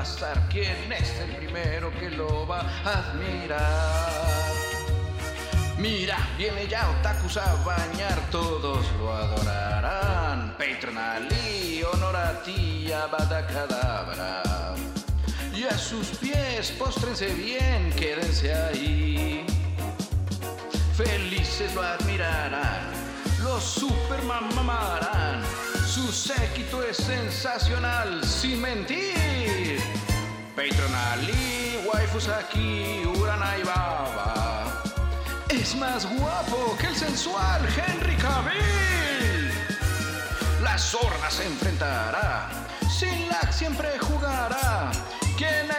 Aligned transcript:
pasar 0.00 0.48
quién 0.48 0.90
es 0.90 1.10
el 1.20 1.36
primero 1.36 1.92
que 2.00 2.08
lo 2.08 2.46
va 2.46 2.60
a 2.60 3.00
admirar. 3.00 4.50
Mira, 5.76 6.16
viene 6.38 6.66
ya 6.66 6.88
Otakus 6.88 7.36
a 7.36 7.54
bañar, 7.66 8.18
todos 8.30 8.86
lo 8.98 9.14
adorarán. 9.14 10.56
Patreon 10.56 10.96
Ali, 10.96 11.82
honor 11.82 12.16
a 12.16 12.42
ti, 12.42 12.90
Abadacadabra. 12.90 14.74
Y 15.54 15.64
a 15.64 15.76
sus 15.76 16.06
pies, 16.16 16.70
póstrense 16.78 17.34
bien, 17.34 17.92
quédense 17.92 18.54
ahí. 18.54 19.44
Felices 20.96 21.74
lo 21.74 21.82
admirarán, 21.82 22.88
los 23.42 23.62
supermamarán. 23.62 25.42
Su 25.86 26.10
séquito 26.10 26.82
es 26.84 26.96
sensacional, 26.96 28.24
sin 28.24 28.62
mentir. 28.62 29.59
Patreon 30.60 30.94
Ali, 30.94 31.80
waifus 31.86 32.28
aquí, 32.28 33.02
Urana 33.18 33.56
y 33.56 33.62
Baba. 33.62 34.82
Es 35.48 35.74
más 35.74 36.04
guapo 36.04 36.76
que 36.78 36.88
el 36.88 36.96
sensual 36.96 37.62
Henry 37.74 38.14
Cavill. 38.16 39.50
La 40.62 40.76
zorra 40.76 41.30
se 41.30 41.46
enfrentará, 41.46 42.50
sin 42.90 43.26
lag 43.28 43.50
siempre 43.50 43.88
jugará. 44.00 44.92
Quien 45.38 45.69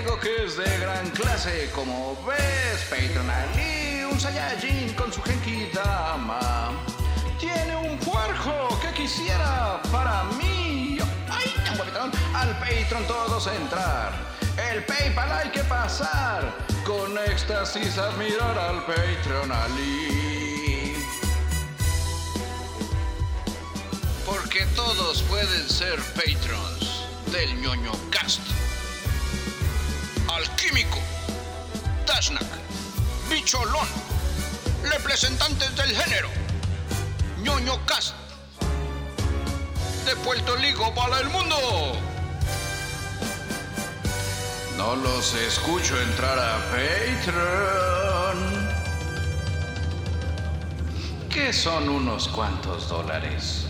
digo 0.00 0.18
que 0.18 0.44
es 0.44 0.56
de 0.56 0.78
gran 0.78 1.10
clase. 1.10 1.70
Como 1.74 2.16
ves, 2.26 2.80
Patreon 2.88 3.28
Ali, 3.28 4.04
un 4.04 4.18
Saiyajin 4.18 4.94
con 4.94 5.12
su 5.12 5.22
Genki 5.22 5.70
Dama. 5.74 6.72
Tiene 7.38 7.76
un 7.76 7.98
puerjo 7.98 8.78
que 8.80 8.92
quisiera 9.02 9.80
para 9.92 10.24
mí. 10.38 10.98
¡Ay, 11.28 11.54
tan 11.64 11.76
guapetón! 11.76 12.10
Al 12.34 12.58
Patreon 12.58 13.06
todos 13.06 13.46
entrar. 13.48 14.12
El 14.72 14.84
PayPal 14.84 15.32
hay 15.32 15.50
que 15.50 15.64
pasar. 15.64 16.54
Con 16.84 17.16
éxtasis 17.18 17.98
admirar 17.98 18.58
al 18.58 18.84
Patreon 18.86 19.52
Ali. 19.52 20.96
Porque 24.24 24.64
todos 24.76 25.22
pueden 25.22 25.68
ser 25.68 25.98
patrons 26.14 27.06
del 27.32 27.60
ñoño 27.60 27.92
cast. 28.10 28.40
Alquímico, 30.40 30.98
Dashnak, 32.06 32.46
Bicholón, 33.28 33.86
representantes 34.90 35.76
del 35.76 35.94
género, 35.94 36.30
ñoño 37.42 37.84
cast. 37.84 38.14
De 40.06 40.16
Puerto 40.24 40.56
Rico 40.56 40.94
para 40.94 41.20
el 41.20 41.28
mundo. 41.28 41.56
No 44.78 44.96
los 44.96 45.34
escucho 45.34 46.00
entrar 46.00 46.38
a 46.38 46.56
Patreon. 46.70 48.38
¿Qué 51.28 51.52
son 51.52 51.86
unos 51.90 52.28
cuantos 52.28 52.88
dólares? 52.88 53.66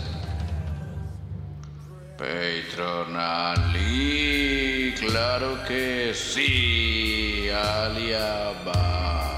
Patreon 2.17 3.17
Claro 4.99 5.63
que 5.67 6.13
sí, 6.13 7.49
Aliababa. 7.49 9.31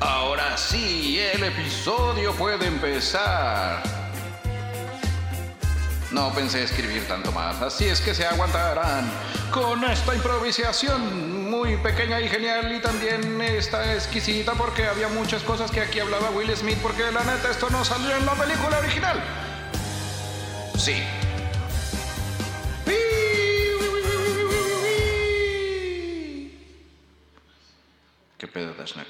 Ahora 0.00 0.56
sí, 0.56 1.18
el 1.18 1.44
episodio 1.44 2.32
puede 2.34 2.66
empezar. 2.66 3.82
No 6.10 6.32
pensé 6.32 6.62
escribir 6.62 7.06
tanto 7.08 7.32
más, 7.32 7.60
así 7.60 7.86
es 7.86 8.00
que 8.00 8.14
se 8.14 8.24
aguantarán 8.24 9.10
con 9.50 9.82
esta 9.84 10.14
improvisación 10.14 11.50
muy 11.50 11.76
pequeña 11.78 12.20
y 12.20 12.28
genial 12.28 12.72
y 12.72 12.80
también 12.80 13.40
está 13.40 13.94
exquisita 13.94 14.52
porque 14.54 14.86
había 14.86 15.08
muchas 15.08 15.42
cosas 15.42 15.70
que 15.70 15.80
aquí 15.80 16.00
hablaba 16.00 16.30
Will 16.30 16.54
Smith 16.56 16.78
porque 16.82 17.10
la 17.10 17.24
neta 17.24 17.50
esto 17.50 17.68
no 17.70 17.84
salió 17.84 18.16
en 18.16 18.26
la 18.26 18.34
película 18.34 18.78
original. 18.78 19.22
Sí. 20.76 21.02
Pedo, 28.54 28.72
Dashnak? 28.72 29.08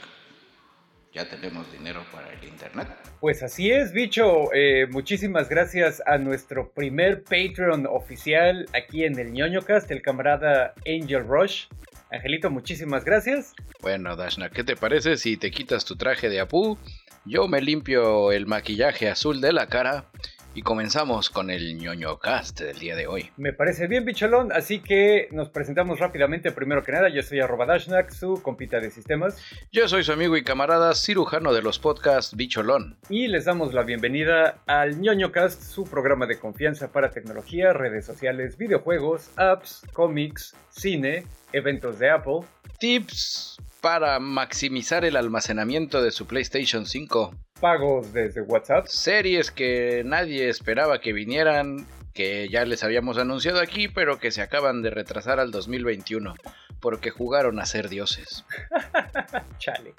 ¿Ya 1.12 1.28
tenemos 1.28 1.70
dinero 1.70 2.04
para 2.10 2.32
el 2.32 2.42
internet? 2.42 2.88
Pues 3.20 3.42
así 3.44 3.70
es, 3.70 3.92
bicho. 3.92 4.52
Eh, 4.52 4.88
muchísimas 4.90 5.48
gracias 5.48 6.02
a 6.06 6.18
nuestro 6.18 6.72
primer 6.72 7.22
Patreon 7.22 7.86
oficial 7.86 8.66
aquí 8.72 9.04
en 9.04 9.16
el 9.20 9.32
ñoñocast, 9.32 9.88
el 9.92 10.02
camarada 10.02 10.74
Angel 10.86 11.24
Rush. 11.24 11.66
Angelito, 12.10 12.50
muchísimas 12.50 13.04
gracias. 13.04 13.54
Bueno, 13.80 14.16
Dashnak, 14.16 14.52
¿qué 14.52 14.64
te 14.64 14.74
parece 14.74 15.16
si 15.16 15.36
te 15.36 15.52
quitas 15.52 15.84
tu 15.84 15.94
traje 15.94 16.28
de 16.28 16.40
Apu? 16.40 16.76
Yo 17.24 17.46
me 17.46 17.60
limpio 17.60 18.32
el 18.32 18.46
maquillaje 18.46 19.08
azul 19.08 19.40
de 19.40 19.52
la 19.52 19.68
cara 19.68 20.10
y 20.54 20.62
comenzamos 20.62 21.30
con 21.30 21.50
el 21.50 21.76
ñoño 21.76 22.18
cast 22.18 22.60
del 22.60 22.78
día 22.78 22.96
de 22.96 23.06
hoy. 23.06 23.30
Me 23.36 23.52
parece 23.52 23.86
bien, 23.86 24.04
bicholón, 24.04 24.52
así 24.52 24.80
que 24.80 25.28
nos 25.32 25.50
presentamos 25.50 25.98
rápidamente. 25.98 26.52
Primero 26.52 26.82
que 26.82 26.92
nada, 26.92 27.08
yo 27.08 27.22
soy 27.22 27.40
arroba 27.40 27.66
Dashnak, 27.66 28.10
su 28.10 28.40
compita 28.40 28.80
de 28.80 28.90
sistemas. 28.90 29.36
Yo 29.72 29.88
soy 29.88 30.04
su 30.04 30.12
amigo 30.12 30.36
y 30.36 30.44
camarada 30.44 30.94
cirujano 30.94 31.52
de 31.52 31.62
los 31.62 31.78
podcasts 31.78 32.36
Bicholón. 32.36 32.96
Y 33.08 33.28
les 33.28 33.44
damos 33.44 33.74
la 33.74 33.82
bienvenida 33.82 34.58
al 34.66 35.00
ñoño 35.00 35.32
cast, 35.32 35.62
su 35.62 35.84
programa 35.84 36.26
de 36.26 36.38
confianza 36.38 36.92
para 36.92 37.10
tecnología, 37.10 37.72
redes 37.72 38.06
sociales, 38.06 38.56
videojuegos, 38.56 39.30
apps, 39.36 39.82
cómics, 39.92 40.54
cine, 40.70 41.24
eventos 41.52 41.98
de 41.98 42.10
Apple. 42.10 42.40
Tips 42.78 43.56
para 43.80 44.18
maximizar 44.18 45.04
el 45.04 45.16
almacenamiento 45.16 46.02
de 46.02 46.10
su 46.10 46.26
PlayStation 46.26 46.86
5. 46.86 47.34
Pagos 47.60 48.12
desde 48.12 48.40
WhatsApp. 48.42 48.86
Series 48.86 49.50
que 49.50 50.02
nadie 50.04 50.48
esperaba 50.48 51.00
que 51.00 51.12
vinieran, 51.12 51.86
que 52.12 52.48
ya 52.48 52.64
les 52.64 52.82
habíamos 52.82 53.18
anunciado 53.18 53.60
aquí, 53.60 53.88
pero 53.88 54.18
que 54.18 54.30
se 54.30 54.42
acaban 54.42 54.82
de 54.82 54.90
retrasar 54.90 55.38
al 55.38 55.50
2021, 55.50 56.34
porque 56.80 57.10
jugaron 57.10 57.60
a 57.60 57.66
ser 57.66 57.88
dioses. 57.88 58.44
Chale. 59.58 59.94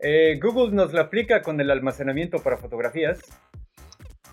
Eh, 0.00 0.38
Google 0.40 0.74
nos 0.74 0.92
la 0.92 1.02
aplica 1.02 1.42
con 1.42 1.60
el 1.60 1.70
almacenamiento 1.70 2.38
para 2.38 2.56
fotografías. 2.56 3.18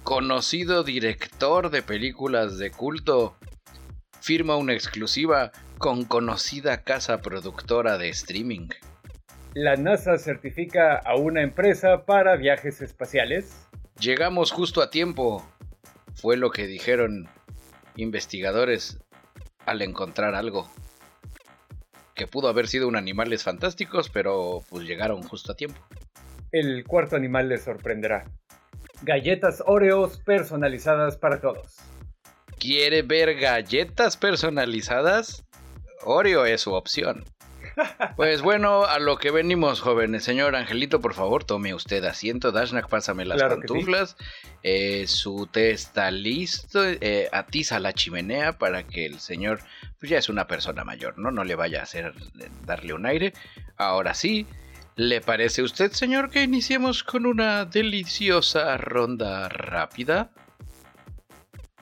Conocido 0.04 0.84
director 0.84 1.72
de 1.72 1.82
películas 1.82 2.60
de 2.60 2.70
culto 2.70 3.36
firma 4.22 4.56
una 4.56 4.74
exclusiva 4.74 5.52
con 5.78 6.06
conocida 6.06 6.84
casa 6.84 7.22
productora 7.22 7.98
de 7.98 8.10
streaming. 8.10 8.70
La 9.54 9.76
NASA 9.76 10.18
certifica 10.18 10.98
a 10.98 11.16
una 11.16 11.42
empresa 11.42 12.06
para 12.06 12.36
viajes 12.36 12.82
espaciales. 12.82 13.68
Llegamos 14.00 14.52
justo 14.52 14.82
a 14.82 14.90
tiempo, 14.90 15.46
fue 16.16 16.38
lo 16.38 16.52
que 16.52 16.68
dijeron 16.68 17.30
investigadores 17.96 19.00
al 19.66 19.82
encontrar 19.82 20.36
algo. 20.36 20.70
Que 22.16 22.28
pudo 22.28 22.48
haber 22.48 22.68
sido 22.68 22.88
un 22.88 22.96
animales 22.96 23.44
fantásticos, 23.44 24.10
pero 24.10 24.64
pues 24.70 24.86
llegaron 24.86 25.24
justo 25.24 25.52
a 25.52 25.56
tiempo. 25.56 25.80
El 26.52 26.86
cuarto 26.86 27.16
animal 27.16 27.50
les 27.50 27.64
sorprenderá. 27.64 28.26
Galletas 29.02 29.62
Oreos 29.66 30.20
personalizadas 30.20 31.18
para 31.18 31.42
todos. 31.42 31.78
¿Quiere 32.58 33.02
ver 33.02 33.36
galletas 33.36 34.16
personalizadas? 34.16 35.46
Oreo 36.06 36.46
es 36.46 36.62
su 36.62 36.74
opción. 36.74 37.26
Pues 38.16 38.42
bueno, 38.42 38.86
a 38.86 39.00
lo 39.00 39.18
que 39.18 39.32
venimos, 39.32 39.82
jóvenes. 39.82 40.24
Señor 40.24 40.56
Angelito, 40.56 41.02
por 41.02 41.14
favor, 41.14 41.44
tome 41.44 41.74
usted 41.74 42.04
asiento. 42.06 42.52
Dashnak, 42.52 42.88
pásame 42.88 43.26
las 43.26 43.38
Claro 43.38 43.58
pantuflas. 43.58 44.16
Eh, 44.64 45.06
su 45.08 45.48
té 45.48 45.72
está 45.72 46.12
listo. 46.12 46.82
Eh, 46.86 47.28
atiza 47.32 47.80
la 47.80 47.94
chimenea 47.94 48.58
para 48.58 48.84
que 48.88 49.06
el 49.06 49.20
señor, 49.20 49.60
pues 50.00 50.10
ya 50.10 50.18
es 50.18 50.30
una 50.30 50.48
persona 50.48 50.84
mayor, 50.84 51.18
¿no? 51.18 51.32
No 51.32 51.44
le 51.44 51.56
vaya 51.56 51.82
a 51.82 51.84
hacer 51.84 52.14
eh, 52.40 52.50
darle 52.66 52.94
un 52.94 53.06
aire. 53.06 53.34
Ahora 53.78 54.14
sí, 54.14 54.48
¿le 54.96 55.20
parece 55.20 55.62
a 55.62 55.66
usted, 55.66 55.92
señor, 55.92 56.30
que 56.30 56.44
iniciemos 56.44 57.04
con 57.04 57.26
una 57.26 57.66
deliciosa 57.66 58.78
ronda 58.78 59.50
rápida? 59.50 60.32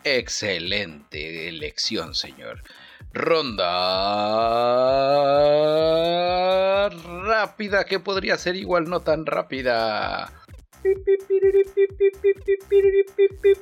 Excelente 0.04 1.48
elección, 1.48 2.16
señor. 2.16 2.64
Ronda 3.14 5.04
rápida, 7.24 7.86
que 7.86 8.00
podría 8.00 8.38
ser 8.38 8.56
igual 8.56 8.90
no 8.90 9.02
tan 9.02 9.26
rápida. 9.26 10.32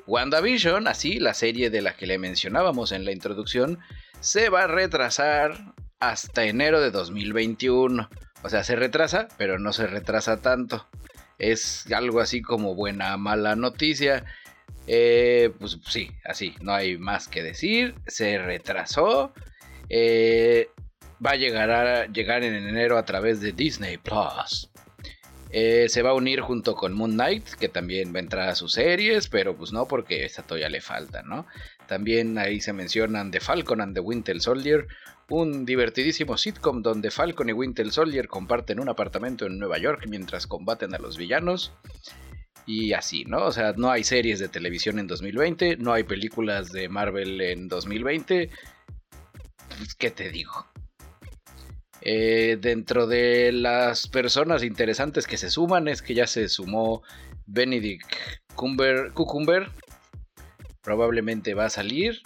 WandaVision, 0.07 0.88
así 0.88 1.19
la 1.19 1.33
serie 1.33 1.69
de 1.69 1.81
la 1.81 1.95
que 1.95 2.07
le 2.07 2.18
mencionábamos 2.18 2.92
en 2.92 3.06
la 3.06 3.12
introducción, 3.12 3.80
se 4.19 4.50
va 4.50 4.63
a 4.63 4.68
retrasar 4.68 5.74
hasta 6.00 6.45
enero 6.45 6.81
de 6.81 6.92
2021. 6.92 8.09
O 8.44 8.50
sea, 8.50 8.63
se 8.63 8.75
retrasa, 8.75 9.27
pero 9.38 9.59
no 9.59 9.71
se 9.74 9.88
retrasa 9.88 10.42
tanto. 10.42 10.88
Es 11.38 11.92
algo 11.92 12.19
así 12.19 12.42
como 12.42 12.75
buena 12.75 13.18
mala 13.18 13.56
noticia. 13.56 14.25
Eh, 14.88 15.51
pues 15.59 15.79
sí, 15.88 16.12
así, 16.25 16.56
no 16.62 16.73
hay 16.73 16.97
más 16.97 17.27
que 17.27 17.44
decir. 17.44 17.95
Se 18.07 18.38
retrasó. 18.38 19.33
Eh, 19.89 20.69
va 21.23 21.31
a 21.31 21.35
llegar, 21.35 21.69
a 21.69 22.06
llegar 22.07 22.44
en 22.44 22.56
enero 22.56 22.97
a 22.97 23.06
través 23.06 23.41
de 23.41 23.51
Disney 23.51 23.97
Plus. 23.97 24.71
Eh, 25.53 25.89
se 25.89 26.01
va 26.01 26.12
a 26.12 26.13
unir 26.13 26.39
junto 26.39 26.75
con 26.75 26.94
Moon 26.94 27.12
Knight, 27.12 27.45
que 27.59 27.68
también 27.68 28.13
va 28.13 28.19
a 28.19 28.21
entrar 28.21 28.47
a 28.47 28.56
sus 28.56 28.71
series, 28.73 29.27
pero 29.27 29.56
pues 29.56 29.73
no, 29.73 29.85
porque 29.85 30.23
esta 30.23 30.44
todavía 30.44 30.69
le 30.69 30.79
falta, 30.79 31.24
¿no? 31.24 31.45
También 31.88 32.38
ahí 32.38 32.62
se 32.62 32.71
mencionan 32.71 33.31
The 33.31 33.41
Falcon 33.41 33.81
and 33.81 33.94
the 33.94 34.00
Winter 34.00 34.39
Soldier, 34.39 34.88
un 35.29 35.65
divertidísimo 35.65 36.38
sitcom 36.38 36.81
donde 36.81 37.12
Falcon 37.12 37.50
y 37.50 37.53
Winter 37.53 37.91
Soldier 37.91 38.29
comparten 38.29 38.79
un 38.79 38.88
apartamento 38.88 39.45
en 39.45 39.59
Nueva 39.59 39.77
York 39.77 40.06
mientras 40.07 40.47
combaten 40.47 40.95
a 40.95 41.00
los 41.00 41.17
villanos. 41.17 41.74
Y 42.66 42.94
así, 42.94 43.25
¿no? 43.25 43.46
O 43.46 43.52
sea, 43.52 43.74
no 43.74 43.90
hay 43.90 44.04
series 44.04 44.40
de 44.40 44.48
televisión 44.48 45.00
en 45.00 45.08
2020, 45.08 45.78
no 45.78 45.94
hay 45.94 46.04
películas 46.04 46.72
de 46.72 46.90
Marvel 46.90 47.42
en 47.42 47.68
2020. 47.68 48.50
Pues, 49.78 49.96
¿Qué 49.96 50.12
te 50.12 50.30
digo? 50.30 50.68
Eh, 52.02 52.58
dentro 52.60 53.06
de 53.06 53.52
las 53.52 54.08
personas 54.08 54.63
interesantes 54.63 55.28
que 55.28 55.38
se 55.38 55.52
suman 55.52 55.88
es 55.88 56.02
que 56.02 56.16
ya 56.16 56.25
se 56.28 56.50
sumó 56.50 57.04
Benedict 57.46 58.12
Cucumber. 58.56 59.69
Probablemente 60.81 61.54
va 61.54 61.66
a 61.66 61.69
salir. 61.69 62.22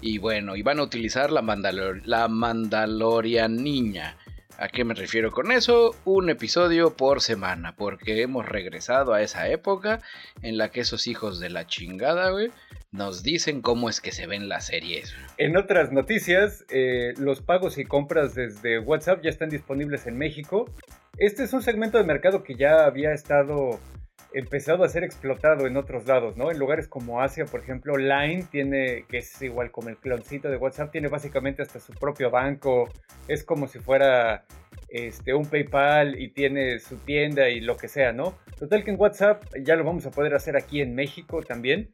Y 0.00 0.18
bueno, 0.18 0.56
y 0.56 0.62
van 0.62 0.80
a 0.80 0.82
utilizar 0.82 1.30
la, 1.30 1.42
Mandalor 1.42 2.06
la 2.06 2.26
Mandalorianiña. 2.28 4.16
¿A 4.62 4.68
qué 4.68 4.84
me 4.84 4.94
refiero 4.94 5.32
con 5.32 5.50
eso? 5.50 5.90
Un 6.04 6.30
episodio 6.30 6.96
por 6.96 7.20
semana, 7.20 7.74
porque 7.74 8.22
hemos 8.22 8.48
regresado 8.48 9.12
a 9.12 9.20
esa 9.20 9.48
época 9.48 9.98
en 10.40 10.56
la 10.56 10.70
que 10.70 10.82
esos 10.82 11.08
hijos 11.08 11.40
de 11.40 11.50
la 11.50 11.66
chingada, 11.66 12.30
güey, 12.30 12.52
nos 12.92 13.24
dicen 13.24 13.60
cómo 13.60 13.88
es 13.88 14.00
que 14.00 14.12
se 14.12 14.28
ven 14.28 14.48
las 14.48 14.66
series. 14.66 15.16
En 15.36 15.56
otras 15.56 15.90
noticias, 15.90 16.64
eh, 16.70 17.12
los 17.18 17.40
pagos 17.40 17.76
y 17.76 17.84
compras 17.84 18.36
desde 18.36 18.78
WhatsApp 18.78 19.20
ya 19.24 19.30
están 19.30 19.48
disponibles 19.48 20.06
en 20.06 20.16
México. 20.16 20.70
Este 21.18 21.42
es 21.42 21.52
un 21.52 21.62
segmento 21.62 21.98
de 21.98 22.04
mercado 22.04 22.44
que 22.44 22.54
ya 22.54 22.84
había 22.84 23.12
estado 23.12 23.80
empezado 24.34 24.84
a 24.84 24.88
ser 24.88 25.04
explotado 25.04 25.66
en 25.66 25.76
otros 25.76 26.06
lados, 26.06 26.36
¿no? 26.36 26.50
En 26.50 26.58
lugares 26.58 26.88
como 26.88 27.20
Asia, 27.20 27.44
por 27.44 27.60
ejemplo, 27.60 27.96
Line 27.96 28.44
tiene, 28.50 29.04
que 29.08 29.18
es 29.18 29.42
igual 29.42 29.70
como 29.70 29.88
el 29.88 29.96
cloncito 29.96 30.48
de 30.48 30.56
WhatsApp, 30.56 30.90
tiene 30.90 31.08
básicamente 31.08 31.62
hasta 31.62 31.80
su 31.80 31.92
propio 31.92 32.30
banco, 32.30 32.88
es 33.28 33.44
como 33.44 33.68
si 33.68 33.78
fuera 33.78 34.44
este, 34.88 35.34
un 35.34 35.46
PayPal 35.46 36.20
y 36.20 36.28
tiene 36.28 36.78
su 36.78 36.96
tienda 36.96 37.48
y 37.48 37.60
lo 37.60 37.76
que 37.76 37.88
sea, 37.88 38.12
¿no? 38.12 38.38
Total 38.58 38.84
que 38.84 38.90
en 38.90 39.00
WhatsApp 39.00 39.44
ya 39.62 39.76
lo 39.76 39.84
vamos 39.84 40.06
a 40.06 40.10
poder 40.10 40.34
hacer 40.34 40.56
aquí 40.56 40.80
en 40.80 40.94
México 40.94 41.42
también 41.42 41.90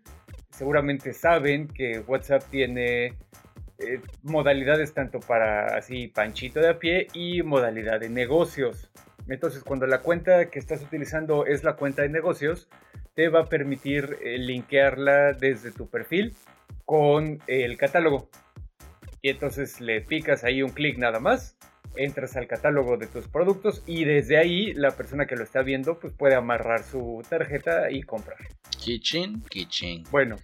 seguramente 0.59 1.13
saben 1.13 1.69
que 1.69 2.01
WhatsApp 2.01 2.43
tiene 2.51 3.17
eh, 3.79 4.01
modalidades 4.25 4.93
tanto 4.93 5.21
para 5.21 5.77
así 5.77 6.09
panchito 6.09 6.59
de 6.59 6.71
a 6.71 6.79
pie 6.81 7.07
y 7.13 7.43
modalidad 7.43 8.01
de 8.01 8.09
negocios. 8.09 8.91
Entonces, 9.29 9.63
cuando 9.63 9.87
la 9.87 10.01
cuenta 10.01 10.49
que 10.51 10.59
estás 10.59 10.83
utilizando 10.83 11.45
es 11.47 11.63
la 11.63 11.77
cuenta 11.77 12.03
de 12.03 12.09
negocios, 12.09 12.69
te 13.15 13.29
va 13.29 13.41
a 13.41 13.47
permitir 13.47 14.17
eh, 14.23 14.39
linkearla 14.39 15.33
desde 15.33 15.71
tu 15.71 15.89
perfil 15.89 16.35
con 16.85 17.41
el 17.47 17.77
catálogo. 17.77 18.31
Y 19.21 19.31
entonces 19.31 19.81
le 19.81 20.01
picas 20.01 20.45
ahí 20.45 20.63
un 20.63 20.71
clic 20.71 20.97
nada 20.97 21.21
más, 21.21 21.58
entras 21.99 22.37
al 22.37 22.47
catálogo 22.47 22.97
de 22.97 23.07
tus 23.07 23.29
productos 23.29 23.83
y 23.87 24.05
desde 24.05 24.39
ahí 24.39 24.73
la 24.75 24.93
persona 24.93 25.27
que 25.27 25.37
lo 25.37 25.43
está 25.43 25.63
viendo 25.63 25.99
pues 25.99 26.13
puede 26.13 26.35
amarrar 26.35 26.83
su 26.83 27.23
tarjeta 27.29 27.91
y 27.91 28.03
comprar. 28.03 28.39
Kitchen, 28.79 29.43
kitchen. 29.51 30.05
Bueno, 30.11 30.37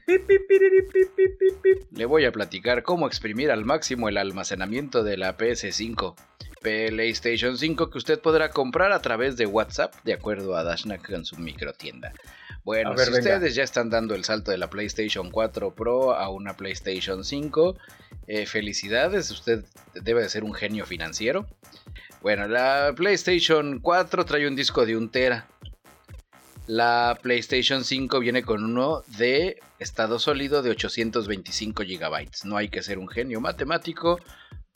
le 1.91 2.05
voy 2.05 2.25
a 2.25 2.33
platicar 2.33 2.83
cómo 2.83 3.07
exprimir 3.07 3.51
al 3.51 3.65
máximo 3.65 4.09
el 4.09 4.17
almacenamiento 4.17 5.03
de 5.03 5.17
la 5.17 5.37
PS5. 5.37 6.15
PlayStation 6.61 7.59
5 7.59 7.91
que 7.91 7.99
usted 7.99 8.21
podrá 8.21 8.51
comprar 8.51 8.93
a 8.93 9.01
través 9.01 9.37
de 9.37 9.47
WhatsApp 9.47 9.95
de 10.03 10.15
acuerdo 10.15 10.57
a 10.57 10.65
Dashnak 10.65 11.11
en 11.11 11.25
su 11.25 11.37
microtienda. 11.37 12.13
Bueno, 12.65 12.97
si 12.97 13.11
ustedes 13.11 13.55
ya 13.55 13.63
están 13.63 13.91
dando 13.91 14.15
el 14.15 14.25
salto 14.25 14.51
de 14.51 14.57
la 14.57 14.71
PlayStation 14.71 15.31
4 15.31 15.75
Pro 15.75 16.15
a 16.15 16.31
una 16.31 16.57
PlayStation 16.57 17.23
5, 17.23 17.77
eh, 18.27 18.47
felicidades, 18.47 19.31
usted 19.31 19.65
debe 19.95 20.23
de 20.23 20.31
ser 20.31 20.45
un 20.45 20.55
genio 20.55 20.87
financiero. 20.87 21.47
Bueno, 22.23 22.49
la 22.49 22.95
PlayStation 22.97 23.81
4 23.81 24.25
trae 24.25 24.49
un 24.49 24.57
disco 24.57 24.87
de 24.87 24.97
un 24.97 25.11
tera. 25.11 25.47
La 26.67 27.19
PlayStation 27.21 27.85
5 27.85 28.19
viene 28.21 28.43
con 28.43 28.65
uno 28.65 29.03
de 29.19 29.61
estado 29.79 30.19
sólido 30.19 30.63
de 30.63 30.71
825 30.71 31.83
GB. 31.83 32.31
No 32.45 32.57
hay 32.57 32.71
que 32.71 32.83
ser 32.83 32.99
un 32.99 33.09
genio 33.09 33.43
matemático 33.43 34.19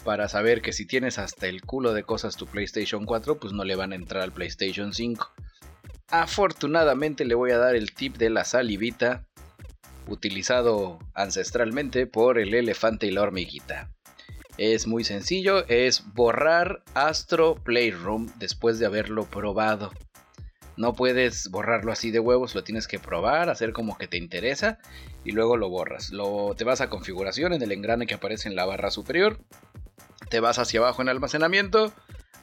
para 0.04 0.28
saber 0.28 0.61
que 0.61 0.75
si 0.75 0.85
tienes 0.85 1.18
hasta 1.18 1.47
el 1.47 1.62
culo 1.62 1.95
de 1.95 2.02
cosas 2.02 2.37
tu 2.37 2.47
PlayStation 2.47 3.07
4, 3.07 3.38
pues 3.38 3.54
no 3.54 3.64
le 3.64 3.76
van 3.76 3.92
a 3.92 3.97
entrar 3.97 4.23
al 4.23 4.33
PlayStation 4.33 4.92
5. 4.92 5.33
Afortunadamente 6.11 7.27
le 7.27 7.35
voy 7.35 7.50
a 7.50 7.59
dar 7.59 7.77
el 7.77 7.93
tip 7.93 8.17
de 8.17 8.31
la 8.31 8.45
salivita, 8.45 9.27
utilizado 10.07 10.99
ancestralmente 11.15 12.07
por 12.07 12.38
el 12.38 12.55
elefante 12.55 13.07
y 13.07 13.11
la 13.11 13.23
hormiguita. 13.23 13.91
Es 14.57 14.87
muy 14.87 15.05
sencillo, 15.05 15.67
es 15.69 16.03
borrar 16.15 16.83
Astro 16.95 17.57
Playroom 17.57 18.29
después 18.38 18.79
de 18.79 18.87
haberlo 18.87 19.25
probado. 19.25 19.93
No 20.79 20.95
puedes 20.95 21.50
borrarlo 21.50 21.93
así 21.93 22.11
de 22.11 22.21
huevos, 22.21 22.55
lo 22.55 22.65
tienes 22.65 22.88
que 22.88 22.99
probar, 22.99 23.50
hacer 23.50 23.73
como 23.73 23.99
que 23.99 24.09
te 24.09 24.17
interesa 24.17 24.79
y 25.25 25.33
luego 25.33 25.57
lo 25.57 25.69
borras. 25.69 26.11
Lo, 26.11 26.55
te 26.57 26.65
vas 26.65 26.81
a 26.81 26.88
configuración 26.88 27.53
en 27.53 27.62
el 27.62 27.73
engrane 27.73 28.07
que 28.07 28.15
aparece 28.15 28.49
en 28.49 28.57
la 28.57 28.65
barra 28.65 28.91
superior, 28.91 29.41
te 30.31 30.41
vas 30.41 30.59
hacia 30.59 30.81
abajo 30.81 31.03
en 31.03 31.09
almacenamiento, 31.09 31.93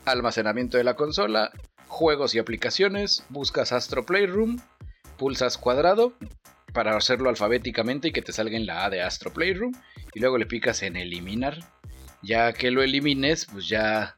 almacenamiento 0.06 0.78
de 0.78 0.84
la 0.84 0.96
consola, 0.96 1.52
juegos 1.96 2.36
y 2.36 2.40
aplicaciones, 2.40 3.24
buscas 3.30 3.72
Astro 3.72 4.06
Playroom, 4.06 4.60
pulsas 5.18 5.58
cuadrado 5.58 6.12
para 6.74 6.98
hacerlo 6.98 7.30
alfabéticamente 7.30 8.10
y 8.10 8.12
que 8.12 8.22
te 8.22 8.34
salga 8.34 8.58
en 8.58 8.66
la 8.66 8.84
A 8.84 8.90
de 8.90 9.02
Astro 9.02 9.32
Playroom 9.32 9.72
y 10.14 10.20
luego 10.20 10.38
le 10.38 10.46
picas 10.46 10.84
en 10.84 10.98
eliminar. 10.98 11.60
Ya 12.22 12.52
que 12.52 12.70
lo 12.70 12.84
elimines, 12.84 13.46
pues 13.46 13.70
ya 13.70 14.14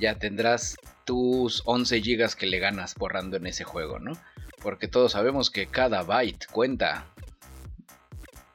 ya 0.00 0.18
tendrás 0.18 0.76
tus 1.04 1.62
11 1.66 2.00
gigas 2.02 2.34
que 2.34 2.46
le 2.46 2.58
ganas 2.58 2.96
borrando 2.96 3.36
en 3.36 3.46
ese 3.46 3.62
juego, 3.62 4.00
¿no? 4.00 4.12
Porque 4.60 4.88
todos 4.88 5.12
sabemos 5.12 5.50
que 5.50 5.68
cada 5.68 6.02
byte 6.02 6.46
cuenta. 6.50 7.06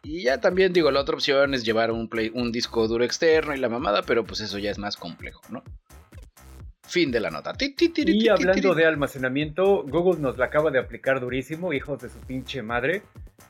Y 0.04 0.24
ya 0.24 0.42
también 0.42 0.74
digo, 0.74 0.92
la 0.92 1.00
otra 1.00 1.16
opción 1.16 1.54
es 1.54 1.64
llevar 1.64 1.92
un, 1.92 2.10
un 2.34 2.52
disco 2.52 2.90
duro 2.90 3.06
externo 3.06 3.56
y 3.56 3.60
la 3.60 3.70
mamada, 3.70 4.02
pero 4.02 4.26
pues 4.26 4.42
eso 4.42 4.58
ya 4.58 4.70
es 4.70 4.78
más 4.78 4.98
complejo, 4.98 5.42
¿no? 5.48 5.64
Fin 6.94 7.10
de 7.10 7.20
la 7.20 7.32
nota. 7.32 7.54
Y 8.06 8.28
hablando 8.30 8.76
de 8.76 8.86
almacenamiento, 8.86 9.82
Google 9.82 10.22
nos 10.22 10.38
la 10.38 10.46
acaba 10.46 10.70
de 10.70 10.78
aplicar 10.78 11.20
durísimo, 11.20 11.74
hijos 11.74 12.00
de 12.04 12.10
su 12.10 12.20
pinche 12.20 12.62
madre. 12.62 13.02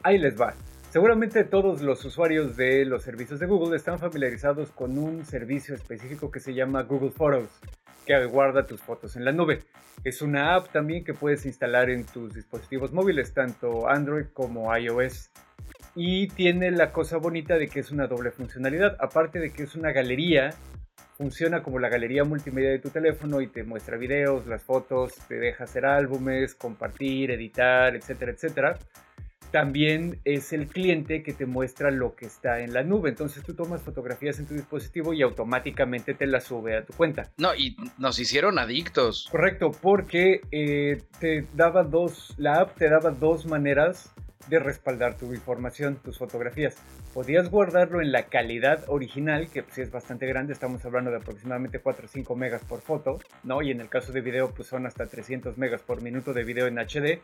Ahí 0.01 0.17
les 0.17 0.39
va. 0.39 0.53
Seguramente 0.91 1.43
todos 1.43 1.81
los 1.81 2.05
usuarios 2.05 2.55
de 2.55 2.85
los 2.85 3.03
servicios 3.03 3.41
de 3.41 3.45
Google 3.45 3.75
están 3.75 4.00
familiarizados 4.00 4.71
con 4.71 4.97
un 4.97 5.25
servicio 5.25 5.75
específico 5.75 6.31
que 6.31 6.39
se 6.39 6.53
llama 6.53 6.83
Google 6.83 7.12
Photos 7.12 7.50
que 8.05 8.25
guarda 8.27 8.65
tus 8.65 8.79
fotos 8.79 9.17
en 9.17 9.25
la 9.25 9.33
nube. 9.33 9.59
Es 10.05 10.21
una 10.21 10.55
app 10.55 10.71
también 10.71 11.03
que 11.03 11.13
puedes 11.13 11.45
instalar 11.45 11.89
en 11.89 12.05
tus 12.05 12.33
dispositivos 12.33 12.93
móviles, 12.93 13.33
tanto 13.33 13.89
Android 13.89 14.27
como 14.33 14.73
iOS. 14.73 15.31
Y 15.95 16.29
tiene 16.29 16.71
la 16.71 16.93
cosa 16.93 17.17
bonita 17.17 17.57
de 17.57 17.67
que 17.67 17.81
es 17.81 17.91
una 17.91 18.07
doble 18.07 18.31
funcionalidad. 18.31 18.95
Aparte 19.01 19.39
de 19.39 19.51
que 19.51 19.63
es 19.63 19.75
una 19.75 19.91
galería, 19.91 20.51
funciona 21.17 21.63
como 21.63 21.79
la 21.79 21.89
galería 21.89 22.24
multimedia 22.24 22.70
de 22.70 22.79
tu 22.79 22.89
teléfono 22.89 23.41
y 23.41 23.48
te 23.48 23.63
muestra 23.63 23.98
videos, 23.98 24.48
las 24.48 24.62
fotos, 24.62 25.13
te 25.27 25.36
deja 25.36 25.63
hacer 25.65 25.86
álbumes, 25.86 26.55
compartir, 26.55 27.32
editar, 27.32 27.96
etcétera, 27.96 28.32
etcétera 28.32 28.79
también 29.53 30.20
es 30.25 30.51
el 30.51 30.65
cliente 30.65 31.22
que 31.22 31.32
te 31.32 31.46
muestra 31.46 31.91
lo 31.91 32.15
que 32.15 32.25
está 32.25 32.62
en 32.62 32.74
la 32.74 32.82
nube. 32.82 33.10
Entonces 33.10 33.43
tú 33.43 33.53
tomas 33.53 33.84
fotografías 33.84 34.39
en 34.39 34.48
tu 34.48 34.55
dispositivo 34.55 35.13
y 35.13 35.22
automáticamente 35.22 36.15
te 36.15 36.25
las 36.25 36.46
sube 36.46 36.75
a 36.75 36.84
tu 36.84 36.93
cuenta. 36.93 37.29
No, 37.38 37.53
y 37.53 37.77
nos 38.00 38.17
hicieron 38.17 38.58
adictos. 38.58 39.27
Correcto, 39.29 39.70
porque 39.79 40.41
eh, 40.50 41.03
te 41.20 41.46
daba 41.53 41.84
dos, 41.84 42.34
la 42.38 42.62
app 42.62 42.75
te 42.75 42.89
daba 42.89 43.12
dos 43.12 43.46
maneras 43.46 44.12
de 44.50 44.59
respaldar 44.59 45.15
tu 45.15 45.33
información, 45.33 45.97
tus 46.03 46.17
fotografías. 46.17 46.75
Podías 47.13 47.50
guardarlo 47.50 48.01
en 48.01 48.12
la 48.12 48.27
calidad 48.27 48.83
original, 48.88 49.50
que 49.50 49.63
sí 49.71 49.81
es 49.81 49.91
bastante 49.91 50.25
grande, 50.25 50.53
estamos 50.53 50.83
hablando 50.85 51.12
de 51.12 51.17
aproximadamente 51.17 51.79
4 51.79 52.05
o 52.05 52.07
5 52.07 52.35
megas 52.35 52.63
por 52.63 52.81
foto, 52.81 53.19
¿no? 53.43 53.62
Y 53.62 53.71
en 53.71 53.81
el 53.81 53.89
caso 53.89 54.12
de 54.12 54.21
video, 54.21 54.53
pues 54.53 54.67
son 54.67 54.85
hasta 54.85 55.05
300 55.07 55.57
megas 55.57 55.81
por 55.81 56.01
minuto 56.01 56.33
de 56.33 56.43
video 56.43 56.67
en 56.67 56.77
HD. 56.77 57.21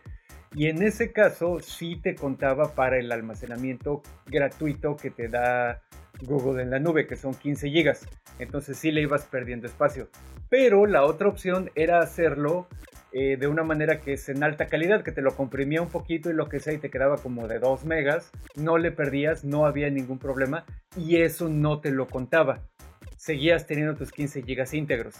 Y 0.55 0.67
en 0.67 0.81
ese 0.81 1.11
caso 1.11 1.59
sí 1.59 1.99
te 2.01 2.15
contaba 2.15 2.73
para 2.73 2.97
el 2.97 3.11
almacenamiento 3.11 4.01
gratuito 4.25 4.95
que 4.95 5.11
te 5.11 5.27
da 5.27 5.81
Google 6.21 6.63
en 6.63 6.71
la 6.71 6.79
nube, 6.79 7.07
que 7.07 7.15
son 7.15 7.33
15 7.33 7.69
gigas. 7.69 8.07
Entonces 8.39 8.77
sí 8.77 8.91
le 8.91 9.01
ibas 9.01 9.25
perdiendo 9.25 9.67
espacio. 9.67 10.09
Pero 10.49 10.85
la 10.85 11.03
otra 11.03 11.27
opción 11.27 11.69
era 11.75 11.99
hacerlo 11.99 12.67
eh, 13.11 13.37
de 13.37 13.47
una 13.47 13.63
manera 13.63 14.01
que 14.01 14.13
es 14.13 14.29
en 14.29 14.43
alta 14.43 14.67
calidad, 14.67 15.03
que 15.03 15.11
te 15.11 15.21
lo 15.21 15.35
comprimía 15.35 15.81
un 15.81 15.89
poquito 15.89 16.29
y 16.29 16.33
lo 16.33 16.47
que 16.47 16.59
sea 16.59 16.73
y 16.73 16.77
te 16.77 16.89
quedaba 16.91 17.17
como 17.17 17.47
de 17.47 17.59
2 17.59 17.85
megas, 17.85 18.31
no 18.55 18.77
le 18.77 18.91
perdías, 18.91 19.43
no 19.43 19.65
había 19.65 19.89
ningún 19.89 20.19
problema 20.19 20.65
y 20.95 21.17
eso 21.17 21.49
no 21.49 21.79
te 21.79 21.91
lo 21.91 22.07
contaba. 22.07 22.61
Seguías 23.17 23.65
teniendo 23.65 23.95
tus 23.95 24.11
15 24.11 24.43
gigas 24.43 24.73
íntegros. 24.73 25.15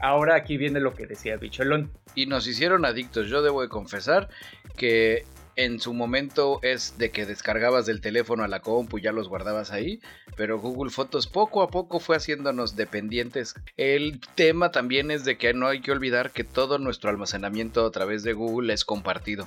Ahora 0.00 0.34
aquí 0.34 0.56
viene 0.56 0.80
lo 0.80 0.94
que 0.94 1.06
decía 1.06 1.36
Bicholón. 1.36 1.92
Y 2.16 2.26
nos 2.26 2.48
hicieron 2.48 2.84
adictos. 2.84 3.28
Yo 3.28 3.40
debo 3.40 3.62
de 3.62 3.68
confesar 3.68 4.28
que 4.76 5.24
en 5.56 5.80
su 5.80 5.92
momento 5.92 6.58
es 6.62 6.96
de 6.98 7.10
que 7.10 7.26
descargabas 7.26 7.86
del 7.86 8.00
teléfono 8.00 8.44
a 8.44 8.48
la 8.48 8.60
compu 8.60 8.98
y 8.98 9.02
ya 9.02 9.12
los 9.12 9.28
guardabas 9.28 9.70
ahí, 9.70 10.00
pero 10.36 10.58
Google 10.58 10.90
Fotos 10.90 11.26
poco 11.26 11.62
a 11.62 11.68
poco 11.68 12.00
fue 12.00 12.16
haciéndonos 12.16 12.76
dependientes. 12.76 13.54
El 13.76 14.20
tema 14.34 14.70
también 14.70 15.10
es 15.10 15.24
de 15.24 15.36
que 15.36 15.54
no 15.54 15.66
hay 15.68 15.80
que 15.80 15.92
olvidar 15.92 16.30
que 16.30 16.44
todo 16.44 16.78
nuestro 16.78 17.10
almacenamiento 17.10 17.84
a 17.84 17.90
través 17.90 18.22
de 18.22 18.32
Google 18.32 18.72
es 18.72 18.84
compartido. 18.84 19.46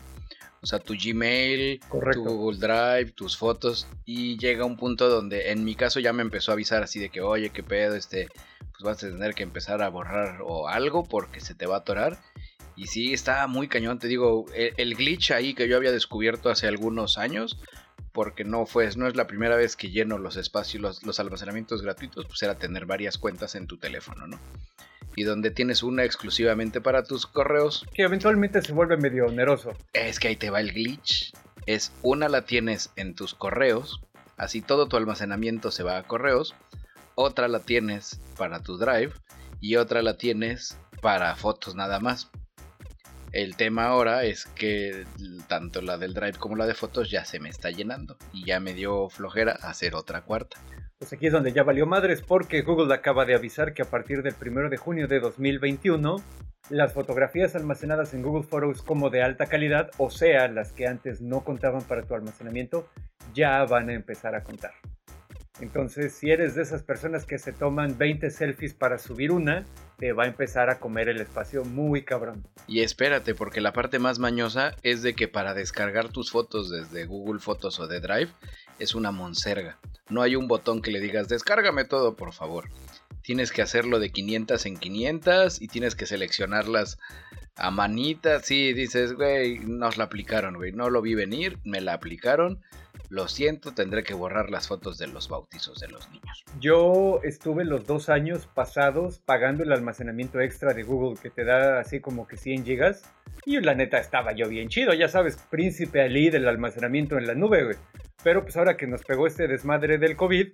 O 0.62 0.68
sea, 0.68 0.80
tu 0.80 0.96
Gmail, 0.96 1.80
tu 2.12 2.24
Google 2.24 2.58
Drive, 2.58 3.12
tus 3.12 3.38
fotos. 3.38 3.88
Y 4.04 4.40
llega 4.40 4.66
un 4.66 4.78
punto 4.78 5.10
donde 5.10 5.52
en 5.52 5.64
mi 5.64 5.76
caso 5.76 6.00
ya 6.00 6.12
me 6.12 6.24
empezó 6.24 6.52
a 6.52 6.54
avisar 6.54 6.82
así 6.82 7.00
de 7.00 7.10
que, 7.10 7.22
oye, 7.22 7.52
qué 7.52 7.62
pedo, 7.62 7.96
este, 7.96 8.30
pues 8.72 8.84
vas 8.84 9.04
a 9.04 9.10
tener 9.12 9.36
que 9.36 9.44
empezar 9.44 9.84
a 9.84 9.90
borrar 9.90 10.40
o 10.44 10.68
algo 10.68 11.04
porque 11.04 11.40
se 11.40 11.54
te 11.54 11.68
va 11.68 11.76
a 11.76 11.80
atorar. 11.80 12.18
Y 12.75 12.88
sí, 12.88 13.13
está 13.13 13.48
muy 13.48 13.67
cañón, 13.67 14.00
te 14.00 14.08
digo, 14.08 14.46
e, 14.53 14.74
el, 14.77 14.96
glitch 14.96 15.32
ahí 15.32 15.53
que 15.53 15.67
yo 15.67 15.77
había 15.77 15.91
descubierto 15.91 16.50
hace 16.50 16.67
algunos 16.67 17.17
años, 17.17 17.58
porque 18.12 18.44
no 18.44 18.65
fue, 18.65 18.89
no 18.96 19.08
es 19.08 19.15
la 19.15 19.27
primera 19.27 19.55
vez 19.55 19.75
que 19.75 19.89
lleno 19.89 20.17
los 20.17 20.36
espacios, 20.36 20.82
los, 20.82 21.03
los 21.03 21.20
almacenamientos 21.20 21.82
gratuitos, 21.82 22.25
pues 22.25 22.44
era 22.44 22.55
tener 22.55 22.86
varias 22.86 23.17
cuentas 23.17 23.55
en 23.55 23.67
tu 23.67 23.77
teléfono, 23.77 24.27
¿no? 24.27 24.39
Y 25.15 25.24
donde 25.24 25.51
tienes 25.51 25.84
una 25.84 26.03
exclusivamente 26.03 26.82
para 26.82 27.03
tus 27.03 27.25
correos. 27.25 27.86
Que 27.94 28.03
eventualmente 28.03 28.62
se 28.62 28.74
vuelve 28.74 28.98
medio 28.98 29.27
oneroso. 29.27 29.72
Es 29.94 30.20
que 30.20 30.27
ahí 30.27 30.36
te 30.36 30.50
va 30.50 30.60
el 30.60 30.74
glitch. 30.74 31.32
Es 31.65 31.94
una 32.01 32.27
la 32.27 32.46
tienes 32.46 32.91
en 32.98 33.15
tus 33.15 33.34
correos, 33.34 34.01
así 34.38 34.62
todo 34.62 34.88
tu 34.88 34.98
almacenamiento 34.98 35.72
se 35.72 35.84
va 35.84 35.98
a 35.98 36.03
correos. 36.03 36.53
Otra 37.15 37.48
la 37.48 37.60
tienes 37.62 38.20
para 38.38 38.62
tu 38.62 38.77
drive 38.77 39.13
y 39.62 39.77
otra 39.77 40.01
la 40.01 40.17
tienes 40.17 40.77
para 41.01 41.36
fotos 41.36 41.75
nada 41.75 42.00
más. 42.00 42.29
El 43.36 43.58
tema 43.58 43.84
ahora 43.88 44.24
es 44.24 44.46
que 44.46 45.04
tanto 45.50 45.82
la 45.82 45.98
del 45.98 46.13
Drive 46.13 46.38
como 46.39 46.56
la 46.56 46.65
de 46.65 46.74
fotos 46.74 47.12
ya 47.12 47.25
se 47.25 47.42
me 47.42 47.50
está 47.50 47.70
llenando 47.70 48.15
y 48.32 48.46
ya 48.46 48.62
me 48.62 48.74
dio 48.74 49.10
flojera 49.10 49.51
hacer 49.51 49.94
otra 49.94 50.22
cuarta. 50.22 50.56
Pues 51.00 51.12
aquí 51.12 51.27
es 51.27 51.34
donde 51.34 51.51
ya 51.51 51.63
valió 51.63 51.86
madres 51.86 52.22
porque 52.22 52.62
Google 52.62 52.94
acaba 52.94 53.25
de 53.25 53.36
avisar 53.36 53.74
que 53.74 53.82
a 53.82 53.89
partir 53.89 54.24
del 54.24 54.36
1 54.39 54.70
de 54.70 54.77
junio 54.77 55.10
de 55.10 55.20
2021 55.20 56.15
las 56.70 56.94
fotografías 56.94 57.58
almacenadas 57.58 58.13
en 58.13 58.22
Google 58.22 58.48
Photos 58.48 58.82
como 58.82 59.10
de 59.10 59.22
alta 59.22 59.48
calidad, 59.48 59.92
o 59.98 60.10
sea, 60.10 60.48
las 60.48 60.72
que 60.72 60.88
antes 60.88 61.20
no 61.20 61.44
contaban 61.44 61.82
para 61.82 62.04
tu 62.04 62.15
almacenamiento, 62.15 62.88
ya 63.34 63.65
van 63.65 63.89
a 63.89 63.94
empezar 63.96 64.34
a 64.36 64.44
contar. 64.44 64.72
Entonces, 65.62 66.14
si 66.14 66.32
eres 66.32 66.56
de 66.56 66.64
esas 66.64 66.84
personas 66.84 67.26
que 67.26 67.38
se 67.38 67.54
toman 67.54 67.98
20 67.98 68.30
selfies 68.30 68.74
para 68.74 68.98
subir 68.98 69.32
una, 69.32 69.66
te 69.98 70.12
va 70.12 70.24
a 70.24 70.28
empezar 70.28 70.70
a 70.70 70.80
comer 70.80 71.08
el 71.08 71.22
espacio 71.22 71.64
muy 71.64 72.04
cabrón. 72.04 72.46
Y 72.68 72.82
espérate, 72.82 73.36
porque 73.36 73.62
la 73.62 73.72
parte 73.72 74.00
más 74.00 74.20
mañosa 74.20 74.76
es 74.84 75.02
de 75.02 75.14
que 75.14 75.28
para 75.28 75.54
descargar 75.54 76.10
tus 76.10 76.32
fotos 76.32 76.70
desde 76.70 77.06
Google 77.06 77.40
Fotos 77.40 77.80
o 77.80 77.88
de 77.88 78.02
Drive 78.02 78.32
es 78.80 78.96
una 78.96 79.12
monserga. 79.12 79.78
No 80.10 80.22
hay 80.22 80.36
un 80.36 80.48
botón 80.48 80.82
que 80.82 80.92
le 80.92 81.00
digas 81.00 81.30
descárgame 81.30 81.86
todo, 81.86 82.16
por 82.16 82.34
favor. 82.34 82.70
Tienes 83.25 83.51
que 83.51 83.62
hacerlo 83.62 84.00
de 84.00 84.12
500 84.12 84.65
en 84.65 84.77
500 84.77 85.62
y 85.62 85.67
tienes 85.67 85.96
que 85.96 86.05
seleccionarlas 86.05 87.00
a 87.55 87.72
manita. 87.72 88.39
Sí, 88.41 88.74
dices, 88.74 89.13
güey, 89.13 89.60
nos 89.60 89.98
la 89.98 90.05
aplicaron, 90.05 90.55
güey. 90.55 90.72
No 90.72 90.89
lo 90.89 91.01
vi 91.01 91.15
venir, 91.15 91.58
me 91.63 91.82
la 91.82 91.94
aplicaron 91.94 92.62
lo 93.10 93.27
siento, 93.27 93.74
tendré 93.74 94.03
que 94.03 94.13
borrar 94.13 94.50
las 94.50 94.67
fotos 94.67 94.98
de 94.98 95.08
los 95.08 95.29
bautizos 95.29 95.79
de 95.79 95.88
los 95.88 96.10
niños. 96.10 96.44
Yo 96.60 97.20
estuve 97.24 97.65
los 97.65 97.86
dos 97.86 98.10
años 98.10 98.48
pasados 98.48 99.20
pagando 99.20 99.63
el 99.63 99.72
almacenamiento 99.72 100.41
extra 100.41 100.74
de 100.74 100.84
Google 100.84 101.20
que 101.22 101.29
te 101.29 101.44
da 101.44 101.79
así 101.79 102.00
como 102.00 102.27
que 102.27 102.38
100 102.38 102.65
gigas. 102.65 103.03
Y 103.46 103.60
la 103.60 103.75
neta 103.75 104.00
estaba 104.00 104.32
yo 104.34 104.48
bien 104.50 104.70
chido, 104.70 104.94
ya 104.94 105.08
sabes, 105.08 105.38
príncipe 105.50 106.01
Ali 106.01 106.29
del 106.29 106.48
almacenamiento 106.48 107.17
en 107.17 107.27
la 107.27 107.36
nube, 107.36 107.63
güey. 107.63 107.75
Pero 108.24 108.44
pues 108.44 108.58
ahora 108.58 108.75
que 108.75 108.88
nos 108.88 109.03
pegó 109.03 109.27
este 109.27 109.48
desmadre 109.48 109.98
del 109.98 110.15
COVID, 110.15 110.48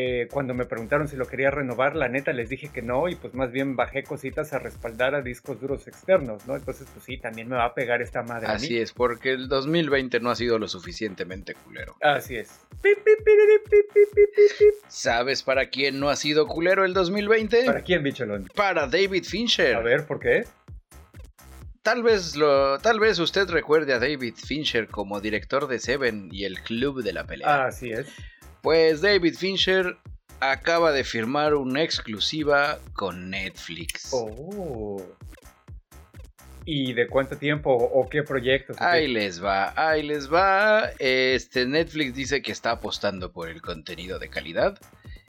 eh, 0.00 0.28
cuando 0.30 0.54
me 0.54 0.64
preguntaron 0.64 1.08
si 1.08 1.16
lo 1.16 1.26
quería 1.26 1.50
renovar, 1.50 1.96
la 1.96 2.08
neta 2.08 2.32
les 2.32 2.48
dije 2.48 2.68
que 2.68 2.82
no 2.82 3.08
y 3.08 3.16
pues 3.16 3.34
más 3.34 3.50
bien 3.50 3.74
bajé 3.74 4.04
cositas 4.04 4.52
a 4.52 4.60
respaldar 4.60 5.16
a 5.16 5.22
discos 5.22 5.60
duros 5.60 5.88
externos, 5.88 6.46
¿no? 6.46 6.54
Entonces 6.54 6.86
pues 6.92 7.04
sí, 7.04 7.18
también 7.18 7.48
me 7.48 7.56
va 7.56 7.64
a 7.64 7.74
pegar 7.74 8.00
esta 8.00 8.22
madre. 8.22 8.46
Así 8.46 8.78
es, 8.78 8.92
porque 8.92 9.32
el 9.32 9.48
2020 9.48 10.20
no 10.20 10.30
ha 10.30 10.36
sido 10.36 10.58
lo 10.60 10.68
suficientemente 10.68 11.54
culero. 11.54 11.96
Así 12.00 12.36
es. 12.36 12.60
¿Sabes 14.86 15.42
para 15.42 15.68
quién 15.68 15.98
no 15.98 16.10
ha 16.10 16.16
sido 16.16 16.46
culero 16.46 16.84
el 16.84 16.94
2020? 16.94 17.64
¿Para 17.64 17.82
quién, 17.82 18.04
bicholón? 18.04 18.48
Para 18.54 18.86
David 18.86 19.24
Fincher. 19.24 19.74
A 19.74 19.80
ver, 19.80 20.06
¿por 20.06 20.20
qué? 20.20 20.44
Tal 21.82 22.02
vez, 22.04 22.36
lo, 22.36 22.78
tal 22.78 23.00
vez 23.00 23.18
usted 23.18 23.48
recuerde 23.48 23.94
a 23.94 23.98
David 23.98 24.34
Fincher 24.36 24.88
como 24.88 25.20
director 25.20 25.66
de 25.66 25.78
Seven 25.80 26.28
y 26.30 26.44
el 26.44 26.60
Club 26.60 27.02
de 27.02 27.12
la 27.12 27.24
Pelea. 27.24 27.64
Así 27.64 27.90
es. 27.90 28.06
Pues 28.68 29.00
David 29.00 29.34
Fincher 29.34 29.96
acaba 30.40 30.92
de 30.92 31.02
firmar 31.02 31.54
una 31.54 31.82
exclusiva 31.82 32.78
con 32.92 33.30
Netflix. 33.30 34.10
Oh. 34.12 35.02
¿Y 36.66 36.92
de 36.92 37.08
cuánto 37.08 37.38
tiempo 37.38 37.72
o 37.72 38.06
qué 38.10 38.22
proyectos? 38.22 38.78
Ahí 38.78 39.08
les 39.08 39.42
va, 39.42 39.72
ahí 39.74 40.02
les 40.02 40.30
va. 40.30 40.90
Este 40.98 41.64
Netflix 41.64 42.14
dice 42.14 42.42
que 42.42 42.52
está 42.52 42.72
apostando 42.72 43.32
por 43.32 43.48
el 43.48 43.62
contenido 43.62 44.18
de 44.18 44.28
calidad 44.28 44.78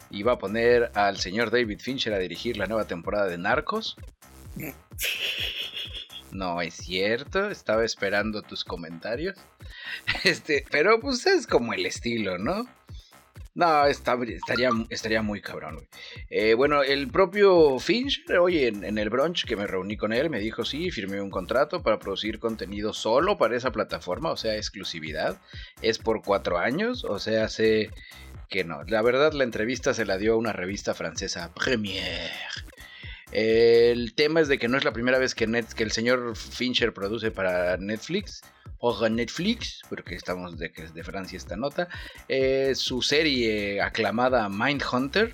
y 0.10 0.24
va 0.24 0.34
a 0.34 0.38
poner 0.38 0.92
al 0.94 1.16
señor 1.16 1.50
David 1.50 1.80
Fincher 1.80 2.12
a 2.12 2.20
dirigir 2.20 2.58
la 2.58 2.66
nueva 2.66 2.88
temporada 2.88 3.28
de 3.28 3.38
Narcos. 3.38 3.96
No 6.34 6.62
es 6.62 6.74
cierto, 6.74 7.50
estaba 7.50 7.86
esperando 7.86 8.42
tus 8.42 8.66
comentarios. 8.66 9.38
Este, 10.26 10.66
pero 10.70 11.00
pues 11.00 11.26
es 11.26 11.48
como 11.48 11.74
el 11.74 11.86
estilo, 11.86 12.38
¿no? 12.38 12.68
No, 13.60 13.86
estaría, 13.88 14.70
estaría 14.90 15.22
muy 15.22 15.42
cabrón, 15.42 15.86
eh, 16.30 16.54
bueno, 16.54 16.82
el 16.82 17.10
propio 17.10 17.78
Fincher, 17.78 18.38
hoy 18.38 18.64
en, 18.64 18.98
el 18.98 19.10
brunch 19.10 19.44
que 19.44 19.58
me 19.58 19.68
reuní 19.68 19.98
con 19.98 20.14
él, 20.14 20.30
me 20.30 20.40
dijo, 20.40 20.64
sí, 20.64 20.92
firmé 20.92 21.20
un 21.20 21.30
contrato 21.30 21.84
para 21.84 22.00
producir 22.00 22.40
contenido 22.40 22.94
solo 22.94 23.38
para 23.38 23.58
esa 23.58 23.74
plataforma, 23.74 24.32
o 24.32 24.38
sea, 24.38 24.56
exclusividad. 24.56 25.42
Es 25.82 25.98
por 25.98 26.22
cuatro 26.22 26.58
años, 26.58 27.04
o 27.04 27.20
sea, 27.20 27.50
sé 27.50 27.90
que 28.48 28.64
no. 28.64 28.84
La 28.84 29.02
verdad, 29.02 29.34
la 29.34 29.44
entrevista 29.44 29.94
se 29.94 30.06
la 30.06 30.18
dio 30.18 30.36
a 30.36 30.38
una 30.38 30.54
revista 30.54 30.94
francesa, 30.94 31.54
Premiere. 31.54 32.32
El 33.32 34.16
tema 34.16 34.42
es 34.42 34.48
de 34.48 34.58
que 34.58 34.68
no 34.68 34.78
es 34.78 34.84
la 34.84 34.92
primera 34.92 35.20
vez 35.20 35.36
que, 35.36 35.46
que 35.76 35.84
el 35.84 35.92
señor 35.92 36.36
Fincher 36.36 36.94
produce 36.94 37.32
para 37.32 37.78
Netflix 37.78 38.42
o 38.80 39.08
Netflix, 39.10 39.82
porque 39.90 40.16
estamos 40.16 40.58
de 40.58 40.72
que 40.72 40.84
es 40.84 40.94
de 40.94 41.04
Francia 41.04 41.38
esta 41.38 41.58
nota, 41.58 41.90
eh, 42.28 42.74
su 42.76 43.02
serie 43.02 43.82
aclamada 43.82 44.50
Mindhunter, 44.50 45.34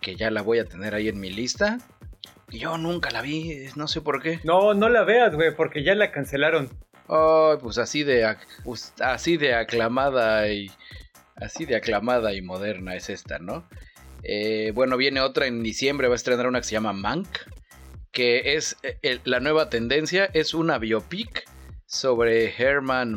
que 0.00 0.16
ya 0.16 0.30
la 0.30 0.42
voy 0.42 0.60
a 0.60 0.64
tener 0.64 0.94
ahí 0.94 1.08
en 1.08 1.20
mi 1.20 1.30
lista. 1.30 1.78
Yo 2.50 2.78
nunca 2.78 3.10
la 3.10 3.20
vi, 3.20 3.66
no 3.76 3.88
sé 3.88 4.00
por 4.00 4.22
qué. 4.22 4.40
No, 4.44 4.72
no 4.74 4.88
la 4.88 5.02
veas, 5.04 5.34
güey, 5.34 5.54
porque 5.54 5.82
ya 5.82 5.94
la 5.94 6.12
cancelaron. 6.12 6.70
Oh, 7.08 7.58
pues 7.60 7.78
así 7.78 8.04
de, 8.04 8.36
pues 8.64 8.94
así 9.00 9.36
de 9.36 9.54
aclamada 9.54 10.48
y 10.48 10.70
así 11.36 11.66
de 11.66 11.76
aclamada 11.76 12.32
y 12.32 12.42
moderna 12.42 12.94
es 12.94 13.10
esta, 13.10 13.38
¿no? 13.38 13.68
Eh, 14.30 14.72
bueno, 14.74 14.98
viene 14.98 15.22
otra 15.22 15.46
en 15.46 15.62
diciembre, 15.62 16.06
va 16.06 16.12
a 16.12 16.16
estrenar 16.16 16.46
una 16.46 16.60
que 16.60 16.66
se 16.66 16.72
llama 16.72 16.92
Mank, 16.92 17.26
que 18.12 18.56
es 18.56 18.76
eh, 18.82 19.20
la 19.24 19.40
nueva 19.40 19.70
tendencia, 19.70 20.26
es 20.34 20.52
una 20.52 20.76
biopic 20.76 21.48
sobre 21.86 22.52
Herman 22.54 23.14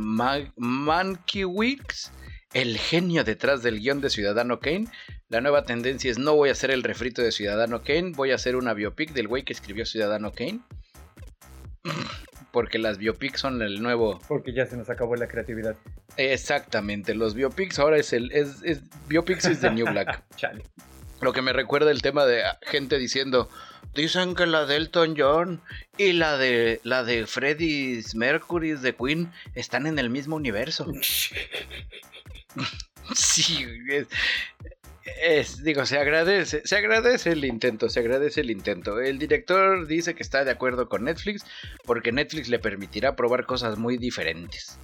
Mankiewicz, 0.56 2.12
el 2.54 2.78
genio 2.78 3.26
detrás 3.26 3.62
del 3.62 3.82
guion 3.82 4.00
de 4.00 4.10
Ciudadano 4.10 4.62
Kane. 4.62 4.88
La 5.28 5.42
nueva 5.42 5.66
tendencia 5.66 6.10
es 6.10 6.18
no 6.18 6.34
voy 6.34 6.48
a 6.48 6.54
hacer 6.54 6.72
el 6.72 6.82
refrito 6.82 7.22
de 7.22 7.34
Ciudadano 7.34 7.84
Kane, 7.84 8.14
voy 8.16 8.32
a 8.32 8.36
hacer 8.36 8.56
una 8.56 8.74
biopic 8.74 9.12
del 9.12 9.28
güey 9.28 9.44
que 9.44 9.52
escribió 9.52 9.86
Ciudadano 9.86 10.32
Kane. 10.32 10.62
Porque 12.54 12.80
las 12.80 12.98
biopics 12.98 13.42
son 13.42 13.62
el 13.62 13.82
nuevo... 13.82 14.22
Porque 14.30 14.54
ya 14.54 14.66
se 14.66 14.78
nos 14.78 14.90
acabó 14.90 15.18
la 15.18 15.28
creatividad. 15.28 15.76
Exactamente, 16.16 17.16
los 17.16 17.34
biopics 17.34 17.80
ahora 17.80 17.98
es 17.98 18.14
el 18.14 18.32
es, 18.32 18.62
es 18.64 18.82
biopics 19.10 19.44
is 19.50 19.60
the 19.60 19.72
new 19.72 19.86
black. 19.86 20.24
Chale. 20.38 20.64
Lo 21.22 21.34
que 21.34 21.42
me 21.42 21.54
recuerda 21.54 21.92
el 21.92 22.02
tema 22.02 22.26
de 22.26 22.44
gente 22.64 22.98
diciendo, 22.98 23.50
dicen 23.94 24.36
que 24.36 24.46
la 24.48 24.66
de 24.66 24.78
Elton 24.78 25.16
John 25.18 25.62
y 25.98 26.14
la 26.14 26.38
de 26.38 26.80
la 26.84 27.04
de 27.04 27.28
Freddie 27.28 28.04
Mercury 28.16 28.72
de 28.74 28.96
Queen 28.96 29.32
están 29.56 29.86
en 29.86 30.00
el 30.00 30.10
mismo 30.10 30.36
universo. 30.36 30.88
sí, 33.16 33.66
es, 33.90 34.08
es- 35.22 35.64
digo, 35.64 35.86
se 35.86 36.00
agradece, 36.00 36.62
se 36.66 36.76
agradece 36.76 37.32
el 37.32 37.46
intento, 37.46 37.90
se 37.90 38.00
agradece 38.00 38.42
el 38.42 38.52
intento. 38.52 39.00
El 39.00 39.20
director 39.20 39.86
dice 39.88 40.16
que 40.16 40.24
está 40.24 40.44
de 40.44 40.52
acuerdo 40.52 40.90
con 40.90 41.04
Netflix 41.04 41.46
porque 41.86 42.12
Netflix 42.12 42.50
le 42.50 42.60
permitirá 42.60 43.16
probar 43.16 43.46
cosas 43.46 43.78
muy 43.78 43.98
diferentes. 43.98 44.80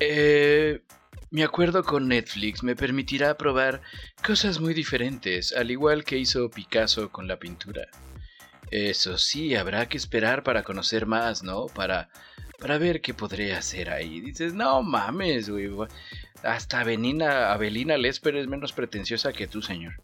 Eh, 0.00 0.80
mi 1.30 1.42
acuerdo 1.42 1.84
con 1.84 2.08
Netflix 2.08 2.62
me 2.62 2.74
permitirá 2.74 3.36
probar 3.36 3.82
cosas 4.26 4.60
muy 4.60 4.72
diferentes, 4.72 5.52
al 5.52 5.70
igual 5.70 6.04
que 6.04 6.18
hizo 6.18 6.50
Picasso 6.50 7.10
con 7.10 7.28
la 7.28 7.38
pintura. 7.38 7.88
Eso 8.70 9.18
sí, 9.18 9.54
habrá 9.54 9.88
que 9.88 9.96
esperar 9.96 10.42
para 10.42 10.62
conocer 10.62 11.06
más, 11.06 11.42
¿no? 11.42 11.66
Para, 11.66 12.10
para 12.58 12.78
ver 12.78 13.00
qué 13.00 13.14
podré 13.14 13.54
hacer 13.54 13.90
ahí. 13.90 14.20
Dices, 14.20 14.54
no 14.54 14.82
mames, 14.82 15.48
güey. 15.48 15.70
Hasta 16.42 16.80
Avelina, 16.80 17.52
Avelina 17.52 17.96
Lesper 17.96 18.36
es 18.36 18.46
menos 18.46 18.72
pretenciosa 18.72 19.32
que 19.32 19.46
tú, 19.46 19.62
señor. 19.62 19.94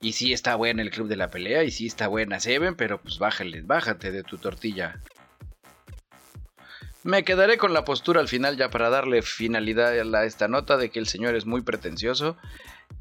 Y 0.00 0.12
sí 0.12 0.32
está 0.32 0.56
buena 0.56 0.82
el 0.82 0.90
club 0.90 1.08
de 1.08 1.16
la 1.16 1.30
pelea, 1.30 1.64
y 1.64 1.70
sí 1.70 1.86
está 1.86 2.08
buena 2.08 2.40
Seven, 2.40 2.74
pero 2.74 3.00
pues 3.00 3.18
bájale, 3.18 3.62
bájate 3.62 4.10
de 4.10 4.24
tu 4.24 4.36
tortilla. 4.36 5.00
Me 7.04 7.24
quedaré 7.24 7.58
con 7.58 7.72
la 7.72 7.84
postura 7.84 8.20
al 8.20 8.28
final 8.28 8.56
ya 8.56 8.70
para 8.70 8.88
darle 8.88 9.22
finalidad 9.22 9.92
a 10.14 10.24
esta 10.24 10.46
nota 10.46 10.76
de 10.76 10.90
que 10.90 11.00
el 11.00 11.06
señor 11.06 11.34
es 11.34 11.46
muy 11.46 11.62
pretencioso. 11.62 12.36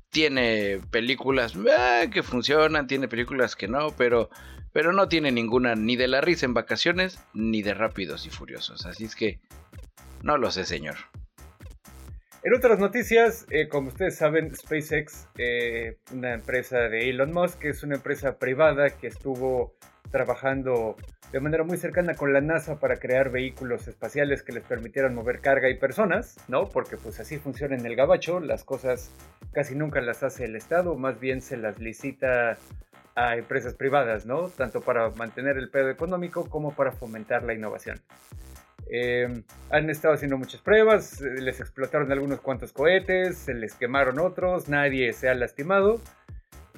Tiene 0.09 0.81
películas 0.89 1.53
eh, 1.55 2.09
que 2.11 2.23
funcionan, 2.23 2.87
tiene 2.87 3.07
películas 3.07 3.55
que 3.55 3.67
no, 3.67 3.91
pero, 3.95 4.29
pero 4.73 4.91
no 4.91 5.07
tiene 5.07 5.31
ninguna 5.31 5.75
ni 5.75 5.95
de 5.95 6.07
la 6.07 6.19
risa 6.19 6.47
en 6.47 6.55
vacaciones 6.55 7.19
ni 7.33 7.61
de 7.61 7.75
rápidos 7.75 8.25
y 8.25 8.31
furiosos. 8.31 8.87
Así 8.87 9.05
es 9.05 9.15
que 9.15 9.39
no 10.23 10.37
lo 10.37 10.49
sé, 10.49 10.65
señor. 10.65 10.95
En 12.43 12.55
otras 12.55 12.79
noticias, 12.79 13.45
eh, 13.51 13.67
como 13.67 13.89
ustedes 13.89 14.17
saben, 14.17 14.55
SpaceX, 14.55 15.27
eh, 15.37 15.99
una 16.11 16.33
empresa 16.33 16.89
de 16.89 17.11
Elon 17.11 17.31
Musk, 17.31 17.65
es 17.65 17.83
una 17.83 17.95
empresa 17.97 18.39
privada 18.39 18.89
que 18.97 19.05
estuvo 19.05 19.75
trabajando 20.09 20.95
de 21.31 21.39
manera 21.39 21.63
muy 21.63 21.77
cercana 21.77 22.15
con 22.15 22.33
la 22.33 22.41
NASA 22.41 22.79
para 22.79 22.97
crear 22.97 23.31
vehículos 23.31 23.87
espaciales 23.87 24.43
que 24.43 24.51
les 24.51 24.63
permitieran 24.63 25.15
mover 25.15 25.39
carga 25.39 25.69
y 25.69 25.77
personas, 25.77 26.37
¿no? 26.47 26.67
Porque 26.67 26.97
pues 26.97 27.19
así 27.19 27.37
funciona 27.37 27.75
en 27.75 27.85
el 27.85 27.95
gabacho, 27.95 28.39
las 28.39 28.63
cosas 28.63 29.11
casi 29.53 29.75
nunca 29.75 30.01
las 30.01 30.23
hace 30.23 30.45
el 30.45 30.55
Estado, 30.55 30.95
más 30.95 31.19
bien 31.19 31.41
se 31.41 31.57
las 31.57 31.79
licita 31.79 32.57
a 33.15 33.35
empresas 33.35 33.75
privadas, 33.75 34.25
¿no? 34.25 34.49
Tanto 34.49 34.81
para 34.81 35.09
mantener 35.11 35.57
el 35.57 35.69
pedo 35.69 35.89
económico 35.89 36.49
como 36.49 36.73
para 36.73 36.91
fomentar 36.91 37.43
la 37.43 37.53
innovación. 37.53 37.99
Eh, 38.89 39.43
han 39.69 39.89
estado 39.89 40.15
haciendo 40.15 40.37
muchas 40.37 40.59
pruebas, 40.61 41.21
eh, 41.21 41.39
les 41.39 41.61
explotaron 41.61 42.11
algunos 42.11 42.41
cuantos 42.41 42.73
cohetes, 42.73 43.37
se 43.37 43.53
les 43.53 43.73
quemaron 43.73 44.19
otros, 44.19 44.67
nadie 44.67 45.13
se 45.13 45.29
ha 45.29 45.33
lastimado. 45.33 46.01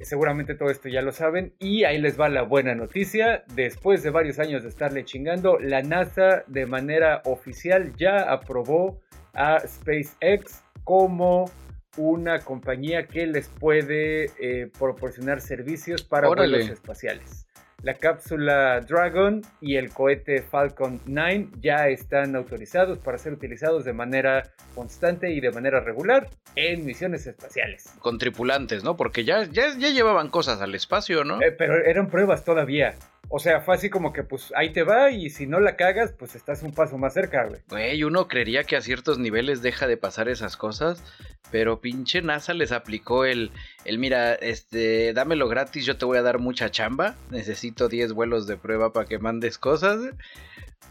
Seguramente 0.01 0.55
todo 0.55 0.69
esto 0.69 0.89
ya 0.89 1.01
lo 1.01 1.11
saben. 1.11 1.53
Y 1.59 1.83
ahí 1.83 1.99
les 1.99 2.19
va 2.19 2.29
la 2.29 2.43
buena 2.43 2.75
noticia. 2.75 3.43
Después 3.55 4.03
de 4.03 4.09
varios 4.09 4.39
años 4.39 4.63
de 4.63 4.69
estarle 4.69 5.05
chingando, 5.05 5.59
la 5.59 5.81
NASA 5.81 6.43
de 6.47 6.65
manera 6.65 7.21
oficial 7.25 7.93
ya 7.95 8.31
aprobó 8.31 8.99
a 9.33 9.59
SpaceX 9.59 10.63
como 10.83 11.49
una 11.97 12.39
compañía 12.39 13.05
que 13.05 13.27
les 13.27 13.47
puede 13.47 14.25
eh, 14.39 14.71
proporcionar 14.77 15.41
servicios 15.41 16.03
para 16.03 16.29
Órale. 16.29 16.57
vuelos 16.57 16.69
espaciales. 16.71 17.42
La 17.83 17.95
cápsula 17.95 18.79
Dragon 18.79 19.41
y 19.59 19.75
el 19.75 19.89
cohete 19.89 20.41
Falcon 20.41 21.01
9 21.05 21.49
ya 21.59 21.89
están 21.89 22.33
autorizados 22.33 22.97
para 22.97 23.17
ser 23.17 23.33
utilizados 23.33 23.83
de 23.83 23.91
manera 23.91 24.43
constante 24.73 25.33
y 25.33 25.41
de 25.41 25.51
manera 25.51 25.81
regular 25.81 26.29
en 26.55 26.85
misiones 26.85 27.27
espaciales. 27.27 27.93
Con 27.99 28.19
tripulantes, 28.19 28.85
¿no? 28.85 28.95
Porque 28.95 29.25
ya, 29.25 29.43
ya, 29.51 29.77
ya 29.77 29.89
llevaban 29.89 30.29
cosas 30.29 30.61
al 30.61 30.73
espacio, 30.75 31.25
¿no? 31.25 31.41
Eh, 31.41 31.51
pero 31.51 31.75
eran 31.83 32.07
pruebas 32.07 32.45
todavía. 32.45 32.95
O 33.35 33.39
sea, 33.39 33.61
fue 33.61 33.73
así 33.73 33.89
como 33.89 34.13
que 34.13 34.21
pues 34.21 34.53
ahí 34.55 34.73
te 34.73 34.83
va 34.83 35.09
y 35.09 35.31
si 35.31 35.47
no 35.47 35.59
la 35.59 35.75
cagas, 35.75 36.13
pues 36.19 36.35
estás 36.35 36.61
un 36.61 36.71
paso 36.71 36.99
más 36.99 37.15
cerca, 37.15 37.47
güey. 37.47 37.61
Güey, 37.67 38.03
uno 38.03 38.27
creería 38.27 38.63
que 38.63 38.75
a 38.75 38.81
ciertos 38.81 39.17
niveles 39.17 39.63
deja 39.63 39.87
de 39.87 39.97
pasar 39.97 40.29
esas 40.29 40.55
cosas, 40.55 41.03
pero 41.49 41.81
pinche 41.81 42.21
NASA 42.21 42.53
les 42.53 42.71
aplicó 42.71 43.25
el, 43.25 43.49
el 43.85 43.97
mira, 43.97 44.35
este, 44.35 45.13
dámelo 45.13 45.47
gratis, 45.47 45.83
yo 45.83 45.97
te 45.97 46.05
voy 46.05 46.19
a 46.19 46.21
dar 46.21 46.37
mucha 46.37 46.69
chamba, 46.69 47.15
necesito 47.31 47.89
10 47.89 48.13
vuelos 48.13 48.45
de 48.45 48.55
prueba 48.55 48.93
para 48.93 49.07
que 49.07 49.17
mandes 49.17 49.57
cosas. 49.57 49.99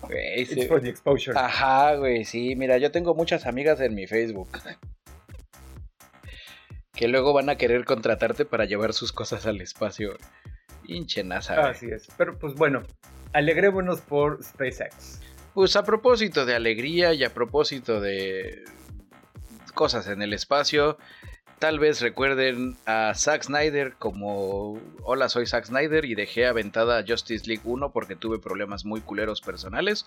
Güey, 0.01 0.43
It's 0.43 0.53
sí. 0.53 0.67
for 0.67 0.83
the 0.83 0.89
exposure. 0.89 1.39
Ajá, 1.39 1.95
güey, 1.95 2.25
sí, 2.25 2.57
mira, 2.57 2.77
yo 2.79 2.91
tengo 2.91 3.15
muchas 3.15 3.47
amigas 3.47 3.81
en 3.81 3.95
mi 3.95 4.09
Facebook. 4.09 4.49
Que 6.93 7.07
luego 7.07 7.33
van 7.35 7.51
a 7.51 7.57
querer 7.57 7.85
contratarte 7.85 8.45
para 8.45 8.65
llevar 8.65 8.95
sus 8.95 9.13
cosas 9.13 9.47
al 9.47 9.61
espacio. 9.61 10.17
Pinche 10.87 11.25
NASA. 11.25 11.69
Así 11.69 11.87
es. 11.87 12.09
Pero 12.17 12.39
pues 12.39 12.55
bueno, 12.55 12.83
alegrémonos 13.33 14.01
por 14.01 14.43
SpaceX. 14.43 15.21
Pues 15.55 15.77
a 15.77 15.85
propósito 15.85 16.47
de 16.47 16.55
alegría 16.55 17.13
y 17.13 17.25
a 17.25 17.35
propósito 17.35 18.01
de 18.01 18.65
cosas 19.75 20.07
en 20.09 20.23
el 20.23 20.33
espacio, 20.33 20.99
tal 21.59 21.79
vez 21.79 22.01
recuerden 22.01 22.77
a 22.87 23.13
Zack 23.15 23.45
Snyder 23.45 23.95
como 23.99 24.81
Hola, 25.03 25.29
soy 25.29 25.47
Zack 25.47 25.67
Snyder 25.67 26.05
y 26.05 26.15
dejé 26.15 26.47
aventada 26.47 27.05
Justice 27.07 27.47
League 27.47 27.63
1 27.65 27.93
porque 27.93 28.17
tuve 28.17 28.39
problemas 28.39 28.85
muy 28.85 29.01
culeros 29.01 29.41
personales. 29.41 30.07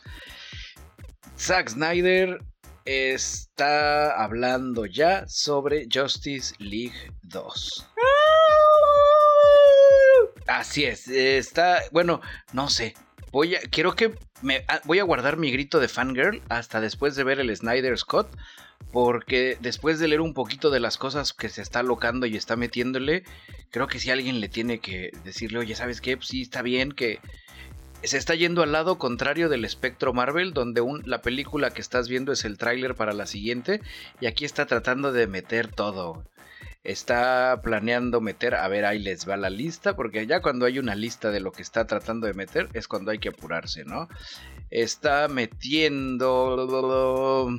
Zack 1.38 1.70
Snyder 1.70 2.40
está 2.86 4.24
hablando 4.24 4.86
ya 4.86 5.28
sobre 5.28 5.88
Justice 5.92 6.56
League 6.60 7.12
2. 7.24 7.88
Así 10.48 10.84
es, 10.86 11.08
está, 11.08 11.82
bueno, 11.92 12.22
no 12.54 12.70
sé. 12.70 12.94
Voy 13.32 13.56
a, 13.56 13.60
quiero 13.62 13.96
que 13.96 14.14
me, 14.42 14.64
ah, 14.68 14.80
voy 14.86 15.00
a 15.00 15.04
guardar 15.04 15.38
mi 15.38 15.52
grito 15.52 15.80
de 15.80 15.88
fangirl 15.88 16.42
hasta 16.50 16.80
después 16.82 17.16
de 17.16 17.24
ver 17.24 17.40
el 17.40 17.56
Snyder 17.56 17.98
Scott. 17.98 18.30
Porque 18.92 19.58
después 19.60 20.00
de 20.00 20.08
leer 20.08 20.22
un 20.22 20.34
poquito 20.34 20.70
de 20.70 20.80
las 20.80 20.98
cosas 20.98 21.34
que 21.34 21.50
se 21.50 21.62
está 21.62 21.84
locando 21.84 22.28
y 22.28 22.38
está 22.38 22.56
metiéndole, 22.56 23.24
creo 23.70 23.88
que 23.88 24.00
si 24.00 24.10
alguien 24.10 24.40
le 24.40 24.48
tiene 24.48 24.80
que 24.80 25.12
decirle, 25.26 25.60
oye, 25.60 25.76
¿sabes 25.76 26.00
qué? 26.00 26.16
Pues 26.16 26.30
sí, 26.30 26.44
está 26.44 26.62
bien 26.62 26.94
que 26.94 27.20
se 28.04 28.18
está 28.18 28.36
yendo 28.36 28.64
al 28.64 28.72
lado 28.72 28.98
contrario 28.98 29.50
del 29.50 29.66
espectro 29.66 30.14
Marvel, 30.14 30.54
donde 30.54 30.80
un- 30.80 31.02
la 31.06 31.22
película 31.22 31.72
que 31.72 31.82
estás 31.82 32.08
viendo 32.08 32.32
es 32.32 32.46
el 32.46 32.58
tráiler 32.58 32.96
para 32.96 33.12
la 33.14 33.26
siguiente, 33.26 33.82
y 34.22 34.28
aquí 34.28 34.46
está 34.46 34.66
tratando 34.66 35.12
de 35.12 35.28
meter 35.28 35.68
todo. 35.68 36.24
Está 36.86 37.62
planeando 37.64 38.22
meter, 38.22 38.54
a 38.54 38.68
ver, 38.68 38.86
ahí 38.86 39.00
les 39.00 39.28
va 39.28 39.38
la 39.38 39.50
lista, 39.50 39.96
porque 39.96 40.28
ya 40.28 40.42
cuando 40.42 40.68
hay 40.68 40.78
una 40.78 40.94
lista 40.94 41.32
de 41.32 41.40
lo 41.40 41.52
que 41.52 41.64
está 41.64 41.88
tratando 41.88 42.28
de 42.28 42.36
meter 42.36 42.70
es 42.74 42.88
cuando 42.88 43.10
hay 43.10 43.18
que 43.18 43.30
apurarse, 43.30 43.84
¿no? 43.86 44.08
Está 44.70 45.28
metiendo 45.28 47.50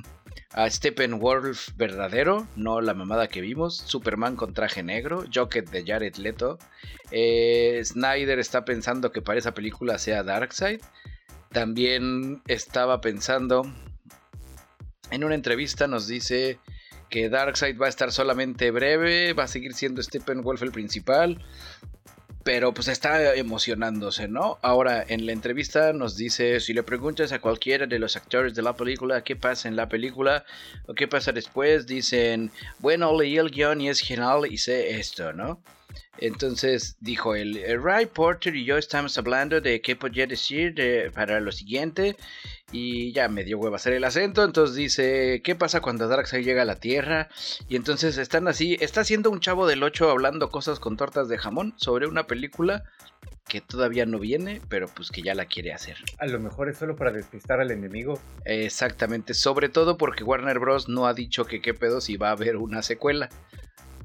a 0.53 0.71
Steppenwolf 0.71 1.71
verdadero, 1.77 2.47
no 2.55 2.81
la 2.81 2.95
mamada 2.95 3.27
que 3.27 3.41
vimos, 3.41 3.77
Superman 3.77 4.37
con 4.37 4.55
traje 4.55 4.85
negro, 4.85 5.25
Joker 5.35 5.69
de 5.69 5.85
Jared 5.85 6.15
Leto, 6.17 6.59
eh, 7.11 7.83
Snyder 7.85 8.39
está 8.39 8.65
pensando 8.65 9.11
que 9.11 9.23
para 9.23 9.41
esa 9.41 9.55
película 9.55 9.99
sea 9.99 10.23
Darkseid, 10.23 10.81
también 11.51 12.43
estaba 12.47 13.01
pensando, 13.01 13.62
en 15.11 15.25
una 15.25 15.35
entrevista 15.35 15.89
nos 15.89 16.07
dice 16.07 16.61
que 17.09 17.29
Darkseid 17.29 17.81
va 17.81 17.87
a 17.87 17.88
estar 17.88 18.12
solamente 18.12 18.71
breve, 18.71 19.33
va 19.33 19.45
a 19.45 19.49
seguir 19.49 19.75
siendo 19.75 20.03
Steppenwolf 20.03 20.62
el 20.62 20.73
principal, 20.73 21.42
pero 22.47 22.73
pues 22.73 22.87
está 22.87 23.35
emocionándose, 23.35 24.29
¿no? 24.29 24.59
Ahora 24.62 25.05
en 25.07 25.27
la 25.27 25.33
entrevista 25.33 25.92
nos 25.92 26.16
dice, 26.16 26.61
si 26.61 26.75
le 26.75 26.85
preguntas 26.85 27.33
a 27.33 27.40
cualquiera 27.40 27.87
de 27.87 27.99
los 27.99 28.16
actores 28.16 28.55
de 28.55 28.62
la 28.62 28.77
película 28.77 29.25
qué 29.25 29.35
pasa 29.35 29.69
en 29.69 29.75
la 29.75 29.88
película 29.88 30.45
o 30.87 30.95
qué 30.95 31.09
pasa 31.09 31.33
después, 31.33 31.88
dicen, 31.88 32.53
bueno, 32.79 33.19
leí 33.19 33.37
el 33.37 33.51
guion 33.51 33.81
y 33.81 33.88
es 33.88 34.01
genial 34.01 34.47
y 34.49 34.59
sé 34.59 34.99
esto, 35.01 35.33
¿no? 35.33 35.61
Entonces 36.19 36.97
dijo 37.01 37.35
el, 37.35 37.63
Ray 37.83 38.07
Porter 38.07 38.57
y 38.57 38.65
yo 38.65 38.79
estamos 38.79 39.17
hablando 39.19 39.61
de 39.61 39.81
qué 39.81 39.97
podría 39.97 40.27
decir 40.27 40.75
para 41.15 41.41
lo 41.41 41.53
siguiente. 41.53 42.17
Y 42.73 43.13
ya 43.13 43.29
me 43.29 43.45
dio 43.45 43.59
huevo 43.59 43.77
hacer 43.77 43.93
el 43.93 44.05
acento. 44.05 44.45
Entonces 44.45 44.75
dice, 44.75 45.41
¿qué 45.45 45.55
pasa 45.55 45.81
cuando 45.81 46.09
Darkseid 46.09 46.45
llega 46.45 46.63
a 46.63 46.67
la 46.67 46.77
Tierra? 46.77 47.29
Y 47.69 47.77
entonces 47.77 48.19
están 48.19 48.49
así, 48.49 48.77
está 48.81 49.03
haciendo 49.03 49.31
un 49.31 49.41
chavo 49.41 49.67
del 49.67 49.83
8 49.83 50.11
hablando 50.11 50.51
cosas 50.51 50.81
con 50.81 50.97
tortas 50.97 51.29
de 51.29 51.39
jamón 51.39 51.75
sobre 51.77 52.07
una 52.07 52.27
película 52.27 52.85
que 53.49 53.61
todavía 53.61 54.07
no 54.07 54.19
viene, 54.19 54.61
pero 54.69 54.89
pues 54.89 55.11
que 55.11 55.23
ya 55.23 55.35
la 55.35 55.47
quiere 55.47 55.73
hacer. 55.73 55.97
A 56.19 56.27
lo 56.27 56.41
mejor 56.41 56.69
es 56.69 56.79
solo 56.79 56.97
para 56.97 57.13
despistar 57.13 57.61
al 57.61 57.71
enemigo. 57.71 58.19
Exactamente, 58.45 59.35
sobre 59.35 59.69
todo 59.69 59.97
porque 59.97 60.25
Warner 60.25 60.59
Bros. 60.59 60.89
no 60.89 61.07
ha 61.07 61.15
dicho 61.15 61.45
que 61.45 61.61
qué 61.61 61.73
pedo 61.73 62.01
si 62.01 62.17
va 62.17 62.29
a 62.29 62.33
haber 62.33 62.57
una 62.57 62.83
secuela. 62.83 63.29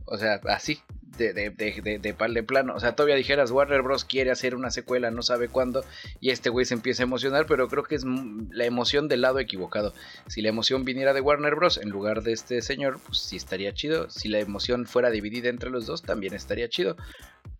O 0.05 0.17
sea, 0.17 0.39
así, 0.45 0.81
de, 1.17 1.33
de, 1.33 1.49
de, 1.51 1.99
de, 1.99 2.13
pal 2.13 2.33
de 2.33 2.43
plano. 2.43 2.73
O 2.75 2.79
sea, 2.79 2.95
todavía 2.95 3.15
dijeras, 3.15 3.51
Warner 3.51 3.81
Bros. 3.81 4.05
quiere 4.05 4.31
hacer 4.31 4.55
una 4.55 4.71
secuela, 4.71 5.11
no 5.11 5.21
sabe 5.21 5.47
cuándo, 5.49 5.83
y 6.19 6.29
este 6.29 6.49
güey 6.49 6.65
se 6.65 6.73
empieza 6.73 7.03
a 7.03 7.05
emocionar, 7.05 7.45
pero 7.45 7.67
creo 7.67 7.83
que 7.83 7.95
es 7.95 8.05
la 8.05 8.65
emoción 8.65 9.07
del 9.07 9.21
lado 9.21 9.39
equivocado. 9.39 9.93
Si 10.27 10.41
la 10.41 10.49
emoción 10.49 10.85
viniera 10.85 11.13
de 11.13 11.21
Warner 11.21 11.55
Bros. 11.55 11.77
en 11.77 11.89
lugar 11.89 12.23
de 12.23 12.33
este 12.33 12.61
señor, 12.61 12.99
pues 13.05 13.19
sí 13.19 13.35
estaría 13.35 13.73
chido. 13.73 14.09
Si 14.09 14.29
la 14.29 14.39
emoción 14.39 14.85
fuera 14.85 15.09
dividida 15.09 15.49
entre 15.49 15.69
los 15.69 15.85
dos, 15.85 16.01
también 16.01 16.33
estaría 16.33 16.69
chido. 16.69 16.95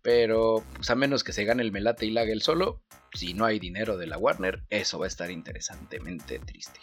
Pero, 0.02 0.64
pues 0.74 0.90
a 0.90 0.94
menos 0.94 1.22
que 1.22 1.32
se 1.32 1.44
gane 1.44 1.62
el 1.62 1.72
melate 1.72 2.06
y 2.06 2.10
la 2.10 2.22
haga 2.22 2.32
el 2.32 2.42
solo, 2.42 2.80
si 3.14 3.34
no 3.34 3.44
hay 3.44 3.58
dinero 3.58 3.96
de 3.98 4.06
la 4.06 4.18
Warner, 4.18 4.62
eso 4.70 4.98
va 4.98 5.06
a 5.06 5.08
estar 5.08 5.30
interesantemente 5.30 6.38
triste. 6.40 6.80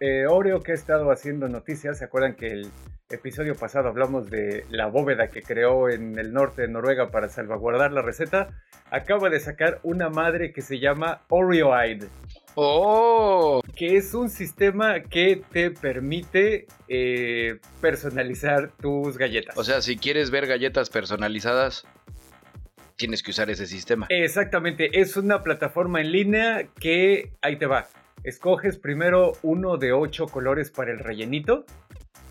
Eh, 0.00 0.26
Oreo 0.28 0.62
que 0.62 0.72
ha 0.72 0.74
estado 0.74 1.10
haciendo 1.10 1.48
noticias, 1.48 1.98
¿se 1.98 2.04
acuerdan 2.04 2.34
que 2.34 2.48
el 2.48 2.70
episodio 3.10 3.54
pasado 3.54 3.88
hablamos 3.88 4.30
de 4.30 4.64
la 4.70 4.86
bóveda 4.86 5.28
que 5.28 5.42
creó 5.42 5.88
en 5.88 6.18
el 6.18 6.32
norte 6.32 6.62
de 6.62 6.68
Noruega 6.68 7.10
para 7.10 7.28
salvaguardar 7.28 7.92
la 7.92 8.02
receta? 8.02 8.48
Acaba 8.90 9.30
de 9.30 9.40
sacar 9.40 9.80
una 9.82 10.08
madre 10.08 10.52
que 10.52 10.62
se 10.62 10.78
llama 10.78 11.22
Oreoide. 11.28 12.08
¡Oh! 12.54 13.62
Que 13.76 13.96
es 13.96 14.14
un 14.14 14.30
sistema 14.30 15.00
que 15.00 15.42
te 15.52 15.70
permite 15.70 16.66
eh, 16.88 17.58
personalizar 17.80 18.72
tus 18.80 19.18
galletas. 19.18 19.56
O 19.58 19.64
sea, 19.64 19.82
si 19.82 19.96
quieres 19.96 20.30
ver 20.30 20.46
galletas 20.46 20.88
personalizadas, 20.88 21.84
tienes 22.96 23.22
que 23.22 23.30
usar 23.30 23.50
ese 23.50 23.66
sistema. 23.66 24.06
Exactamente, 24.10 25.00
es 25.00 25.16
una 25.16 25.42
plataforma 25.42 26.00
en 26.00 26.12
línea 26.12 26.68
que 26.80 27.32
ahí 27.42 27.56
te 27.56 27.66
va. 27.66 27.88
Escoges 28.24 28.78
primero 28.78 29.32
uno 29.42 29.76
de 29.76 29.92
ocho 29.92 30.26
colores 30.26 30.70
para 30.70 30.90
el 30.90 30.98
rellenito. 30.98 31.64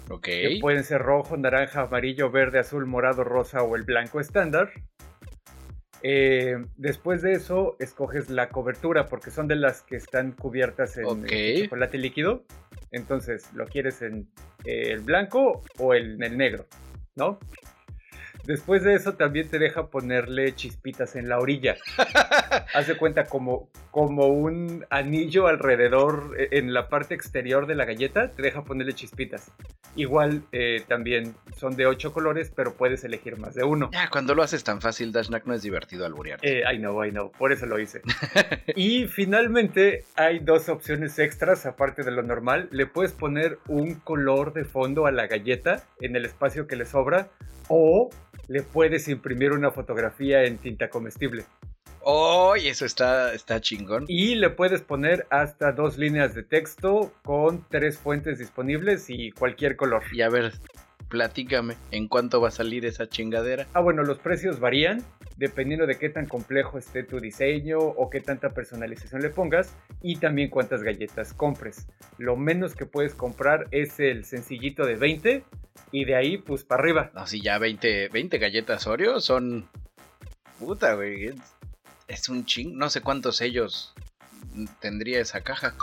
Ok. 0.10 0.26
Que 0.26 0.58
pueden 0.60 0.84
ser 0.84 1.02
rojo, 1.02 1.38
naranja, 1.38 1.84
amarillo, 1.84 2.30
verde, 2.30 2.60
azul, 2.60 2.86
morado, 2.86 3.24
rosa 3.24 3.64
o 3.64 3.76
el 3.76 3.84
blanco 3.84 4.20
estándar. 4.20 4.72
Eh, 6.04 6.58
después 6.76 7.22
de 7.24 7.34
eso, 7.34 7.78
escoges 7.80 8.30
la 8.30 8.50
cobertura 8.50 9.08
porque 9.08 9.32
son 9.32 9.48
de 9.48 9.56
las 9.56 9.82
que 9.82 9.96
están 9.96 10.34
cubiertas 10.34 10.98
en, 10.98 11.26
chocolate 11.64 11.98
líquido. 11.98 12.44
Entonces, 12.92 13.52
lo 13.54 13.66
quieres 13.66 14.02
en 14.02 14.28
eh, 14.66 14.92
el 14.92 15.00
blanco 15.00 15.64
o 15.80 15.96
en 15.96 16.22
el 16.22 16.38
negro, 16.38 16.68
¿no? 17.16 17.40
Después 18.46 18.84
de 18.84 18.94
eso 18.94 19.14
también 19.14 19.50
te 19.50 19.58
deja 19.58 19.88
ponerle 19.88 20.54
chispitas 20.54 21.16
en 21.16 21.30
la 21.30 21.40
orilla. 21.40 21.76
Haz 22.74 22.88
de 22.88 22.96
cuenta 22.96 23.26
como, 23.26 23.70
como 23.90 24.28
un 24.28 24.86
anillo 24.90 25.48
alrededor 25.48 26.36
e, 26.38 26.60
en 26.60 26.74
la 26.74 26.88
parte 26.88 27.16
exterior 27.16 27.66
de 27.66 27.76
la 27.76 27.86
galleta, 27.86 28.30
te 28.32 28.42
deja 28.44 28.64
ponerle 28.64 28.94
chispitas. 28.94 29.52
Igual 29.96 30.44
eh, 30.52 30.84
también 30.88 31.36
son 31.58 31.76
de 31.76 31.88
ocho 31.88 32.14
colores, 32.14 32.52
pero 32.56 32.74
puedes 32.74 33.04
elegir 33.04 33.38
más 33.38 33.56
de 33.56 33.64
uno. 33.64 33.90
Ya, 33.92 34.10
cuando 34.10 34.36
lo 34.36 34.44
haces 34.44 34.64
tan 34.64 34.82
fácil, 34.82 35.12
Dashnak 35.12 35.46
no 35.46 35.54
es 35.54 35.64
divertido 35.64 36.06
alburear. 36.06 36.40
Eh, 36.44 36.64
I 36.72 36.78
know, 36.78 37.04
I 37.04 37.12
know, 37.12 37.32
por 37.32 37.52
eso 37.52 37.66
lo 37.66 37.80
hice. 37.80 38.02
y 38.76 39.08
finalmente 39.08 40.04
hay 40.16 40.40
dos 40.40 40.70
opciones 40.70 41.18
extras 41.18 41.66
aparte 41.66 42.04
de 42.04 42.12
lo 42.12 42.22
normal. 42.22 42.68
Le 42.72 42.86
puedes 42.86 43.14
poner 43.14 43.58
un 43.68 43.96
color 43.96 44.54
de 44.54 44.66
fondo 44.66 45.08
a 45.08 45.12
la 45.12 45.28
galleta 45.28 45.84
en 46.00 46.16
el 46.16 46.26
espacio 46.26 46.68
que 46.68 46.76
le 46.76 46.86
sobra 46.86 47.30
o 47.68 48.10
le 48.48 48.62
puedes 48.62 49.08
imprimir 49.08 49.52
una 49.52 49.72
fotografía 49.72 50.44
en 50.44 50.58
tinta 50.58 50.90
comestible. 50.90 51.46
¡Oh! 52.02 52.56
Y 52.56 52.68
eso 52.68 52.86
está, 52.86 53.34
está 53.34 53.60
chingón. 53.60 54.06
Y 54.08 54.36
le 54.36 54.52
puedes 54.52 54.82
poner 54.82 55.26
hasta 55.32 55.72
dos 55.72 55.98
líneas 55.98 56.36
de 56.36 56.44
texto 56.44 57.12
con 57.24 57.66
tres 57.70 57.98
fuentes 57.98 58.38
disponibles 58.38 59.10
y 59.10 59.32
cualquier 59.32 59.76
color. 59.76 60.04
Y 60.12 60.22
a 60.22 60.30
ver, 60.30 60.54
platícame, 61.10 61.76
¿en 61.92 62.08
cuánto 62.08 62.42
va 62.42 62.50
a 62.50 62.52
salir 62.52 62.86
esa 62.86 63.08
chingadera? 63.08 63.68
Ah, 63.74 63.82
bueno, 63.82 64.04
los 64.04 64.20
precios 64.20 64.60
varían 64.60 65.04
dependiendo 65.38 65.86
de 65.86 65.98
qué 65.98 66.10
tan 66.10 66.28
complejo 66.28 66.78
esté 66.78 67.04
tu 67.04 67.20
diseño 67.20 67.80
o 67.80 68.10
qué 68.10 68.22
tanta 68.22 68.52
personalización 68.52 69.22
le 69.22 69.30
pongas 69.30 69.76
y 70.02 70.18
también 70.18 70.50
cuántas 70.50 70.84
galletas 70.84 71.34
compres. 71.34 71.88
Lo 72.18 72.38
menos 72.38 72.76
que 72.76 72.86
puedes 72.86 73.14
comprar 73.14 73.68
es 73.72 74.00
el 74.00 74.26
sencillito 74.26 74.86
de 74.86 74.96
20 74.96 75.44
y 75.92 76.06
de 76.06 76.16
ahí 76.16 76.38
pues 76.38 76.64
para 76.64 76.82
arriba. 76.82 77.12
No, 77.14 77.28
si 77.28 77.42
ya 77.42 77.58
20, 77.58 78.10
20 78.10 78.38
galletas 78.38 78.88
Oreo 78.88 79.20
son... 79.20 79.70
Puta, 80.60 80.96
güey. 80.96 81.34
Es 82.08 82.30
un 82.30 82.46
ching... 82.46 82.78
No 82.78 82.90
sé 82.90 83.02
cuántos 83.02 83.38
sellos 83.38 83.94
tendría 84.80 85.20
esa 85.20 85.42
caja. 85.42 85.76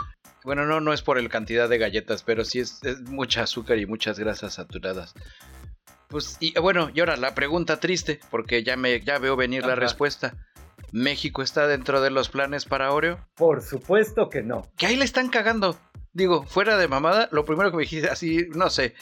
Bueno, 0.43 0.65
no, 0.65 0.81
no 0.81 0.93
es 0.93 1.01
por 1.01 1.17
el 1.17 1.29
cantidad 1.29 1.69
de 1.69 1.77
galletas, 1.77 2.23
pero 2.23 2.43
sí 2.43 2.59
es, 2.59 2.81
mucha 3.05 3.43
azúcar 3.43 3.77
y 3.77 3.85
muchas 3.85 4.19
grasas 4.19 4.55
saturadas. 4.55 5.13
Pues, 6.07 6.37
y 6.39 6.57
bueno, 6.59 6.91
y 6.93 6.99
ahora 6.99 7.17
la 7.17 7.33
pregunta 7.33 7.79
triste, 7.79 8.19
porque 8.29 8.63
ya 8.63 8.77
me 8.77 8.99
ya 9.01 9.17
veo 9.19 9.35
venir 9.35 9.65
la 9.65 9.75
respuesta. 9.75 10.35
¿México 10.91 11.41
está 11.41 11.67
dentro 11.67 12.01
de 12.01 12.11
los 12.11 12.29
planes 12.29 12.65
para 12.65 12.91
Oreo? 12.91 13.25
Por 13.35 13.63
supuesto 13.63 14.29
que 14.29 14.43
no. 14.43 14.69
Que 14.77 14.85
ahí 14.85 14.95
le 14.95 15.05
están 15.05 15.29
cagando. 15.29 15.75
Digo, 16.11 16.43
fuera 16.43 16.77
de 16.77 16.87
mamada, 16.87 17.29
lo 17.31 17.45
primero 17.45 17.71
que 17.71 17.77
me 17.77 17.83
dijiste 17.83 18.09
así, 18.09 18.45
no 18.53 18.69
sé, 18.69 18.93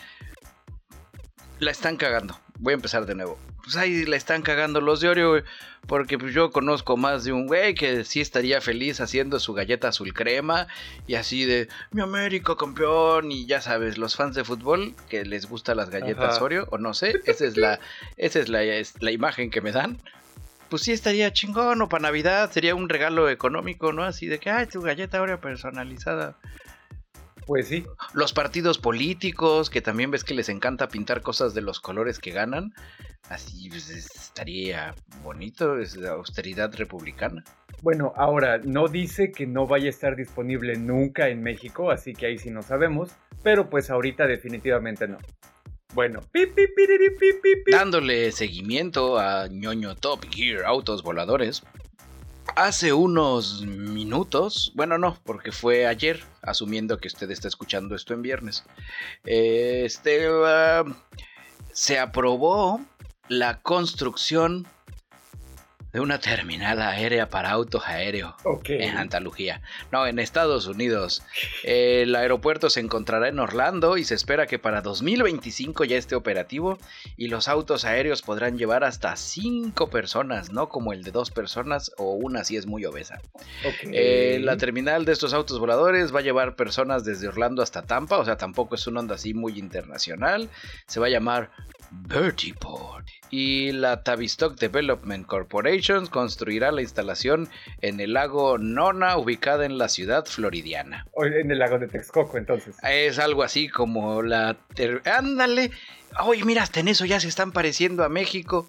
la 1.60 1.72
están 1.72 1.98
cagando. 1.98 2.40
Voy 2.62 2.74
a 2.74 2.76
empezar 2.76 3.08
de 3.08 3.16
nuevo. 3.16 3.40
Pues 3.64 3.76
ahí 3.76 4.06
la 4.06 4.16
están 4.16 4.44
cagando 4.44 4.82
los 4.82 5.02
de 5.02 5.10
Oreo, 5.10 5.44
Porque 5.88 6.20
pues 6.20 6.34
yo 6.34 6.52
conozco 6.52 6.96
más 6.96 7.24
de 7.24 7.32
un 7.32 7.48
güey 7.48 7.74
que 7.74 8.06
sí 8.06 8.22
estaría 8.22 8.62
feliz 8.62 9.02
haciendo 9.02 9.40
su 9.40 9.54
galleta 9.54 9.88
azul 9.88 10.14
crema. 10.14 10.68
Y 11.08 11.16
así 11.16 11.46
de, 11.46 11.68
mi 11.92 12.02
América 12.02 12.56
campeón. 12.56 13.32
Y 13.32 13.48
ya 13.48 13.62
sabes, 13.62 13.98
los 13.98 14.16
fans 14.16 14.36
de 14.36 14.44
fútbol 14.44 14.94
que 15.10 15.26
les 15.26 15.50
gustan 15.50 15.78
las 15.78 15.90
galletas 15.90 16.40
Oreo. 16.40 16.68
O 16.70 16.78
no 16.78 16.94
sé, 16.94 17.20
esa 17.26 17.46
es 17.46 17.58
la, 17.58 17.80
esa 18.18 18.40
es 18.40 18.48
la, 18.48 18.64
es 18.64 18.94
la 19.02 19.12
imagen 19.12 19.50
que 19.50 19.62
me 19.62 19.72
dan 19.72 19.98
pues 20.70 20.84
sí 20.84 20.94
estaría 20.94 21.34
chingón 21.34 21.82
o 21.82 21.90
para 21.90 22.04
Navidad 22.04 22.50
sería 22.50 22.76
un 22.76 22.88
regalo 22.88 23.30
económico, 23.30 23.92
¿no? 23.92 24.06
Así 24.06 24.28
de 24.28 24.40
que, 24.40 24.50
ay, 24.50 24.68
tu 24.68 24.82
galleta 24.82 25.22
Oreo 25.22 25.42
personalizada. 25.42 26.38
Pues 27.46 27.68
sí. 27.68 27.86
Los 28.14 28.34
partidos 28.34 28.78
políticos, 28.78 29.70
que 29.70 29.82
también 29.82 30.12
ves 30.12 30.24
que 30.24 30.34
les 30.34 30.50
encanta 30.50 30.88
pintar 30.88 31.22
cosas 31.22 31.54
de 31.54 31.62
los 31.62 31.80
colores 31.80 32.20
que 32.20 32.32
ganan. 32.32 32.74
Así 33.30 33.70
pues, 33.70 33.90
estaría 33.90 34.94
bonito, 35.24 35.80
es 35.80 35.96
la 35.96 36.12
austeridad 36.12 36.74
republicana. 36.76 37.44
Bueno, 37.82 38.14
ahora 38.16 38.60
no 38.60 38.88
dice 38.88 39.32
que 39.32 39.48
no 39.48 39.66
vaya 39.66 39.88
a 39.88 39.90
estar 39.90 40.16
disponible 40.16 40.78
nunca 40.78 41.30
en 41.30 41.42
México, 41.42 41.90
así 41.90 42.14
que 42.14 42.28
ahí 42.28 42.38
sí 42.38 42.52
no 42.52 42.62
sabemos, 42.62 43.10
pero 43.42 43.70
pues 43.70 43.90
ahorita 43.90 44.28
definitivamente 44.28 45.08
no. 45.08 45.18
Bueno, 45.94 46.22
dándole 47.70 48.32
seguimiento 48.32 49.20
a 49.20 49.48
ñoño 49.50 49.96
Top 49.96 50.26
Gear 50.30 50.64
Autos 50.64 51.04
Voladores, 51.04 51.64
Hace 52.56 52.92
unos 52.94 53.62
minutos, 53.62 54.72
bueno 54.76 54.98
no, 54.98 55.18
porque 55.24 55.52
fue 55.52 55.88
ayer, 55.88 56.24
asumiendo 56.42 56.98
que 56.98 57.08
usted 57.08 57.30
está 57.32 57.48
escuchando 57.48 57.96
esto 57.96 58.14
en 58.14 58.22
viernes, 58.22 58.64
este, 59.24 60.28
ah, 60.28 60.84
se 61.72 62.00
aprobó 62.00 62.82
la 63.30 63.62
construcción 63.62 64.68
de 65.94 66.00
una 66.00 66.20
terminal 66.20 66.82
aérea 66.82 67.30
para 67.30 67.52
autos 67.52 67.84
aéreos 67.86 68.34
en 68.66 68.98
Andalucía. 68.98 69.62
No, 69.92 70.08
en 70.08 70.20
Estados 70.20 70.68
Unidos. 70.68 71.24
El 71.64 72.16
aeropuerto 72.16 72.70
se 72.70 72.80
encontrará 72.80 73.28
en 73.28 73.40
Orlando 73.40 73.98
y 73.98 74.04
se 74.04 74.16
espera 74.16 74.48
que 74.48 74.60
para 74.60 74.82
2025 74.82 75.84
ya 75.84 75.98
esté 75.98 76.16
operativo 76.16 76.78
y 77.18 77.28
los 77.28 77.48
autos 77.48 77.86
aéreos 77.86 78.22
podrán 78.22 78.58
llevar 78.58 78.84
hasta 78.84 79.16
5 79.16 79.90
personas, 79.90 80.52
no 80.52 80.70
como 80.70 80.94
el 80.94 81.04
de 81.04 81.12
dos 81.12 81.32
personas 81.32 81.92
o 81.98 82.14
una 82.14 82.44
si 82.44 82.58
es 82.58 82.66
muy 82.66 82.86
obesa. 82.86 83.20
Eh, 83.84 84.40
la 84.42 84.58
terminal 84.58 85.06
de 85.06 85.14
estos 85.14 85.34
autos 85.34 85.60
voladores 85.60 86.14
va 86.14 86.20
a 86.20 86.24
llevar 86.24 86.56
personas 86.56 87.04
desde 87.04 87.28
Orlando 87.28 87.62
hasta 87.62 87.84
Tampa, 87.84 88.18
o 88.18 88.26
sea, 88.26 88.38
tampoco 88.38 88.76
es 88.76 88.88
una 88.88 89.02
onda 89.02 89.16
así 89.16 89.34
muy 89.34 89.60
internacional. 89.60 90.50
Se 90.88 91.00
va 91.00 91.08
a 91.08 91.10
llamar 91.10 91.52
Vertiport. 91.92 93.06
Y 93.30 93.72
la 93.72 94.04
Tavistock 94.04 94.58
Development 94.60 95.26
Corporation 95.26 96.06
construirá 96.08 96.72
la 96.72 96.82
instalación 96.82 97.48
en 97.82 98.00
el 98.00 98.14
lago 98.14 98.58
Nona, 98.58 99.18
ubicada 99.18 99.66
en 99.66 99.78
la 99.78 99.88
ciudad 99.88 100.26
floridiana. 100.26 101.06
En 101.16 101.50
el 101.50 101.60
lago 101.60 101.80
de 101.80 101.88
Texcoco, 101.88 102.38
entonces. 102.38 102.76
Es 102.84 103.20
algo 103.20 103.44
así 103.44 103.70
como 103.70 104.22
la... 104.22 104.58
Ándale. 105.06 105.72
Oye, 106.26 106.44
mira, 106.44 106.64
hasta 106.64 106.82
en 106.82 106.90
eso 106.90 107.06
ya 107.06 107.20
se 107.22 107.30
están 107.30 107.54
pareciendo 107.54 108.04
a 108.04 108.10
México. 108.10 108.68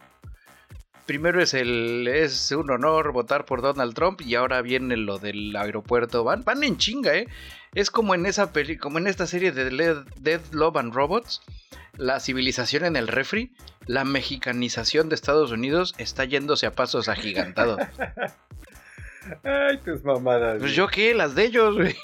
Primero 1.06 1.42
es 1.42 1.54
el 1.54 2.08
es 2.08 2.52
un 2.52 2.70
honor 2.70 3.12
votar 3.12 3.44
por 3.44 3.60
Donald 3.60 3.94
Trump 3.94 4.20
y 4.20 4.34
ahora 4.34 4.62
viene 4.62 4.96
lo 4.96 5.18
del 5.18 5.54
aeropuerto. 5.56 6.24
Van, 6.24 6.44
van 6.44 6.62
en 6.64 6.76
chinga, 6.76 7.14
¿eh? 7.14 7.28
Es 7.74 7.90
como 7.90 8.14
en 8.14 8.26
esa 8.26 8.52
peli, 8.52 8.76
como 8.76 8.98
en 8.98 9.06
esta 9.06 9.26
serie 9.26 9.52
de 9.52 9.70
Dead 10.20 10.40
Love 10.52 10.76
and 10.76 10.94
Robots 10.94 11.40
la 11.96 12.20
civilización 12.20 12.84
en 12.84 12.96
el 12.96 13.08
refri, 13.08 13.52
la 13.86 14.04
mexicanización 14.04 15.08
de 15.08 15.14
Estados 15.14 15.52
Unidos 15.52 15.94
está 15.98 16.24
yéndose 16.24 16.66
a 16.66 16.72
pasos 16.72 17.08
agigantados. 17.08 17.80
Ay, 19.44 19.78
tus 19.78 20.02
mamadas. 20.02 20.58
Pues 20.58 20.74
yo 20.74 20.88
qué, 20.88 21.14
las 21.14 21.34
de 21.34 21.44
ellos, 21.44 21.76
güey. 21.76 21.96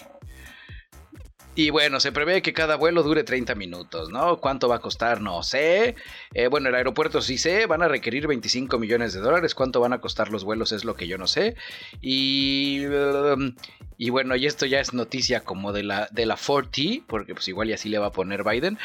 Y 1.59 1.71
bueno, 1.71 1.99
se 1.99 2.13
prevé 2.13 2.41
que 2.41 2.53
cada 2.53 2.77
vuelo 2.77 3.03
dure 3.03 3.25
30 3.25 3.57
minutos, 3.57 4.11
¿no? 4.11 4.37
¿Cuánto 4.37 4.69
va 4.69 4.77
a 4.77 4.81
costar? 4.81 5.21
No 5.21 5.43
sé. 5.43 5.97
Eh, 6.33 6.47
bueno, 6.47 6.69
el 6.69 6.77
aeropuerto 6.77 7.21
sí 7.21 7.37
sé, 7.37 7.67
van 7.67 7.83
a 7.83 7.89
requerir 7.89 8.29
25 8.29 8.79
millones 8.79 9.13
de 9.13 9.19
dólares. 9.19 9.57
¿Cuánto 9.57 9.81
van 9.81 9.93
a 9.93 10.01
costar 10.01 10.31
los 10.31 10.45
vuelos? 10.45 10.71
Es 10.71 10.85
lo 10.85 10.95
que 10.95 11.09
yo 11.09 11.19
no 11.19 11.27
sé. 11.27 11.57
Y, 12.01 12.87
um, 12.87 13.57
y 13.97 14.11
bueno, 14.11 14.37
y 14.37 14.47
esto 14.47 14.67
ya 14.67 14.79
es 14.79 14.95
noticia 14.95 15.41
como 15.41 15.73
de 15.73 15.83
la, 15.83 16.09
de 16.13 16.27
la 16.27 16.37
4T, 16.37 17.03
porque 17.09 17.35
pues 17.35 17.49
igual 17.49 17.71
y 17.71 17.73
así 17.73 17.89
le 17.89 17.99
va 17.99 18.07
a 18.07 18.13
poner 18.13 18.45
Biden 18.45 18.79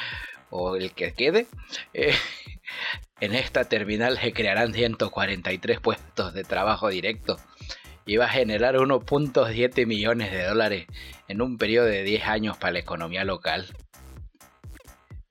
o 0.49 0.75
el 0.75 0.93
que 0.93 1.13
quede, 1.13 1.45
eh, 1.93 2.15
en 3.19 3.35
esta 3.35 3.65
terminal 3.65 4.17
se 4.17 4.33
crearán 4.33 4.73
143 4.73 5.79
puestos 5.79 6.33
de 6.33 6.43
trabajo 6.43 6.89
directo 6.89 7.37
y 8.05 8.17
va 8.17 8.25
a 8.25 8.29
generar 8.29 8.75
1.7 8.75 9.85
millones 9.85 10.31
de 10.31 10.43
dólares 10.43 10.87
en 11.27 11.41
un 11.41 11.57
periodo 11.57 11.87
de 11.87 12.03
10 12.03 12.23
años 12.25 12.57
para 12.57 12.73
la 12.73 12.79
economía 12.79 13.23
local. 13.23 13.67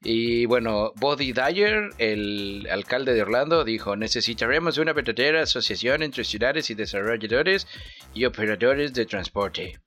Y 0.04 0.46
bueno, 0.46 0.92
Body 0.96 1.32
Dyer, 1.32 1.90
el 1.98 2.66
alcalde 2.70 3.14
de 3.14 3.22
Orlando, 3.22 3.62
dijo, 3.62 3.94
necesitaremos 3.94 4.78
una 4.78 4.92
verdadera 4.92 5.42
asociación 5.42 6.02
entre 6.02 6.24
ciudades 6.24 6.70
y 6.70 6.74
desarrolladores 6.74 7.68
y 8.12 8.24
operadores 8.24 8.92
de 8.94 9.06
transporte. 9.06 9.78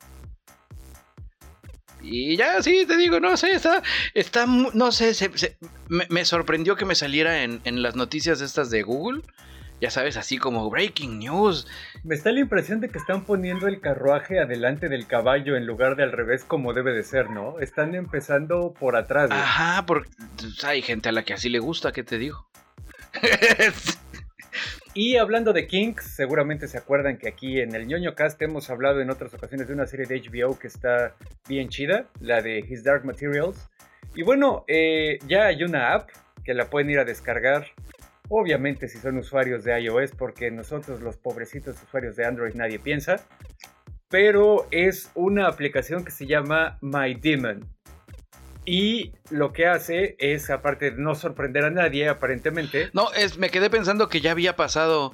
Y 2.01 2.37
ya, 2.37 2.61
sí, 2.61 2.85
te 2.87 2.97
digo, 2.97 3.19
no 3.19 3.35
sé, 3.35 3.53
está, 3.53 3.81
está 4.13 4.45
no 4.45 4.91
sé, 4.91 5.11
me, 5.89 6.23
sorprendió 6.23 6.75
que 6.75 6.85
me 6.85 6.93
saliera 6.93 7.43
en, 7.43 7.81
las 7.81 7.95
noticias 7.95 8.41
estas 8.41 8.69
de 8.69 8.83
Google. 8.83 9.23
Ya 9.85 9.91
sabes, 9.91 10.17
así 10.17 10.39
como 10.39 10.67
breaking 10.67 11.19
news. 11.19 11.67
Me 12.03 12.15
está 12.15 12.31
la 12.31 12.39
impresión 12.39 12.81
de 12.81 12.89
que 12.89 12.97
están 12.97 13.23
poniendo 13.23 13.67
el 13.67 13.81
carruaje 13.81 14.39
adelante 14.39 14.89
del 14.89 15.05
caballo 15.05 15.55
en 15.55 15.67
lugar 15.67 15.95
de 15.95 16.01
al 16.01 16.11
revés 16.11 16.43
como 16.43 16.73
debe 16.73 16.91
de 16.91 17.03
ser, 17.03 17.29
¿no? 17.29 17.59
Están 17.59 17.93
empezando 17.93 18.73
por 18.73 18.95
atrás. 18.95 19.29
Ajá, 19.29 19.85
porque 19.85 20.09
hay 20.63 20.81
gente 20.81 21.09
a 21.09 21.11
la 21.11 21.23
que 21.23 21.35
así 21.35 21.49
le 21.49 21.59
gusta, 21.59 21.91
¿qué 21.91 22.03
te 22.03 22.17
digo? 22.17 22.47
Y 24.95 25.17
hablando 25.17 25.51
de 25.51 25.67
Kings, 25.67 26.03
seguramente 26.15 26.69
se 26.69 26.77
acuerdan 26.77 27.17
que 27.17 27.27
aquí 27.27 27.59
en 27.59 27.75
el 27.75 27.85
ñoño 27.85 28.15
cast 28.15 28.41
hemos 28.41 28.69
hablado 28.69 29.01
en 29.01 29.09
otras 29.09 29.33
ocasiones 29.33 29.67
de 29.67 29.73
una 29.73 29.85
serie 29.85 30.05
de 30.05 30.21
HBO 30.21 30.57
que 30.57 30.67
está 30.67 31.13
bien 31.49 31.67
chida, 31.67 32.05
la 32.21 32.41
de 32.41 32.59
His 32.59 32.85
Dark 32.85 33.03
Materials. 33.03 33.69
Y 34.15 34.23
bueno, 34.23 34.63
eh, 34.69 35.19
ya 35.27 35.47
hay 35.47 35.63
una 35.63 35.93
app 35.93 36.09
que 36.45 36.53
la 36.53 36.69
pueden 36.69 36.89
ir 36.89 36.99
a 36.99 37.03
descargar. 37.03 37.67
Obviamente 38.29 38.87
si 38.87 38.97
son 38.97 39.17
usuarios 39.17 39.63
de 39.63 39.79
iOS, 39.79 40.11
porque 40.11 40.51
nosotros 40.51 41.01
los 41.01 41.17
pobrecitos 41.17 41.81
usuarios 41.81 42.15
de 42.15 42.25
Android 42.25 42.55
nadie 42.55 42.79
piensa. 42.79 43.17
Pero 44.09 44.67
es 44.71 45.11
una 45.15 45.47
aplicación 45.47 46.05
que 46.05 46.11
se 46.11 46.25
llama 46.25 46.77
My 46.81 47.15
Demon. 47.15 47.67
Y 48.65 49.13
lo 49.29 49.53
que 49.53 49.67
hace 49.67 50.15
es, 50.17 50.49
aparte 50.49 50.91
de 50.91 50.97
no 50.97 51.13
sorprender 51.13 51.65
a 51.65 51.69
nadie, 51.69 52.09
aparentemente. 52.09 52.89
No, 52.93 53.13
es, 53.13 53.37
me 53.37 53.49
quedé 53.49 53.69
pensando 53.69 54.09
que 54.09 54.21
ya 54.21 54.31
había 54.31 54.55
pasado. 54.55 55.13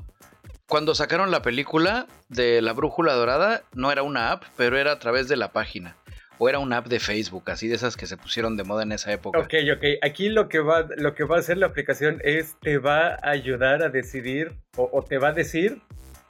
Cuando 0.67 0.95
sacaron 0.95 1.31
la 1.31 1.41
película 1.41 2.07
de 2.29 2.61
la 2.61 2.71
brújula 2.71 3.13
dorada, 3.13 3.63
no 3.73 3.91
era 3.91 4.03
una 4.03 4.31
app, 4.31 4.43
pero 4.55 4.77
era 4.77 4.93
a 4.93 4.99
través 4.99 5.27
de 5.27 5.35
la 5.35 5.51
página. 5.51 5.97
O 6.43 6.49
era 6.49 6.57
una 6.57 6.77
app 6.77 6.87
de 6.87 6.99
Facebook, 6.99 7.51
así 7.51 7.67
de 7.67 7.75
esas 7.75 7.95
que 7.95 8.07
se 8.07 8.17
pusieron 8.17 8.57
de 8.57 8.63
moda 8.63 8.81
en 8.81 8.91
esa 8.91 9.11
época. 9.11 9.37
Ok, 9.37 9.53
ok. 9.71 9.83
Aquí 10.01 10.27
lo 10.27 10.49
que 10.49 10.57
va, 10.57 10.87
lo 10.97 11.13
que 11.13 11.23
va 11.23 11.35
a 11.35 11.39
hacer 11.39 11.59
la 11.59 11.67
aplicación 11.67 12.19
es 12.23 12.57
te 12.59 12.79
va 12.79 13.09
a 13.09 13.29
ayudar 13.29 13.83
a 13.83 13.89
decidir 13.89 14.55
o, 14.75 15.03
te 15.03 15.19
va 15.19 15.27
a 15.27 15.33
decir 15.33 15.83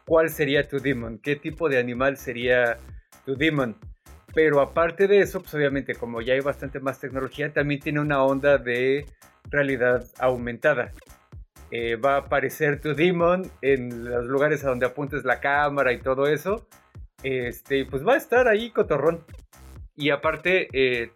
cuál 0.05 0.29
sería 0.29 0.67
tu 0.67 0.79
demon, 0.79 1.17
qué 1.17 1.37
tipo 1.37 1.69
de 1.69 1.79
animal 1.79 2.17
sería 2.17 2.77
tu 3.23 3.37
demon. 3.37 3.77
Pero 4.33 4.59
aparte 4.59 5.07
de 5.07 5.21
eso, 5.21 5.39
pues 5.39 5.53
obviamente 5.53 5.95
como 5.95 6.21
ya 6.21 6.33
hay 6.33 6.41
bastante 6.41 6.81
más 6.81 6.99
tecnología, 6.99 7.53
también 7.53 7.79
tiene 7.79 8.01
una 8.01 8.21
onda 8.21 8.57
de 8.57 9.05
realidad 9.49 10.03
aumentada. 10.19 10.91
Eh, 11.71 11.95
va 11.95 12.15
a 12.15 12.17
aparecer 12.17 12.81
tu 12.81 12.93
Demon 12.93 13.49
en 13.61 14.03
los 14.03 14.25
lugares 14.25 14.65
a 14.65 14.67
donde 14.67 14.87
apuntes 14.87 15.23
la 15.23 15.39
cámara 15.39 15.93
y 15.93 16.01
todo 16.01 16.27
eso. 16.27 16.67
Este, 17.23 17.85
pues 17.85 18.05
va 18.05 18.15
a 18.15 18.17
estar 18.17 18.49
ahí 18.49 18.71
cotorrón. 18.71 19.23
Y 20.01 20.09
aparte, 20.09 20.67
eh, 20.73 21.11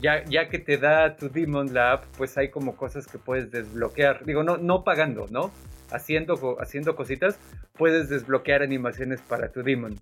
ya, 0.00 0.24
ya 0.24 0.48
que 0.48 0.58
te 0.58 0.78
da 0.78 1.14
tu 1.14 1.28
Demon 1.28 1.74
la 1.74 1.92
app, 1.92 2.04
pues 2.16 2.38
hay 2.38 2.48
como 2.48 2.74
cosas 2.74 3.06
que 3.06 3.18
puedes 3.18 3.50
desbloquear. 3.50 4.24
Digo, 4.24 4.42
no, 4.42 4.56
no 4.56 4.82
pagando, 4.82 5.26
¿no? 5.28 5.50
Haciendo, 5.90 6.56
haciendo 6.58 6.96
cositas, 6.96 7.38
puedes 7.76 8.08
desbloquear 8.08 8.62
animaciones 8.62 9.20
para 9.20 9.52
tu 9.52 9.62
Demon 9.62 10.00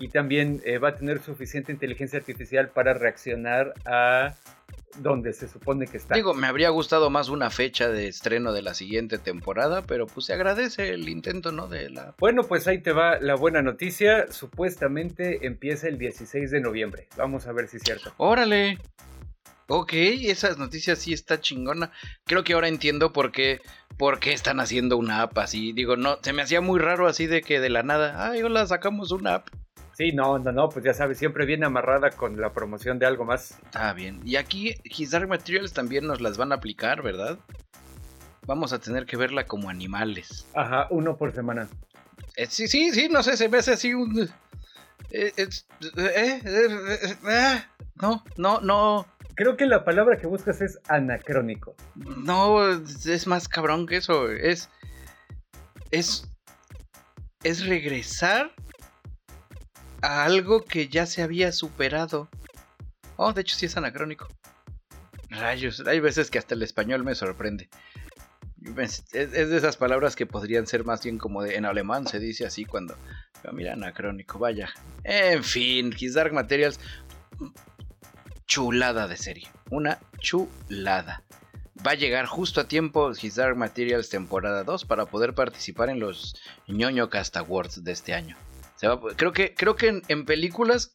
y 0.00 0.08
también 0.08 0.62
eh, 0.64 0.78
va 0.78 0.88
a 0.88 0.94
tener 0.96 1.22
suficiente 1.22 1.70
inteligencia 1.70 2.18
artificial 2.18 2.70
para 2.70 2.94
reaccionar 2.94 3.74
a 3.84 4.34
donde 4.98 5.34
se 5.34 5.46
supone 5.46 5.86
que 5.86 5.98
está. 5.98 6.14
Digo, 6.14 6.32
me 6.34 6.46
habría 6.46 6.70
gustado 6.70 7.10
más 7.10 7.28
una 7.28 7.50
fecha 7.50 7.88
de 7.88 8.08
estreno 8.08 8.52
de 8.52 8.62
la 8.62 8.74
siguiente 8.74 9.18
temporada, 9.18 9.82
pero 9.82 10.06
pues 10.06 10.26
se 10.26 10.32
agradece 10.32 10.88
el 10.88 11.08
intento, 11.08 11.52
¿no? 11.52 11.68
De 11.68 11.90
la... 11.90 12.14
Bueno, 12.18 12.42
pues 12.44 12.66
ahí 12.66 12.78
te 12.78 12.92
va 12.92 13.20
la 13.20 13.36
buena 13.36 13.62
noticia. 13.62 14.32
Supuestamente 14.32 15.46
empieza 15.46 15.86
el 15.86 15.98
16 15.98 16.50
de 16.50 16.60
noviembre. 16.60 17.06
Vamos 17.16 17.46
a 17.46 17.52
ver 17.52 17.68
si 17.68 17.76
es 17.76 17.82
cierto. 17.84 18.12
Órale. 18.16 18.78
Ok, 19.68 19.92
esas 19.92 20.58
noticias 20.58 20.98
sí 20.98 21.12
está 21.12 21.40
chingona. 21.40 21.92
Creo 22.24 22.42
que 22.42 22.54
ahora 22.54 22.66
entiendo 22.66 23.12
por 23.12 23.30
qué, 23.30 23.60
por 23.98 24.18
qué 24.18 24.32
están 24.32 24.58
haciendo 24.58 24.96
una 24.96 25.22
app 25.22 25.38
así. 25.38 25.72
Digo, 25.72 25.96
no, 25.96 26.18
se 26.22 26.32
me 26.32 26.42
hacía 26.42 26.60
muy 26.60 26.80
raro 26.80 27.06
así 27.06 27.26
de 27.26 27.42
que 27.42 27.60
de 27.60 27.68
la 27.68 27.84
nada, 27.84 28.30
ay, 28.30 28.42
hola, 28.42 28.66
sacamos 28.66 29.12
una 29.12 29.34
app. 29.34 29.48
Sí, 30.00 30.12
no, 30.12 30.38
no, 30.38 30.50
no, 30.50 30.70
pues 30.70 30.82
ya 30.82 30.94
sabes, 30.94 31.18
siempre 31.18 31.44
viene 31.44 31.66
amarrada 31.66 32.08
con 32.08 32.40
la 32.40 32.54
promoción 32.54 32.98
de 32.98 33.04
algo 33.04 33.26
más. 33.26 33.58
Está 33.66 33.92
bien. 33.92 34.22
Y 34.24 34.36
aquí 34.36 34.74
His 34.82 35.10
Dark 35.10 35.28
Materials 35.28 35.74
también 35.74 36.06
nos 36.06 36.22
las 36.22 36.38
van 36.38 36.52
a 36.52 36.54
aplicar, 36.54 37.02
¿verdad? 37.02 37.38
Vamos 38.46 38.72
a 38.72 38.78
tener 38.78 39.04
que 39.04 39.18
verla 39.18 39.44
como 39.44 39.68
animales. 39.68 40.46
Ajá, 40.54 40.86
uno 40.88 41.18
por 41.18 41.34
semana. 41.34 41.68
Eh, 42.34 42.46
sí, 42.46 42.66
sí, 42.66 42.92
sí, 42.92 43.10
no 43.10 43.22
sé, 43.22 43.36
se 43.36 43.50
me 43.50 43.58
hace 43.58 43.74
así 43.74 43.92
un... 43.92 44.26
Eh, 45.10 45.34
eh, 45.36 45.50
no, 48.00 48.24
no, 48.38 48.60
no. 48.62 49.06
Creo 49.34 49.58
que 49.58 49.66
la 49.66 49.84
palabra 49.84 50.16
que 50.16 50.26
buscas 50.26 50.62
es 50.62 50.80
anacrónico. 50.88 51.74
No, 51.94 52.70
es 52.70 53.26
más 53.26 53.48
cabrón 53.48 53.86
que 53.86 53.98
eso. 53.98 54.30
Es. 54.30 54.70
Es. 55.90 56.26
Es 57.42 57.66
regresar 57.66 58.54
a 60.02 60.24
algo 60.24 60.64
que 60.64 60.88
ya 60.88 61.06
se 61.06 61.22
había 61.22 61.52
superado. 61.52 62.28
Oh, 63.16 63.32
de 63.32 63.42
hecho 63.42 63.56
sí 63.56 63.66
es 63.66 63.76
anacrónico. 63.76 64.28
Rayos, 65.28 65.80
hay 65.86 66.00
veces 66.00 66.30
que 66.30 66.38
hasta 66.38 66.54
el 66.54 66.62
español 66.62 67.04
me 67.04 67.14
sorprende. 67.14 67.68
Es, 68.76 69.10
de 69.10 69.56
esas 69.56 69.76
palabras 69.76 70.16
que 70.16 70.26
podrían 70.26 70.66
ser 70.66 70.84
más 70.84 71.02
bien 71.02 71.18
como 71.18 71.42
de, 71.42 71.56
en 71.56 71.64
alemán 71.64 72.06
se 72.06 72.18
dice 72.18 72.46
así 72.46 72.64
cuando... 72.64 72.96
Mira, 73.52 73.72
anacrónico, 73.72 74.38
vaya. 74.38 74.68
En 75.02 75.42
fin, 75.42 75.94
His 75.98 76.14
Dark 76.14 76.34
Materials. 76.34 76.78
Chulada 78.46 79.08
de 79.08 79.16
serie. 79.16 79.48
Una 79.70 79.98
chulada. 80.18 81.22
Va 81.86 81.92
a 81.92 81.94
llegar 81.94 82.26
justo 82.26 82.60
a 82.60 82.68
tiempo 82.68 83.12
His 83.12 83.36
Dark 83.36 83.56
Materials 83.56 84.10
temporada 84.10 84.64
2 84.64 84.84
para 84.84 85.06
poder 85.06 85.34
participar 85.34 85.88
en 85.88 86.00
los 86.00 86.34
ñoño 86.66 87.08
Cast 87.08 87.36
Awards 87.36 87.82
de 87.82 87.92
este 87.92 88.12
año 88.12 88.36
creo 89.16 89.32
que, 89.32 89.54
creo 89.54 89.76
que 89.76 90.02
en, 90.08 90.24
películas, 90.24 90.92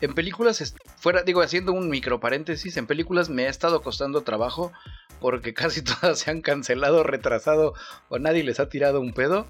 en 0.00 0.14
películas, 0.14 0.74
fuera, 0.96 1.22
digo, 1.22 1.42
haciendo 1.42 1.72
un 1.72 1.88
micro 1.88 2.20
paréntesis, 2.20 2.76
en 2.76 2.86
películas 2.86 3.28
me 3.28 3.46
ha 3.46 3.50
estado 3.50 3.82
costando 3.82 4.22
trabajo 4.22 4.72
porque 5.20 5.54
casi 5.54 5.82
todas 5.82 6.18
se 6.18 6.30
han 6.30 6.42
cancelado, 6.42 7.02
retrasado 7.02 7.74
o 8.08 8.18
nadie 8.18 8.44
les 8.44 8.60
ha 8.60 8.68
tirado 8.68 9.00
un 9.00 9.12
pedo. 9.12 9.46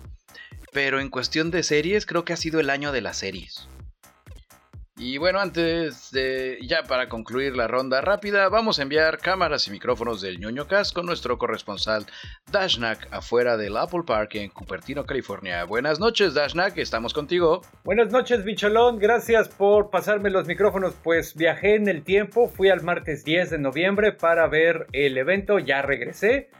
Pero 0.72 1.00
en 1.00 1.08
cuestión 1.08 1.50
de 1.50 1.64
series, 1.64 2.06
creo 2.06 2.24
que 2.24 2.32
ha 2.32 2.36
sido 2.36 2.60
el 2.60 2.70
año 2.70 2.92
de 2.92 3.00
las 3.00 3.16
series. 3.16 3.66
Y 5.02 5.16
bueno, 5.16 5.40
antes 5.40 6.10
de 6.12 6.58
ya 6.60 6.82
para 6.82 7.08
concluir 7.08 7.56
la 7.56 7.66
ronda 7.66 8.02
rápida, 8.02 8.50
vamos 8.50 8.78
a 8.78 8.82
enviar 8.82 9.16
cámaras 9.16 9.66
y 9.66 9.70
micrófonos 9.70 10.20
del 10.20 10.38
ñoño 10.38 10.66
Cast 10.66 10.94
con 10.94 11.06
nuestro 11.06 11.38
corresponsal 11.38 12.04
Dashnak 12.52 13.08
afuera 13.10 13.56
del 13.56 13.78
Apple 13.78 14.02
Park 14.06 14.34
en 14.34 14.50
Cupertino, 14.50 15.06
California. 15.06 15.64
Buenas 15.64 16.00
noches, 16.00 16.34
Dashnak, 16.34 16.76
estamos 16.76 17.14
contigo. 17.14 17.62
Buenas 17.82 18.12
noches, 18.12 18.44
bicholón, 18.44 18.98
gracias 18.98 19.48
por 19.48 19.88
pasarme 19.88 20.28
los 20.28 20.46
micrófonos. 20.46 20.92
Pues 21.02 21.34
viajé 21.34 21.76
en 21.76 21.88
el 21.88 22.04
tiempo, 22.04 22.50
fui 22.50 22.68
al 22.68 22.82
martes 22.82 23.24
10 23.24 23.48
de 23.48 23.58
noviembre 23.58 24.12
para 24.12 24.48
ver 24.48 24.86
el 24.92 25.16
evento, 25.16 25.58
ya 25.58 25.80
regresé. 25.80 26.50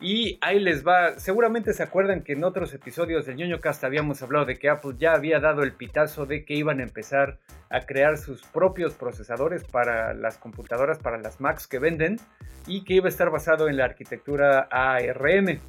Y 0.00 0.38
ahí 0.40 0.58
les 0.58 0.86
va, 0.86 1.18
seguramente 1.18 1.74
se 1.74 1.82
acuerdan 1.82 2.22
que 2.22 2.32
en 2.32 2.42
otros 2.42 2.72
episodios 2.72 3.26
del 3.26 3.36
ñoño 3.36 3.60
cast 3.60 3.84
habíamos 3.84 4.22
hablado 4.22 4.46
de 4.46 4.58
que 4.58 4.70
Apple 4.70 4.94
ya 4.98 5.12
había 5.12 5.40
dado 5.40 5.62
el 5.62 5.74
pitazo 5.74 6.24
de 6.24 6.46
que 6.46 6.54
iban 6.54 6.80
a 6.80 6.84
empezar 6.84 7.38
a 7.68 7.80
crear 7.80 8.16
sus 8.16 8.42
propios 8.42 8.94
procesadores 8.94 9.62
para 9.64 10.14
las 10.14 10.38
computadoras, 10.38 10.98
para 10.98 11.18
las 11.18 11.38
Macs 11.40 11.66
que 11.66 11.78
venden 11.78 12.18
y 12.66 12.84
que 12.84 12.94
iba 12.94 13.06
a 13.06 13.10
estar 13.10 13.30
basado 13.30 13.68
en 13.68 13.76
la 13.76 13.84
arquitectura 13.84 14.68
ARM. 14.70 15.60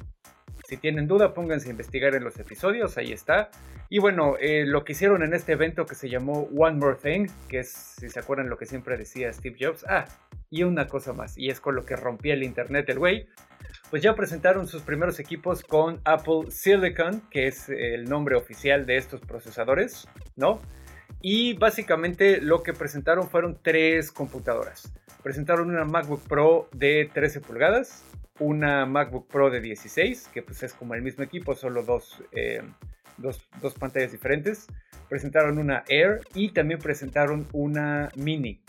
Si 0.72 0.78
tienen 0.78 1.06
duda, 1.06 1.34
pónganse 1.34 1.68
a 1.68 1.70
investigar 1.72 2.14
en 2.14 2.24
los 2.24 2.38
episodios, 2.38 2.96
ahí 2.96 3.12
está. 3.12 3.50
Y 3.90 3.98
bueno, 3.98 4.36
eh, 4.40 4.64
lo 4.64 4.86
que 4.86 4.92
hicieron 4.92 5.22
en 5.22 5.34
este 5.34 5.52
evento 5.52 5.84
que 5.84 5.94
se 5.94 6.08
llamó 6.08 6.48
One 6.56 6.78
More 6.78 6.96
Thing, 6.96 7.26
que 7.46 7.58
es, 7.58 7.68
si 7.68 8.08
se 8.08 8.18
acuerdan 8.18 8.48
lo 8.48 8.56
que 8.56 8.64
siempre 8.64 8.96
decía 8.96 9.30
Steve 9.34 9.54
Jobs, 9.60 9.84
ah, 9.86 10.06
y 10.48 10.62
una 10.62 10.86
cosa 10.86 11.12
más, 11.12 11.36
y 11.36 11.50
es 11.50 11.60
con 11.60 11.74
lo 11.74 11.84
que 11.84 11.94
rompía 11.94 12.32
el 12.32 12.42
internet 12.42 12.88
el 12.88 13.00
güey, 13.00 13.26
pues 13.90 14.02
ya 14.02 14.14
presentaron 14.14 14.66
sus 14.66 14.80
primeros 14.80 15.20
equipos 15.20 15.62
con 15.62 16.00
Apple 16.04 16.50
Silicon, 16.50 17.20
que 17.28 17.48
es 17.48 17.68
el 17.68 18.08
nombre 18.08 18.34
oficial 18.34 18.86
de 18.86 18.96
estos 18.96 19.20
procesadores, 19.20 20.08
¿no? 20.36 20.62
Y 21.20 21.52
básicamente 21.52 22.40
lo 22.40 22.62
que 22.62 22.72
presentaron 22.72 23.28
fueron 23.28 23.58
tres 23.62 24.10
computadoras. 24.10 24.90
Presentaron 25.22 25.68
una 25.68 25.84
MacBook 25.84 26.26
Pro 26.26 26.70
de 26.72 27.10
13 27.12 27.42
pulgadas, 27.42 28.06
una 28.38 28.86
MacBook 28.86 29.28
Pro 29.28 29.50
de 29.50 29.60
16, 29.60 30.30
que 30.32 30.42
pues 30.42 30.62
es 30.62 30.72
como 30.72 30.94
el 30.94 31.02
mismo 31.02 31.24
equipo, 31.24 31.54
solo 31.54 31.82
dos, 31.82 32.22
eh, 32.32 32.62
dos, 33.16 33.48
dos 33.60 33.74
pantallas 33.74 34.12
diferentes. 34.12 34.66
Presentaron 35.08 35.58
una 35.58 35.84
Air 35.88 36.20
y 36.34 36.52
también 36.52 36.80
presentaron 36.80 37.46
una 37.52 38.10
Mini, 38.16 38.62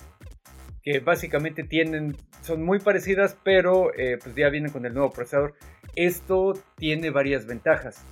que 0.81 0.99
básicamente 0.99 1.63
tienen, 1.63 2.17
son 2.41 2.63
muy 2.63 2.79
parecidas, 2.79 3.37
pero 3.43 3.93
eh, 3.97 4.19
pues 4.21 4.35
ya 4.35 4.49
vienen 4.49 4.71
con 4.71 4.85
el 4.85 4.93
nuevo 4.93 5.11
procesador. 5.11 5.53
Esto 5.95 6.53
tiene 6.75 7.09
varias 7.09 7.45
ventajas. 7.45 8.03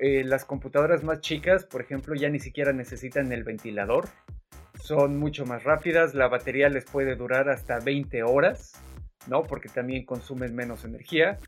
Eh, 0.00 0.24
las 0.24 0.44
computadoras 0.44 1.04
más 1.04 1.20
chicas, 1.20 1.64
por 1.64 1.80
ejemplo, 1.80 2.14
ya 2.14 2.28
ni 2.28 2.40
siquiera 2.40 2.72
necesitan 2.72 3.32
el 3.32 3.44
ventilador. 3.44 4.08
Son 4.80 5.18
mucho 5.18 5.46
más 5.46 5.62
rápidas, 5.64 6.14
la 6.14 6.28
batería 6.28 6.68
les 6.68 6.84
puede 6.84 7.14
durar 7.14 7.48
hasta 7.48 7.78
20 7.78 8.22
horas, 8.22 8.72
¿no? 9.26 9.42
Porque 9.42 9.68
también 9.68 10.04
consumen 10.04 10.54
menos 10.54 10.84
energía. 10.84 11.38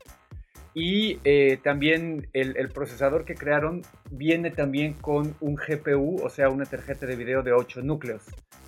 Y 0.73 1.19
eh, 1.23 1.57
también 1.63 2.27
el, 2.33 2.69
procesador 2.69 3.25
que 3.25 3.33
crearon 3.33 3.81
viene 4.11 4.51
también 4.51 4.93
con 4.93 5.35
un 5.39 5.55
GPU, 5.55 6.21
o 6.23 6.29
sea, 6.29 6.49
una 6.49 6.65
tarjeta 6.65 7.07
de 7.07 7.15
video 7.15 7.41
de 7.41 7.51
8 7.51 7.81
núcleos, 7.81 8.23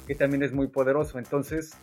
que 0.08 0.16
también 0.16 0.42
es 0.42 0.52
muy 0.52 0.68
poderoso. 0.68 1.20
Entonces, 1.20 1.78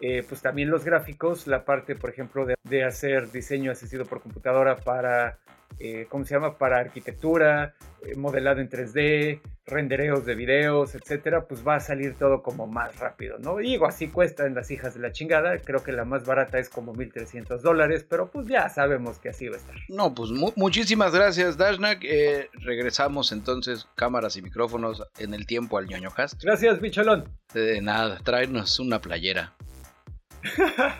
eh, 0.00 0.24
pues 0.26 0.40
también 0.40 0.70
los 0.70 0.84
gráficos, 0.84 1.46
la 1.46 1.66
parte, 1.66 1.94
por 1.94 2.08
ejemplo, 2.08 2.46
de, 2.46 2.54
de 2.64 2.84
hacer 2.84 3.30
diseño 3.30 3.70
asistido 3.70 4.06
por 4.06 4.22
computadora 4.22 4.76
para 4.76 5.38
eh, 5.78 6.06
¿cómo 6.08 6.24
se 6.24 6.34
llama? 6.34 6.58
Para 6.58 6.78
arquitectura, 6.78 7.74
eh, 8.02 8.14
modelado 8.16 8.60
en 8.60 8.68
3D, 8.68 9.40
rendereos 9.66 10.24
de 10.24 10.34
videos, 10.34 10.94
etcétera, 10.94 11.46
pues 11.46 11.66
va 11.66 11.76
a 11.76 11.80
salir 11.80 12.14
todo 12.14 12.42
como 12.42 12.66
más 12.66 12.96
rápido, 12.98 13.38
¿no? 13.38 13.56
Digo, 13.56 13.86
así 13.86 14.08
cuesta 14.08 14.46
en 14.46 14.54
las 14.54 14.70
hijas 14.70 14.94
de 14.94 15.00
la 15.00 15.12
chingada, 15.12 15.58
creo 15.58 15.82
que 15.82 15.92
la 15.92 16.04
más 16.04 16.24
barata 16.24 16.58
es 16.58 16.68
como 16.68 16.94
1300 16.94 17.62
dólares, 17.62 18.06
pero 18.08 18.30
pues 18.30 18.46
ya 18.46 18.68
sabemos 18.68 19.18
que 19.18 19.30
así 19.30 19.48
va 19.48 19.56
a 19.56 19.58
estar. 19.58 19.74
No, 19.88 20.14
pues 20.14 20.30
mu 20.30 20.52
muchísimas 20.56 21.12
gracias, 21.12 21.56
Dashnak. 21.56 22.04
Eh, 22.04 22.48
regresamos 22.54 23.32
entonces, 23.32 23.86
cámaras 23.96 24.36
y 24.36 24.42
micrófonos 24.42 25.02
en 25.18 25.34
el 25.34 25.46
tiempo 25.46 25.78
al 25.78 25.86
ñoño 25.86 26.10
cast. 26.10 26.42
Gracias, 26.42 26.80
bicholón. 26.80 27.28
De 27.52 27.80
nada, 27.80 28.18
tráenos 28.22 28.78
una 28.78 29.00
playera. 29.00 29.52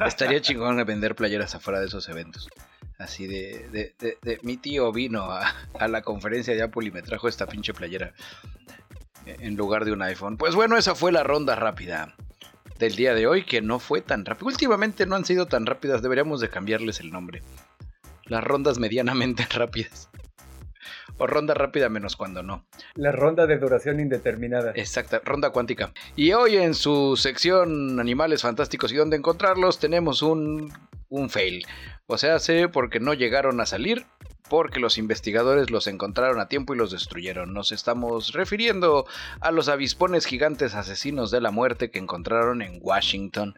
Estaría 0.05 0.41
chingón 0.41 0.85
vender 0.85 1.15
playeras 1.15 1.55
afuera 1.55 1.81
de 1.81 1.87
esos 1.87 2.09
eventos. 2.09 2.49
Así 2.99 3.27
de, 3.27 3.69
de, 3.71 4.19
de, 4.23 4.39
mi 4.43 4.57
tío 4.57 4.91
vino 4.91 5.25
a, 5.25 5.55
a, 5.79 5.89
la 5.89 6.01
conferencia 6.03 6.55
de 6.55 6.63
Apple 6.63 6.87
y 6.87 6.91
me 6.91 7.03
trajo 7.03 7.29
esta 7.29 7.47
pinche 7.47 7.75
playera 7.75 8.15
en 9.27 9.57
lugar 9.57 9.85
de 9.85 9.93
un 9.93 10.03
iPhone. 10.03 10.37
Pues 10.37 10.55
bueno, 10.55 10.77
esa 10.77 10.95
fue 10.95 11.13
la 11.13 11.23
ronda 11.23 11.55
rápida 11.57 12.15
del 12.79 12.97
día 12.97 13.15
de 13.15 13.27
hoy, 13.27 13.45
que 13.45 13.61
no 13.61 13.79
fue 13.79 14.01
tan 14.01 14.25
rápida. 14.25 14.47
Últimamente 14.47 15.07
no 15.07 15.17
han 15.17 15.25
sido 15.25 15.47
tan 15.47 15.67
rápidas, 15.67 16.03
deberíamos 16.03 16.41
de 16.41 16.51
cambiarles 16.51 17.01
el 17.01 17.11
nombre. 17.11 17.43
Las 18.25 18.45
rondas 18.45 18.79
medianamente 18.79 19.47
rápidas. 19.51 20.11
O 21.19 21.27
ronda 21.27 21.55
rápida 21.55 21.89
menos 21.89 22.17
cuando 22.17 22.43
no. 22.43 22.67
La 22.95 23.13
ronda 23.13 23.47
de 23.47 23.59
duración 23.59 24.01
indeterminada. 24.01 24.73
Exacta, 24.75 25.21
ronda 25.25 25.51
cuántica. 25.51 25.93
Y 26.15 26.33
hoy 26.33 26.57
en 26.57 26.75
su 26.75 27.17
sección 27.17 28.01
Animales 28.01 28.43
Fantásticos 28.43 28.93
y 28.93 28.97
dónde 28.97 29.17
encontrarlos 29.17 29.79
tenemos 29.79 30.23
un, 30.23 30.73
un 31.09 31.31
fail. 31.31 31.65
O 32.07 32.19
sea, 32.19 32.39
sé 32.39 32.69
porque 32.69 33.01
no 33.01 33.15
llegaron 33.15 33.61
a 33.61 33.67
salir, 33.67 34.05
porque 34.49 34.81
los 34.81 34.99
investigadores 34.99 35.71
los 35.71 35.87
encontraron 35.87 36.41
a 36.41 36.49
tiempo 36.49 36.75
y 36.75 36.79
los 36.79 36.91
destruyeron. 36.91 37.53
Nos 37.53 37.73
estamos 37.73 38.33
refiriendo 38.33 39.07
a 39.41 39.51
los 39.51 39.69
avispones 39.69 40.27
gigantes 40.27 40.75
asesinos 40.75 41.31
de 41.31 41.41
la 41.41 41.51
muerte 41.51 41.91
que 41.91 41.99
encontraron 41.99 42.63
en 42.63 42.79
Washington, 42.81 43.55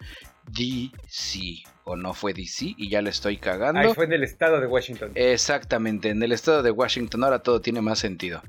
DC. 0.50 1.62
O 1.84 1.96
no 1.96 2.12
fue 2.12 2.34
DC 2.34 2.74
y 2.76 2.90
ya 2.90 3.00
le 3.00 3.08
estoy 3.08 3.38
cagando. 3.38 3.80
Ahí 3.80 3.94
fue 3.94 4.04
en 4.04 4.12
el 4.12 4.22
estado 4.22 4.60
de 4.60 4.66
Washington. 4.66 5.12
Exactamente, 5.14 6.10
en 6.10 6.22
el 6.22 6.32
estado 6.32 6.62
de 6.62 6.70
Washington 6.70 7.24
ahora 7.24 7.38
todo 7.38 7.62
tiene 7.62 7.80
más 7.80 7.98
sentido. 7.98 8.42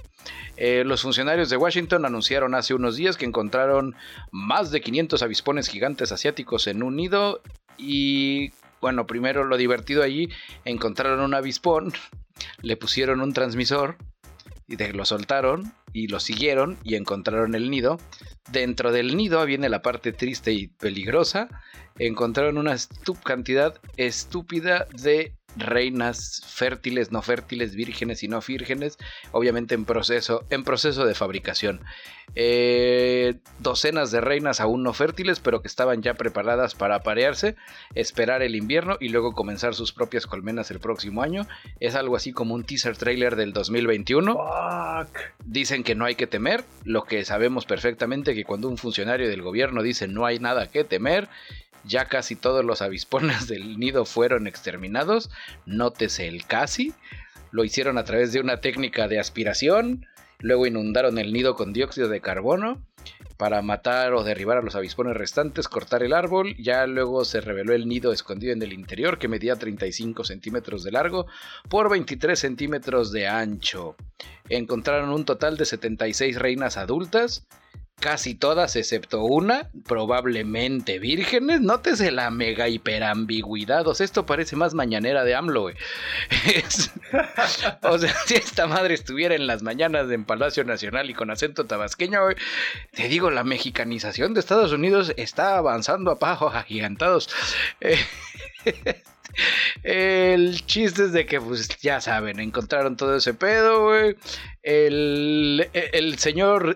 Eh, 0.57 0.83
los 0.85 1.03
funcionarios 1.03 1.49
de 1.49 1.55
Washington 1.55 2.05
anunciaron 2.05 2.53
hace 2.53 2.73
unos 2.73 2.97
días 2.97 3.15
que 3.15 3.23
encontraron 3.23 3.95
más 4.31 4.71
de 4.71 4.81
500 4.81 5.23
avispones 5.23 5.69
gigantes 5.69 6.11
asiáticos 6.11 6.67
en 6.67 6.83
un 6.83 6.97
nido 6.97 7.41
y 7.77 8.51
bueno, 8.81 9.07
primero 9.07 9.43
lo 9.43 9.57
divertido 9.57 10.03
allí, 10.03 10.29
encontraron 10.65 11.19
un 11.19 11.33
avispón, 11.33 11.93
le 12.61 12.77
pusieron 12.77 13.21
un 13.21 13.33
transmisor 13.33 13.97
y 14.67 14.75
de, 14.75 14.93
lo 14.93 15.05
soltaron 15.05 15.73
y 15.93 16.07
lo 16.07 16.19
siguieron 16.19 16.77
y 16.83 16.95
encontraron 16.95 17.55
el 17.55 17.69
nido. 17.71 17.99
Dentro 18.51 18.91
del 18.91 19.17
nido 19.17 19.43
viene 19.45 19.69
la 19.69 19.81
parte 19.81 20.13
triste 20.13 20.53
y 20.53 20.67
peligrosa. 20.67 21.49
Encontraron 21.97 22.57
una 22.57 22.75
cantidad 23.23 23.79
estúpida 23.97 24.85
de 24.93 25.35
reinas 25.55 26.41
fértiles, 26.45 27.11
no 27.11 27.21
fértiles, 27.21 27.75
vírgenes 27.75 28.23
y 28.23 28.27
no 28.27 28.39
vírgenes, 28.41 28.97
obviamente 29.31 29.75
en 29.75 29.85
proceso, 29.85 30.45
en 30.49 30.63
proceso 30.63 31.05
de 31.05 31.15
fabricación. 31.15 31.81
Eh, 32.35 33.35
docenas 33.59 34.11
de 34.11 34.21
reinas 34.21 34.59
aún 34.59 34.83
no 34.83 34.93
fértiles, 34.93 35.39
pero 35.39 35.61
que 35.61 35.67
estaban 35.67 36.01
ya 36.01 36.13
preparadas 36.13 36.75
para 36.75 36.95
aparearse, 36.95 37.55
esperar 37.95 38.43
el 38.43 38.55
invierno 38.55 38.97
y 38.99 39.09
luego 39.09 39.33
comenzar 39.33 39.73
sus 39.73 39.91
propias 39.91 40.27
colmenas 40.27 40.71
el 40.71 40.79
próximo 40.79 41.23
año. 41.23 41.47
Es 41.79 41.95
algo 41.95 42.15
así 42.15 42.31
como 42.31 42.53
un 42.53 42.63
teaser 42.63 42.97
trailer 42.97 43.35
del 43.35 43.53
2021. 43.53 44.33
Fuck. 44.33 45.17
Dicen 45.43 45.83
que 45.83 45.95
no 45.95 46.05
hay 46.05 46.15
que 46.15 46.27
temer, 46.27 46.63
lo 46.83 47.03
que 47.03 47.25
sabemos 47.25 47.65
perfectamente 47.65 48.35
que 48.35 48.45
cuando 48.45 48.67
un 48.67 48.77
funcionario 48.77 49.27
del 49.27 49.41
gobierno 49.41 49.81
dice 49.81 50.07
no 50.07 50.25
hay 50.25 50.39
nada 50.39 50.69
que 50.69 50.83
temer, 50.83 51.29
ya 51.89 52.05
casi 52.05 52.35
todos 52.35 52.63
los 52.63 52.81
avispones 52.81 53.47
del 53.49 53.79
nido 53.79 54.05
fueron 54.05 54.47
exterminados. 54.47 55.29
Nótese 55.65 56.27
el 56.27 56.45
casi. 56.45 56.93
Lo 57.51 57.63
hicieron 57.63 57.97
a 57.97 58.05
través 58.05 58.31
de 58.31 58.39
una 58.39 58.61
técnica 58.61 59.07
de 59.07 59.19
aspiración. 59.19 60.05
Luego 60.37 60.67
inundaron 60.67 61.17
el 61.17 61.33
nido 61.33 61.55
con 61.55 61.73
dióxido 61.73 62.07
de 62.07 62.21
carbono 62.21 62.81
para 63.35 63.61
matar 63.61 64.13
o 64.13 64.23
derribar 64.23 64.57
a 64.57 64.61
los 64.61 64.75
avispones 64.75 65.17
restantes, 65.17 65.67
cortar 65.67 66.03
el 66.03 66.13
árbol. 66.13 66.55
Ya 66.57 66.85
luego 66.85 67.25
se 67.25 67.41
reveló 67.41 67.73
el 67.73 67.87
nido 67.87 68.13
escondido 68.13 68.53
en 68.53 68.61
el 68.61 68.71
interior 68.71 69.17
que 69.17 69.27
medía 69.27 69.55
35 69.55 70.23
centímetros 70.23 70.83
de 70.83 70.91
largo 70.91 71.25
por 71.69 71.89
23 71.89 72.37
centímetros 72.37 73.11
de 73.11 73.27
ancho. 73.27 73.95
Encontraron 74.47 75.09
un 75.09 75.25
total 75.25 75.57
de 75.57 75.65
76 75.65 76.37
reinas 76.37 76.77
adultas 76.77 77.47
casi 77.99 78.35
todas, 78.35 78.75
excepto 78.75 79.23
una, 79.23 79.69
probablemente 79.85 80.99
vírgenes. 80.99 81.61
Nótese 81.61 82.11
la 82.11 82.29
mega 82.31 82.67
hiperambigüedad. 82.67 83.87
O 83.87 83.93
sea, 83.93 84.05
esto 84.05 84.25
parece 84.25 84.55
más 84.55 84.73
mañanera 84.73 85.23
de 85.23 85.35
AMLO, 85.35 85.61
güey. 85.61 85.75
Es... 86.55 86.91
o 87.83 87.97
sea, 87.97 88.13
si 88.25 88.35
esta 88.35 88.67
madre 88.67 88.93
estuviera 88.93 89.35
en 89.35 89.47
las 89.47 89.61
mañanas 89.61 90.09
en 90.11 90.25
Palacio 90.25 90.63
Nacional 90.63 91.09
y 91.09 91.13
con 91.13 91.29
acento 91.29 91.65
tabasqueño, 91.65 92.23
güey, 92.23 92.35
te 92.91 93.07
digo, 93.07 93.29
la 93.31 93.43
mexicanización 93.43 94.33
de 94.33 94.39
Estados 94.39 94.71
Unidos 94.71 95.13
está 95.17 95.57
avanzando 95.57 96.11
a 96.11 96.19
pajos 96.19 96.55
agigantados. 96.55 97.29
El 99.83 100.65
chiste 100.65 101.05
es 101.05 101.13
de 101.13 101.25
que, 101.25 101.39
pues, 101.39 101.69
ya 101.81 102.01
saben, 102.01 102.39
encontraron 102.39 102.97
todo 102.97 103.17
ese 103.17 103.33
pedo, 103.33 103.85
güey. 103.85 104.15
El, 104.63 105.69
el 105.73 106.17
señor 106.17 106.75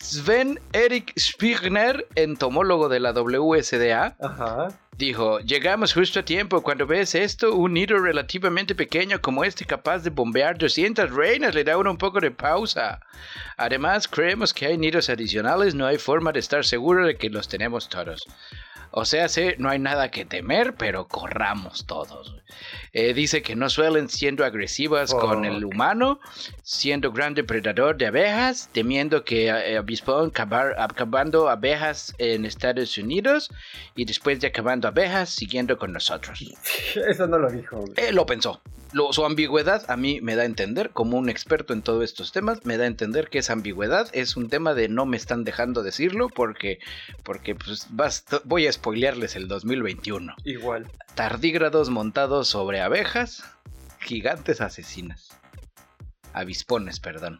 Sven 0.00 0.58
Erik 0.72 1.12
Spigner, 1.18 2.06
entomólogo 2.14 2.88
de 2.88 3.00
la 3.00 3.12
WSDA, 3.12 4.16
Ajá. 4.18 4.68
dijo, 4.96 5.40
llegamos 5.40 5.92
justo 5.92 6.20
a 6.20 6.24
tiempo. 6.24 6.62
Cuando 6.62 6.86
ves 6.86 7.14
esto, 7.14 7.54
un 7.54 7.74
nido 7.74 7.98
relativamente 7.98 8.74
pequeño 8.74 9.20
como 9.20 9.44
este 9.44 9.66
capaz 9.66 9.98
de 9.98 10.10
bombear 10.10 10.56
200 10.56 11.10
reinas 11.10 11.54
le 11.54 11.64
da 11.64 11.76
uno 11.76 11.90
un 11.90 11.98
poco 11.98 12.18
de 12.18 12.30
pausa. 12.30 12.98
Además, 13.58 14.08
creemos 14.08 14.54
que 14.54 14.66
hay 14.66 14.78
nidos 14.78 15.10
adicionales, 15.10 15.74
no 15.74 15.86
hay 15.86 15.98
forma 15.98 16.32
de 16.32 16.40
estar 16.40 16.64
seguro 16.64 17.06
de 17.06 17.16
que 17.16 17.28
los 17.28 17.46
tenemos 17.46 17.88
todos. 17.90 18.26
O 18.92 19.04
sea, 19.04 19.28
sí, 19.28 19.50
no 19.58 19.68
hay 19.68 19.78
nada 19.78 20.10
que 20.10 20.24
temer, 20.24 20.74
pero 20.74 21.06
corramos 21.06 21.86
todos. 21.86 22.36
Eh, 22.92 23.14
dice 23.14 23.42
que 23.42 23.54
no 23.54 23.70
suelen 23.70 24.08
siendo 24.08 24.44
agresivas 24.44 25.14
con 25.14 25.44
el 25.44 25.64
humano, 25.64 26.20
siendo 26.62 27.12
gran 27.12 27.34
depredador 27.34 27.96
de 27.96 28.06
abejas, 28.06 28.68
temiendo 28.72 29.24
que 29.24 29.46
eh, 29.46 29.76
avispón 29.76 30.28
acabar, 30.30 30.74
acabando 30.78 31.48
abejas 31.48 32.14
en 32.18 32.44
Estados 32.44 32.98
Unidos 32.98 33.48
y 33.94 34.04
después 34.04 34.40
de 34.40 34.48
acabando 34.48 34.88
abejas, 34.88 35.30
siguiendo 35.30 35.78
con 35.78 35.92
nosotros. 35.92 36.42
Eso 37.08 37.26
no 37.28 37.38
lo 37.38 37.50
dijo. 37.50 37.84
Eh, 37.96 38.12
lo 38.12 38.26
pensó. 38.26 38.60
Lo- 38.92 39.12
su 39.12 39.24
ambigüedad 39.24 39.84
a 39.88 39.96
mí 39.96 40.20
me 40.20 40.34
da 40.34 40.42
a 40.42 40.46
entender, 40.46 40.90
como 40.90 41.16
un 41.16 41.28
experto 41.28 41.72
en 41.72 41.82
todos 41.82 42.02
estos 42.02 42.32
temas, 42.32 42.64
me 42.64 42.76
da 42.76 42.84
a 42.84 42.88
entender 42.88 43.28
que 43.28 43.38
esa 43.38 43.52
ambigüedad 43.52 44.08
es 44.12 44.36
un 44.36 44.48
tema 44.48 44.74
de 44.74 44.88
no 44.88 45.06
me 45.06 45.16
están 45.16 45.44
dejando 45.44 45.82
decirlo 45.82 46.28
porque, 46.28 46.80
porque 47.22 47.54
pues, 47.54 47.86
basta- 47.90 48.40
voy 48.44 48.66
a 48.66 48.72
spoilearles 48.72 49.36
el 49.36 49.46
2021. 49.46 50.34
Igual. 50.44 50.88
Tardígrados 51.14 51.88
montados 51.90 52.48
sobre 52.48 52.80
abejas, 52.80 53.44
gigantes 54.00 54.60
asesinas. 54.60 55.30
Avispones, 56.32 57.00
perdón. 57.00 57.38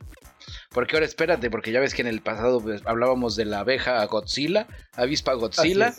Porque 0.70 0.96
ahora 0.96 1.06
espérate, 1.06 1.50
porque 1.50 1.70
ya 1.72 1.80
ves 1.80 1.94
que 1.94 2.02
en 2.02 2.08
el 2.08 2.22
pasado 2.22 2.60
pues, 2.60 2.82
hablábamos 2.86 3.36
de 3.36 3.44
la 3.44 3.60
abeja 3.60 4.04
Godzilla, 4.06 4.66
avispa 4.94 5.32
Godzilla. 5.34 5.94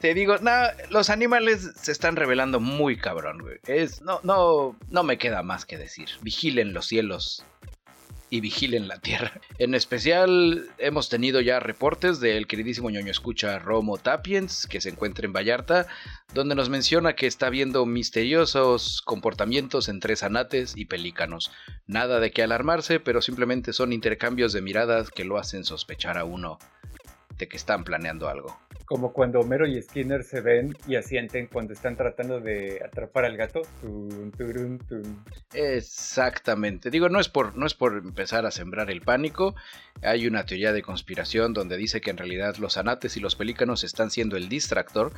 Te 0.00 0.14
digo, 0.14 0.36
no, 0.38 0.50
los 0.90 1.10
animales 1.10 1.72
se 1.80 1.92
están 1.92 2.16
revelando 2.16 2.60
muy 2.60 2.96
cabrón, 2.96 3.40
güey. 3.40 3.58
Es, 3.66 4.02
no, 4.02 4.20
no, 4.22 4.76
no 4.90 5.02
me 5.02 5.18
queda 5.18 5.42
más 5.42 5.64
que 5.64 5.78
decir. 5.78 6.08
Vigilen 6.22 6.74
los 6.74 6.86
cielos 6.86 7.44
y 8.28 8.40
vigilen 8.40 8.88
la 8.88 8.98
tierra. 8.98 9.32
En 9.58 9.74
especial, 9.74 10.68
hemos 10.78 11.08
tenido 11.08 11.40
ya 11.40 11.60
reportes 11.60 12.20
del 12.20 12.46
queridísimo 12.46 12.90
ñoño 12.90 13.10
escucha 13.10 13.58
Romo 13.58 13.96
Tapiens, 13.96 14.66
que 14.66 14.80
se 14.80 14.90
encuentra 14.90 15.24
en 15.24 15.32
Vallarta, 15.32 15.86
donde 16.34 16.54
nos 16.54 16.68
menciona 16.68 17.14
que 17.14 17.26
está 17.26 17.48
viendo 17.48 17.86
misteriosos 17.86 19.00
comportamientos 19.02 19.88
entre 19.88 20.16
zanates 20.16 20.76
y 20.76 20.84
pelícanos. 20.84 21.50
Nada 21.86 22.20
de 22.20 22.32
qué 22.32 22.42
alarmarse, 22.42 23.00
pero 23.00 23.22
simplemente 23.22 23.72
son 23.72 23.92
intercambios 23.92 24.52
de 24.52 24.60
miradas 24.60 25.10
que 25.10 25.24
lo 25.24 25.38
hacen 25.38 25.64
sospechar 25.64 26.18
a 26.18 26.24
uno 26.24 26.58
de 27.38 27.48
que 27.48 27.56
están 27.56 27.84
planeando 27.84 28.28
algo. 28.28 28.65
Como 28.86 29.12
cuando 29.12 29.40
Homero 29.40 29.66
y 29.66 29.80
Skinner 29.82 30.22
se 30.22 30.40
ven 30.40 30.76
y 30.86 30.96
asienten 30.96 31.48
cuando 31.48 31.72
están 31.72 31.96
tratando 31.96 32.40
de 32.40 32.80
atrapar 32.84 33.24
al 33.24 33.36
gato. 33.36 33.62
Tun, 33.80 34.32
turun, 34.32 34.78
tun. 34.78 35.24
Exactamente. 35.52 36.90
Digo, 36.90 37.08
no 37.08 37.20
es 37.20 37.28
por 37.28 37.56
no 37.56 37.66
es 37.66 37.74
por 37.74 37.98
empezar 37.98 38.46
a 38.46 38.50
sembrar 38.50 38.90
el 38.90 39.02
pánico. 39.02 39.54
Hay 40.02 40.26
una 40.26 40.46
teoría 40.46 40.72
de 40.72 40.82
conspiración 40.82 41.52
donde 41.52 41.76
dice 41.76 42.00
que 42.00 42.10
en 42.10 42.16
realidad 42.16 42.56
los 42.56 42.76
anates 42.76 43.16
y 43.16 43.20
los 43.20 43.34
pelícanos 43.34 43.84
están 43.84 44.10
siendo 44.10 44.36
el 44.36 44.48
distractor 44.48 45.12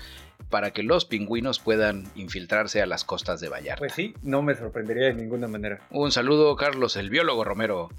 para 0.50 0.70
que 0.70 0.82
los 0.82 1.04
pingüinos 1.04 1.58
puedan 1.58 2.04
infiltrarse 2.14 2.80
a 2.80 2.86
las 2.86 3.04
costas 3.04 3.40
de 3.40 3.48
Vallarta. 3.48 3.80
Pues 3.80 3.92
sí, 3.92 4.14
no 4.22 4.42
me 4.42 4.54
sorprendería 4.54 5.08
de 5.08 5.14
ninguna 5.14 5.48
manera. 5.48 5.80
Un 5.90 6.10
saludo, 6.10 6.56
Carlos, 6.56 6.96
el 6.96 7.10
biólogo 7.10 7.44
Romero, 7.44 7.90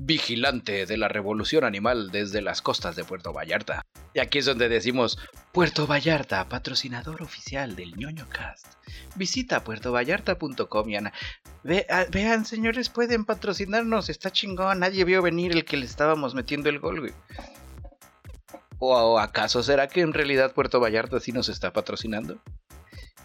vigilante 0.00 0.86
de 0.86 0.96
la 0.96 1.08
revolución 1.08 1.64
animal 1.64 2.10
desde 2.10 2.40
las 2.40 2.62
costas 2.62 2.96
de 2.96 3.04
Puerto 3.04 3.32
Vallarta. 3.32 3.82
Y 4.14 4.20
aquí 4.20 4.38
es 4.38 4.46
donde 4.46 4.68
decimos, 4.68 5.18
Puerto 5.52 5.86
Vallarta, 5.86 6.48
patrocinador 6.48 7.22
oficial 7.22 7.76
del 7.76 7.96
ñoño 7.96 8.28
cast. 8.28 8.66
Visita 9.16 9.64
puertovallarta.com 9.64 10.88
y 10.88 10.96
Ana. 10.96 11.12
Ah, 11.90 12.04
vean, 12.10 12.46
señores, 12.46 12.88
pueden 12.88 13.24
patrocinarnos, 13.24 14.08
está 14.08 14.30
chingón, 14.30 14.80
nadie 14.80 15.04
vio 15.04 15.22
venir 15.22 15.52
el 15.52 15.64
que 15.64 15.76
le 15.76 15.86
estábamos 15.86 16.34
metiendo 16.34 16.68
el 16.68 16.78
gol, 16.78 17.00
güey. 17.00 17.12
¿O, 18.78 18.94
o 18.94 19.18
acaso 19.18 19.62
será 19.62 19.88
que 19.88 20.00
en 20.00 20.12
realidad 20.12 20.52
Puerto 20.52 20.80
Vallarta 20.80 21.20
sí 21.20 21.32
nos 21.32 21.48
está 21.48 21.72
patrocinando? 21.72 22.40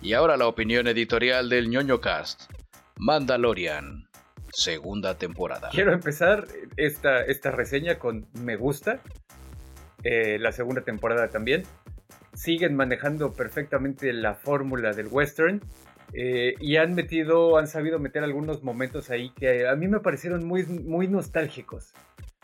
Y 0.02 0.14
ahora 0.14 0.36
la 0.36 0.48
opinión 0.48 0.88
editorial 0.88 1.48
del 1.50 1.70
ñoño 1.70 2.02
cast. 2.02 2.52
Mandalorian, 2.98 4.08
segunda 4.54 5.18
temporada. 5.18 5.70
Quiero 5.72 5.94
empezar 5.94 6.48
esta, 6.78 7.22
esta 7.24 7.52
reseña 7.52 8.00
con 8.00 8.28
me 8.34 8.56
gusta. 8.56 9.00
Eh, 10.04 10.38
la 10.40 10.52
segunda 10.52 10.82
temporada 10.82 11.30
también. 11.30 11.64
Siguen 12.34 12.76
manejando 12.76 13.34
perfectamente 13.34 14.14
la 14.14 14.36
fórmula 14.36 14.94
del 14.94 15.08
western. 15.08 15.62
eh, 16.14 16.54
y 16.60 16.78
han 16.78 16.94
metido, 16.94 17.58
han 17.58 17.68
sabido 17.68 17.98
meter 17.98 18.24
algunos 18.24 18.64
momentos 18.64 19.10
ahí 19.10 19.32
que 19.32 19.68
a 19.68 19.76
mí 19.76 19.88
me 19.88 20.00
parecieron 20.00 20.46
muy, 20.46 20.64
muy 20.64 21.08
nostálgicos. 21.08 21.94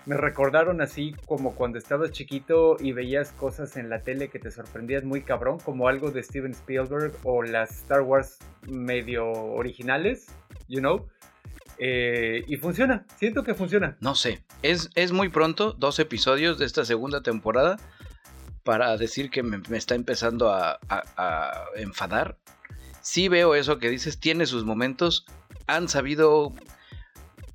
Me 0.05 0.17
recordaron 0.17 0.81
así 0.81 1.13
como 1.27 1.53
cuando 1.53 1.77
estabas 1.77 2.11
chiquito 2.11 2.77
y 2.79 2.93
veías 2.93 3.31
cosas 3.33 3.77
en 3.77 3.89
la 3.89 4.01
tele 4.01 4.29
que 4.29 4.39
te 4.39 4.49
sorprendían 4.49 5.05
muy 5.05 5.21
cabrón, 5.21 5.59
como 5.59 5.87
algo 5.87 6.09
de 6.09 6.23
Steven 6.23 6.51
Spielberg 6.51 7.13
o 7.23 7.43
las 7.43 7.69
Star 7.81 8.01
Wars 8.01 8.39
medio 8.67 9.29
originales, 9.31 10.27
you 10.67 10.79
know. 10.79 11.07
Eh, 11.79 12.43
y 12.47 12.57
funciona, 12.57 13.05
siento 13.17 13.43
que 13.43 13.55
funciona. 13.55 13.95
No 14.01 14.13
sé, 14.15 14.43
es, 14.61 14.89
es 14.95 15.11
muy 15.13 15.29
pronto, 15.29 15.71
dos 15.73 15.97
episodios 15.99 16.57
de 16.59 16.65
esta 16.65 16.83
segunda 16.83 17.23
temporada, 17.23 17.77
para 18.63 18.97
decir 18.97 19.29
que 19.29 19.41
me, 19.43 19.61
está 19.77 19.95
empezando 19.95 20.51
a, 20.51 20.79
a- 20.89 21.03
a 21.15 21.63
enfadar. 21.77 22.37
Sí 23.01 23.29
veo 23.29 23.55
eso 23.55 23.79
que 23.79 23.89
dices, 23.89 24.19
tiene 24.19 24.45
sus 24.45 24.65
momentos, 24.65 25.25
han 25.67 25.87
sabido, 25.87 26.53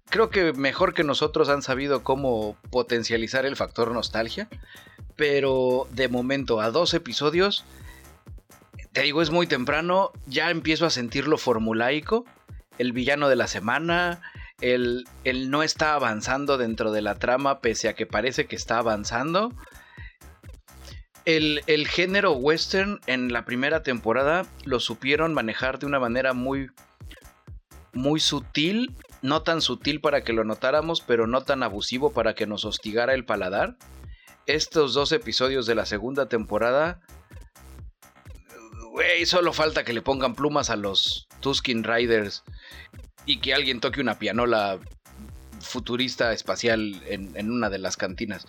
creo 0.08 0.30
que 0.30 0.54
mejor 0.54 0.94
que 0.94 1.04
nosotros 1.04 1.50
han 1.50 1.60
sabido 1.60 2.02
cómo 2.02 2.56
potencializar 2.70 3.44
el 3.44 3.56
factor 3.56 3.92
nostalgia, 3.92 4.48
pero 5.16 5.86
de 5.92 6.08
momento 6.08 6.60
a 6.62 6.70
dos 6.70 6.94
episodios, 6.94 7.64
te 8.92 9.02
digo, 9.02 9.20
es 9.20 9.30
muy 9.30 9.46
temprano, 9.46 10.12
ya 10.26 10.50
empiezo 10.50 10.86
a 10.86 10.90
sentirlo 10.90 11.36
formulaico, 11.36 12.24
el 12.78 12.92
villano 12.92 13.28
de 13.28 13.36
la 13.36 13.46
semana, 13.46 14.20
el, 14.60 15.04
el 15.24 15.50
no 15.50 15.62
está 15.62 15.94
avanzando 15.94 16.58
dentro 16.58 16.92
de 16.92 17.02
la 17.02 17.16
trama 17.16 17.60
pese 17.60 17.88
a 17.88 17.94
que 17.94 18.06
parece 18.06 18.46
que 18.46 18.56
está 18.56 18.78
avanzando. 18.78 19.52
El, 21.24 21.62
el 21.66 21.88
género 21.88 22.32
western 22.32 23.00
en 23.06 23.32
la 23.32 23.44
primera 23.44 23.82
temporada 23.82 24.46
lo 24.64 24.78
supieron 24.78 25.32
manejar 25.32 25.78
de 25.78 25.86
una 25.86 25.98
manera 25.98 26.34
muy, 26.34 26.70
muy 27.94 28.20
sutil, 28.20 28.94
no 29.22 29.42
tan 29.42 29.62
sutil 29.62 30.00
para 30.00 30.22
que 30.22 30.34
lo 30.34 30.44
notáramos, 30.44 31.00
pero 31.00 31.26
no 31.26 31.42
tan 31.42 31.62
abusivo 31.62 32.12
para 32.12 32.34
que 32.34 32.46
nos 32.46 32.64
hostigara 32.64 33.14
el 33.14 33.24
paladar. 33.24 33.76
Estos 34.46 34.92
dos 34.92 35.12
episodios 35.12 35.64
de 35.64 35.74
la 35.74 35.86
segunda 35.86 36.28
temporada, 36.28 37.00
güey, 38.92 39.24
solo 39.24 39.54
falta 39.54 39.84
que 39.84 39.94
le 39.94 40.02
pongan 40.02 40.34
plumas 40.34 40.68
a 40.68 40.76
los 40.76 41.26
Tuskin 41.44 41.84
Riders 41.84 42.42
y 43.26 43.40
que 43.40 43.52
alguien 43.52 43.80
toque 43.80 44.00
una 44.00 44.18
pianola 44.18 44.80
futurista 45.60 46.32
espacial 46.32 47.02
en, 47.06 47.50
una 47.50 47.68
de 47.68 47.78
las 47.78 47.98
cantinas. 47.98 48.46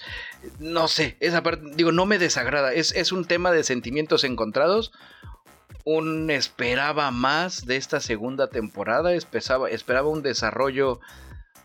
No 0.60 0.88
sé, 0.88 1.18
esa 1.20 1.44
parte, 1.44 1.72
digo, 1.76 1.92
no 1.92 2.06
me 2.06 2.20
desagrada. 2.20 2.72
Es, 2.72 2.94
es 2.94 3.12
un 3.12 3.26
tema 3.26 3.52
de 3.52 3.66
sentimientos 3.66 4.24
encontrados. 4.24 4.94
Un 5.84 6.32
esperaba 6.32 7.12
más 7.12 7.66
de 7.66 7.76
esta 7.76 8.00
segunda 8.00 8.48
temporada. 8.48 9.14
Esperaba, 9.14 9.70
esperaba 9.70 10.08
un 10.08 10.22
desarrollo 10.22 11.02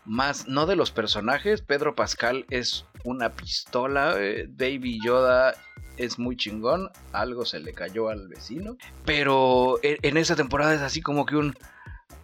más, 0.03 0.49
no 0.49 0.65
de 0.65 0.75
los 0.75 0.91
personajes. 0.91 1.61
Pedro 1.61 1.95
Pascal 1.95 2.45
es 2.49 2.85
una 3.03 3.29
pistola. 3.31 4.15
eh, 4.17 4.47
Baby 4.49 4.99
Yoda 5.03 5.55
es 5.97 6.19
muy 6.19 6.35
chingón. 6.35 6.89
Algo 7.11 7.45
se 7.45 7.59
le 7.59 7.73
cayó 7.73 8.09
al 8.09 8.27
vecino. 8.27 8.77
Pero 9.05 9.79
en, 9.83 10.17
esa 10.17 10.35
temporada 10.35 10.73
es 10.73 10.81
así 10.81 11.01
como 11.01 11.25
que 11.25 11.35
un. 11.35 11.55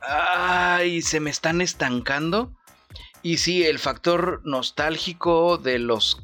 Ay, 0.01 1.01
se 1.01 1.19
me 1.19 1.29
están 1.29 1.61
estancando. 1.61 2.51
Y 3.23 3.37
sí, 3.37 3.65
el 3.65 3.79
factor 3.79 4.41
nostálgico 4.45 5.57
de 5.57 5.79
los, 5.79 6.23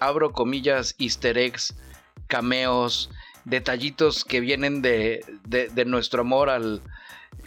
abro 0.00 0.32
comillas, 0.32 0.94
easter 0.98 1.38
eggs, 1.38 1.74
cameos, 2.26 3.10
detallitos 3.44 4.24
que 4.24 4.40
vienen 4.40 4.82
de, 4.82 5.24
de, 5.44 5.68
de 5.68 5.84
nuestro 5.84 6.22
amor 6.22 6.50
al... 6.50 6.82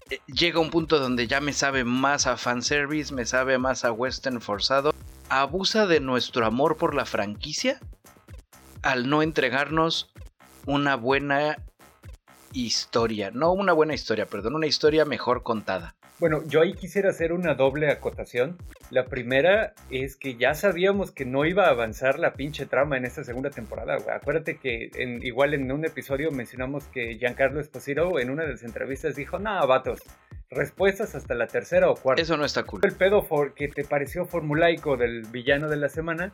eh, 0.09 0.19
Llega 0.27 0.59
un 0.59 0.69
punto 0.71 0.99
donde 0.99 1.27
ya 1.27 1.41
me 1.41 1.53
sabe 1.53 1.83
más 1.83 2.27
a 2.27 2.37
fanservice, 2.37 3.13
me 3.13 3.25
sabe 3.25 3.57
más 3.57 3.83
a 3.83 3.91
western 3.91 4.41
forzado. 4.41 4.93
Abusa 5.29 5.87
de 5.87 5.99
nuestro 5.99 6.45
amor 6.45 6.77
por 6.77 6.95
la 6.95 7.05
franquicia 7.05 7.79
al 8.81 9.09
no 9.09 9.21
entregarnos 9.21 10.09
una 10.65 10.95
buena 10.95 11.57
historia, 12.53 13.31
no 13.31 13.51
una 13.51 13.73
buena 13.73 13.93
historia, 13.93 14.25
perdón, 14.25 14.55
una 14.55 14.67
historia 14.67 15.03
mejor 15.03 15.43
contada. 15.43 15.95
Bueno, 16.19 16.41
yo 16.47 16.61
ahí 16.61 16.73
quisiera 16.73 17.09
hacer 17.09 17.31
una 17.31 17.53
doble 17.53 17.91
acotación. 17.91 18.57
La 18.89 19.05
primera 19.05 19.73
es 19.91 20.15
que 20.15 20.35
ya 20.35 20.55
sabíamos 20.55 21.11
que 21.11 21.25
no 21.25 21.45
iba 21.45 21.65
a 21.67 21.69
avanzar 21.69 22.17
la 22.17 22.33
pinche 22.33 22.65
trama 22.65 22.97
en 22.97 23.05
esta 23.05 23.23
segunda 23.23 23.51
temporada. 23.51 23.97
Acuérdate 24.15 24.57
que 24.57 24.89
en, 24.95 25.23
igual 25.23 25.53
en 25.53 25.71
un 25.71 25.85
episodio 25.85 26.31
mencionamos 26.31 26.85
que 26.85 27.17
Giancarlo 27.19 27.59
Esposito 27.59 28.17
en 28.19 28.31
una 28.31 28.43
de 28.43 28.53
las 28.53 28.63
entrevistas 28.63 29.15
dijo, 29.15 29.37
no, 29.37 29.67
vatos, 29.67 29.99
respuestas 30.49 31.15
hasta 31.15 31.35
la 31.35 31.47
tercera 31.47 31.89
o 31.89 31.95
cuarta. 31.95 32.21
Eso 32.21 32.37
no 32.37 32.45
está 32.45 32.63
cool. 32.63 32.81
El 32.83 32.93
pedo 32.93 33.27
que 33.55 33.67
te 33.67 33.83
pareció 33.83 34.25
formulaico 34.25 34.97
del 34.97 35.23
villano 35.23 35.69
de 35.69 35.77
la 35.77 35.89
semana 35.89 36.33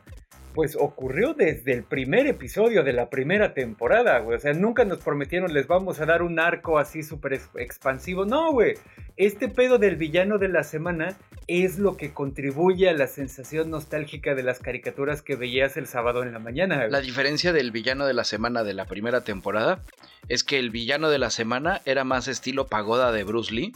pues 0.54 0.76
ocurrió 0.76 1.34
desde 1.34 1.72
el 1.72 1.82
primer 1.82 2.28
episodio 2.28 2.84
de 2.84 2.92
la 2.92 3.10
primera 3.10 3.54
temporada, 3.54 4.20
güey. 4.20 4.36
O 4.36 4.40
sea, 4.40 4.52
nunca 4.54 4.84
nos 4.84 4.98
prometieron 4.98 5.52
les 5.52 5.66
vamos 5.66 6.00
a 6.00 6.06
dar 6.06 6.22
un 6.22 6.38
arco 6.38 6.78
así 6.78 7.02
súper 7.02 7.40
expansivo. 7.56 8.24
No, 8.24 8.52
güey. 8.52 8.74
Este 9.16 9.48
pedo 9.48 9.78
del 9.78 9.96
villano 9.96 10.38
de 10.38 10.48
la 10.48 10.62
semana 10.62 11.16
es 11.48 11.78
lo 11.78 11.96
que 11.96 12.12
contribuye 12.12 12.88
a 12.88 12.92
la 12.92 13.08
sensación 13.08 13.68
nostálgica 13.70 14.34
de 14.36 14.44
las 14.44 14.60
caricaturas 14.60 15.22
que 15.22 15.34
veías 15.34 15.76
el 15.76 15.86
sábado 15.86 16.22
en 16.22 16.32
la 16.32 16.38
mañana. 16.38 16.86
La 16.86 17.00
diferencia 17.00 17.52
del 17.52 17.72
villano 17.72 18.06
de 18.06 18.14
la 18.14 18.24
semana 18.24 18.62
de 18.62 18.74
la 18.74 18.86
primera 18.86 19.22
temporada 19.22 19.82
es 20.28 20.44
que 20.44 20.60
el 20.60 20.70
villano 20.70 21.10
de 21.10 21.18
la 21.18 21.30
semana 21.30 21.82
era 21.84 22.04
más 22.04 22.28
estilo 22.28 22.68
pagoda 22.68 23.10
de 23.10 23.24
Bruce 23.24 23.52
Lee, 23.52 23.72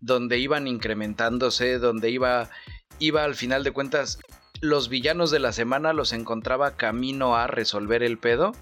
donde 0.00 0.38
iban 0.38 0.66
incrementándose, 0.66 1.78
donde 1.78 2.10
iba 2.10 2.50
iba 2.98 3.24
al 3.24 3.34
final 3.34 3.62
de 3.64 3.72
cuentas 3.72 4.18
los 4.60 4.88
villanos 4.88 5.30
de 5.30 5.38
la 5.38 5.52
semana 5.52 5.92
los 5.92 6.12
encontraba 6.12 6.76
camino 6.76 7.36
a 7.36 7.46
resolver 7.46 8.02
el 8.02 8.18
pedo. 8.18 8.52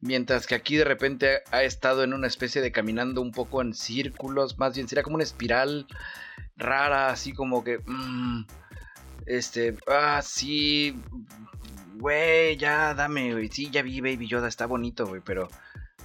Mientras 0.00 0.46
que 0.46 0.54
aquí 0.54 0.76
de 0.76 0.84
repente 0.84 1.42
ha 1.50 1.62
estado 1.62 2.04
en 2.04 2.12
una 2.12 2.26
especie 2.26 2.60
de 2.60 2.72
caminando 2.72 3.22
un 3.22 3.32
poco 3.32 3.62
en 3.62 3.72
círculos, 3.74 4.58
más 4.58 4.74
bien 4.74 4.86
sería 4.86 5.02
como 5.02 5.14
una 5.14 5.24
espiral 5.24 5.86
rara, 6.56 7.08
así 7.08 7.32
como 7.32 7.64
que... 7.64 7.78
Mm, 7.86 8.44
este, 9.26 9.74
ah, 9.86 10.20
sí, 10.22 11.00
güey, 11.94 12.58
ya 12.58 12.92
dame, 12.92 13.32
güey, 13.32 13.48
sí, 13.48 13.70
ya 13.70 13.80
vi 13.80 14.02
Baby 14.02 14.26
Yoda, 14.26 14.48
está 14.48 14.66
bonito, 14.66 15.06
güey, 15.06 15.22
pero 15.24 15.48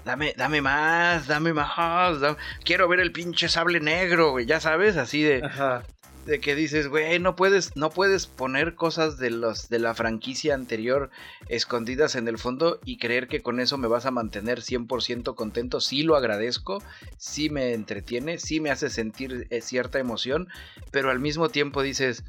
dame, 0.05 0.33
dame 0.37 0.61
más, 0.61 1.27
dame 1.27 1.53
más, 1.53 2.17
quiero 2.63 2.87
ver 2.87 2.99
el 2.99 3.11
pinche 3.11 3.49
sable 3.49 3.79
negro, 3.79 4.31
güey, 4.31 4.45
ya 4.45 4.59
sabes, 4.59 4.97
así 4.97 5.21
de... 5.21 5.43
Ajá 5.43 5.83
de 6.29 6.39
que 6.39 6.55
dices, 6.55 6.87
güey, 6.87 7.19
no 7.19 7.35
puedes, 7.35 7.75
no 7.75 7.89
puedes 7.89 8.27
poner 8.27 8.75
cosas 8.75 9.17
de 9.17 9.31
los 9.31 9.67
de 9.67 9.79
la 9.79 9.95
franquicia 9.95 10.53
anterior 10.53 11.09
escondidas 11.47 12.15
en 12.15 12.27
el 12.27 12.37
fondo 12.37 12.79
y 12.85 12.97
creer 12.97 13.27
que 13.27 13.41
con 13.41 13.59
eso 13.59 13.77
me 13.77 13.87
vas 13.87 14.05
a 14.05 14.11
mantener 14.11 14.59
100% 14.59 15.35
contento. 15.35 15.81
Sí 15.81 16.03
lo 16.03 16.15
agradezco, 16.15 16.83
sí 17.17 17.49
me 17.49 17.73
entretiene, 17.73 18.37
sí 18.37 18.59
me 18.59 18.69
hace 18.69 18.89
sentir 18.89 19.47
eh, 19.49 19.61
cierta 19.61 19.99
emoción, 19.99 20.47
pero 20.91 21.09
al 21.09 21.19
mismo 21.19 21.49
tiempo 21.49 21.81
dices, 21.81 22.23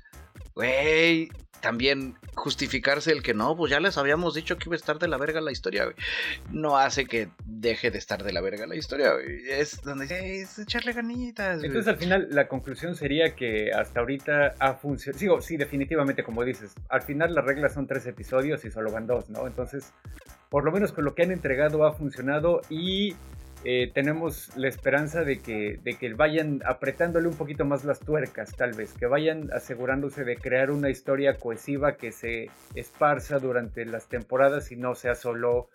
güey, 0.54 1.30
también 1.60 2.14
justificarse 2.34 3.12
el 3.12 3.22
que 3.22 3.34
no, 3.34 3.56
pues 3.56 3.70
ya 3.70 3.80
les 3.80 3.98
habíamos 3.98 4.34
dicho 4.34 4.56
que 4.56 4.64
iba 4.68 4.74
a 4.74 4.76
estar 4.76 4.98
de 4.98 5.08
la 5.08 5.18
verga 5.18 5.40
la 5.40 5.52
historia, 5.52 5.86
No 6.50 6.76
hace 6.76 7.04
que 7.06 7.28
deje 7.44 7.90
de 7.90 7.98
estar 7.98 8.22
de 8.22 8.32
la 8.32 8.40
verga 8.40 8.66
la 8.66 8.76
historia, 8.76 9.12
Es 9.48 9.80
donde 9.82 10.40
es 10.40 10.58
echarle 10.58 10.92
ganitas. 10.92 11.62
Entonces 11.62 11.88
al 11.88 11.98
final 11.98 12.28
la 12.30 12.48
conclusión 12.48 12.94
sería 12.94 13.34
que 13.34 13.72
hasta 13.72 14.00
ahorita 14.00 14.54
ha 14.58 14.74
funcionado. 14.74 15.18
Sigo, 15.18 15.40
sí, 15.40 15.56
definitivamente, 15.56 16.24
como 16.24 16.44
dices, 16.44 16.74
al 16.88 17.02
final 17.02 17.34
las 17.34 17.44
reglas 17.44 17.74
son 17.74 17.86
tres 17.86 18.06
episodios 18.06 18.64
y 18.64 18.70
solo 18.70 18.90
van 18.90 19.06
dos, 19.06 19.28
¿no? 19.28 19.46
Entonces, 19.46 19.92
por 20.48 20.64
lo 20.64 20.72
menos 20.72 20.92
con 20.92 21.04
lo 21.04 21.14
que 21.14 21.22
han 21.22 21.30
entregado 21.30 21.84
ha 21.84 21.92
funcionado 21.92 22.62
y 22.70 23.14
eh, 23.64 23.90
tenemos 23.92 24.56
la 24.56 24.68
esperanza 24.68 25.22
de 25.22 25.40
que, 25.40 25.78
de 25.82 25.94
que 25.94 26.14
vayan 26.14 26.62
apretándole 26.64 27.28
un 27.28 27.36
poquito 27.36 27.64
más 27.64 27.84
las 27.84 28.00
tuercas, 28.00 28.56
tal 28.56 28.72
vez, 28.72 28.94
que 28.94 29.06
vayan 29.06 29.50
asegurándose 29.52 30.24
de 30.24 30.36
crear 30.36 30.70
una 30.70 30.88
historia 30.88 31.36
cohesiva 31.36 31.96
que 31.96 32.10
se 32.10 32.50
esparza 32.74 33.38
durante 33.38 33.84
las 33.84 34.08
temporadas 34.08 34.72
y 34.72 34.76
no 34.76 34.94
sea 34.94 35.14
solo 35.14 35.68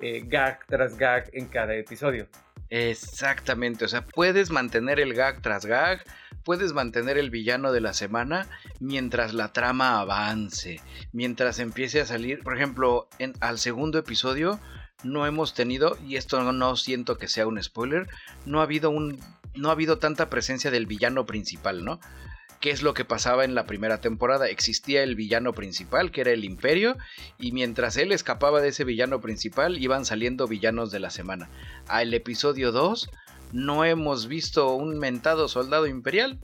eh, 0.00 0.24
gag 0.26 0.66
tras 0.66 0.96
gag 0.96 1.30
en 1.32 1.46
cada 1.46 1.74
episodio. 1.74 2.26
Exactamente, 2.70 3.84
o 3.84 3.88
sea, 3.88 4.04
puedes 4.04 4.50
mantener 4.50 5.00
el 5.00 5.14
gag 5.14 5.40
tras 5.40 5.64
gag, 5.64 6.04
puedes 6.44 6.72
mantener 6.72 7.16
el 7.18 7.30
villano 7.30 7.72
de 7.72 7.80
la 7.80 7.94
semana 7.94 8.46
mientras 8.78 9.32
la 9.32 9.52
trama 9.52 10.00
avance, 10.00 10.80
mientras 11.12 11.60
empiece 11.60 12.00
a 12.00 12.04
salir, 12.04 12.42
por 12.42 12.56
ejemplo, 12.56 13.08
en, 13.18 13.32
al 13.40 13.58
segundo 13.58 13.98
episodio 13.98 14.60
no 15.02 15.26
hemos 15.26 15.54
tenido, 15.54 15.96
y 16.06 16.16
esto 16.16 16.40
no, 16.52 16.76
siento 16.76 17.18
que 17.18 17.28
sea 17.28 17.46
un 17.46 17.62
spoiler, 17.62 18.06
no 18.46 18.60
ha 18.60 18.64
habido 18.64 18.90
un. 18.90 19.20
No 19.54 19.70
ha 19.70 19.72
habido 19.72 19.98
tanta 19.98 20.30
presencia 20.30 20.70
del 20.70 20.86
villano 20.86 21.26
principal, 21.26 21.84
¿no? 21.84 21.98
¿Qué 22.60 22.70
es 22.70 22.82
lo 22.82 22.94
que 22.94 23.04
pasaba 23.04 23.44
en 23.44 23.54
la 23.54 23.66
primera 23.66 24.00
temporada? 24.00 24.48
Existía 24.48 25.02
el 25.02 25.14
villano 25.14 25.52
principal, 25.52 26.10
que 26.10 26.20
era 26.20 26.32
el 26.32 26.44
Imperio, 26.44 26.96
y 27.38 27.52
mientras 27.52 27.96
él 27.96 28.12
escapaba 28.12 28.60
de 28.60 28.68
ese 28.68 28.84
villano 28.84 29.20
principal, 29.20 29.78
iban 29.78 30.04
saliendo 30.04 30.46
villanos 30.48 30.90
de 30.90 31.00
la 31.00 31.10
semana. 31.10 31.48
Al 31.86 32.12
episodio 32.14 32.72
2, 32.72 33.10
no 33.52 33.84
hemos 33.84 34.26
visto 34.26 34.74
un 34.74 34.98
mentado 34.98 35.48
soldado 35.48 35.86
imperial, 35.86 36.38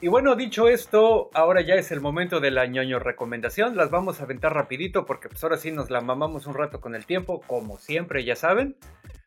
y 0.00 0.08
bueno, 0.08 0.36
dicho 0.36 0.68
esto, 0.68 1.30
ahora 1.34 1.60
ya 1.60 1.74
es 1.74 1.90
el 1.90 2.00
momento 2.00 2.40
de 2.40 2.50
la 2.50 2.66
ñoño 2.66 2.98
recomendación. 2.98 3.76
Las 3.76 3.90
vamos 3.90 4.20
a 4.20 4.24
aventar 4.24 4.54
rapidito 4.54 5.04
porque 5.04 5.28
pues 5.28 5.42
ahora 5.42 5.56
sí 5.56 5.72
nos 5.72 5.90
la 5.90 6.00
mamamos 6.00 6.46
un 6.46 6.54
rato 6.54 6.80
con 6.80 6.94
el 6.94 7.04
tiempo, 7.04 7.40
como 7.46 7.78
siempre, 7.78 8.24
ya 8.24 8.36
saben. 8.36 8.76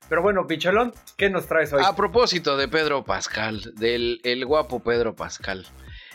Pero 0.08 0.22
bueno, 0.22 0.46
Bicholón, 0.46 0.94
¿qué 1.18 1.30
nos 1.30 1.48
traes 1.48 1.74
hoy? 1.74 1.84
A 1.86 1.96
propósito 1.96 2.58
de 2.58 2.68
Pedro 2.68 3.04
Pascal, 3.04 3.74
del 3.76 4.20
el 4.24 4.46
guapo 4.46 4.82
Pedro 4.82 5.16
Pascal. 5.16 5.66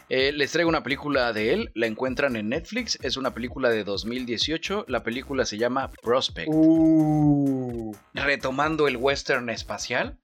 Eh, 0.08 0.32
les 0.32 0.52
traigo 0.52 0.68
una 0.68 0.82
película 0.82 1.32
de 1.32 1.52
él, 1.52 1.70
la 1.74 1.86
encuentran 1.86 2.36
en 2.36 2.48
Netflix, 2.50 2.98
es 3.02 3.16
una 3.16 3.34
película 3.34 3.70
de 3.70 3.82
2018, 3.82 4.84
la 4.86 5.02
película 5.02 5.44
se 5.44 5.58
llama 5.58 5.90
Prospect. 6.02 6.48
Uh. 6.50 7.92
Retomando 8.14 8.86
el 8.86 8.96
western 8.96 9.50
espacial, 9.50 10.16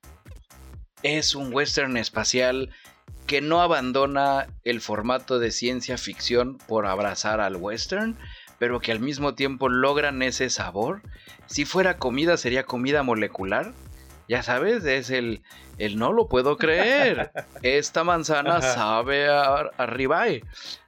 es 1.03 1.35
un 1.35 1.53
western 1.53 1.97
espacial 1.97 2.71
que 3.27 3.41
no 3.41 3.63
abandona 3.63 4.47
el 4.65 4.81
formato 4.81 5.39
de 5.39 5.51
ciencia 5.51 5.97
ficción 5.97 6.59
por 6.69 6.87
abrazar 6.87 7.41
al 7.41 7.57
western, 7.57 8.19
pero 8.59 8.81
que 8.81 8.93
al 8.93 9.01
mismo 9.01 9.35
tiempo 9.35 9.69
logran 9.69 10.23
ese 10.23 10.51
sabor. 10.51 11.03
Si 11.47 11.65
fuera 11.65 11.99
comida 11.99 12.37
sería 12.37 12.65
comida 12.65 13.03
molecular. 13.03 13.73
Ya 14.29 14.43
sabes, 14.43 14.85
es 14.85 15.11
el, 15.11 15.43
el 15.79 15.99
no 15.99 16.13
lo 16.13 16.29
puedo 16.29 16.57
creer. 16.57 17.33
Esta 17.63 18.05
manzana 18.05 18.63
sabe 18.63 19.29
a, 19.29 19.71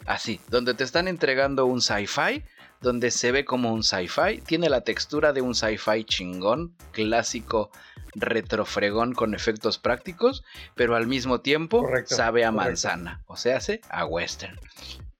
Así, 0.06 0.40
donde 0.48 0.74
te 0.74 0.84
están 0.84 1.08
entregando 1.08 1.66
un 1.66 1.80
sci-fi, 1.80 2.44
donde 2.84 3.10
se 3.10 3.32
ve 3.32 3.44
como 3.44 3.72
un 3.72 3.82
sci-fi, 3.82 4.40
tiene 4.46 4.68
la 4.68 4.82
textura 4.82 5.32
de 5.32 5.40
un 5.40 5.54
sci-fi 5.54 6.04
chingón, 6.04 6.76
clásico 6.92 7.70
retrofregón 8.14 9.12
con 9.12 9.34
efectos 9.34 9.78
prácticos, 9.78 10.44
pero 10.76 10.94
al 10.94 11.08
mismo 11.08 11.40
tiempo 11.40 11.84
sabe 12.04 12.44
a 12.44 12.52
manzana, 12.52 13.24
o 13.26 13.36
sea, 13.36 13.56
hace 13.56 13.80
a 13.88 14.04
western. 14.04 14.56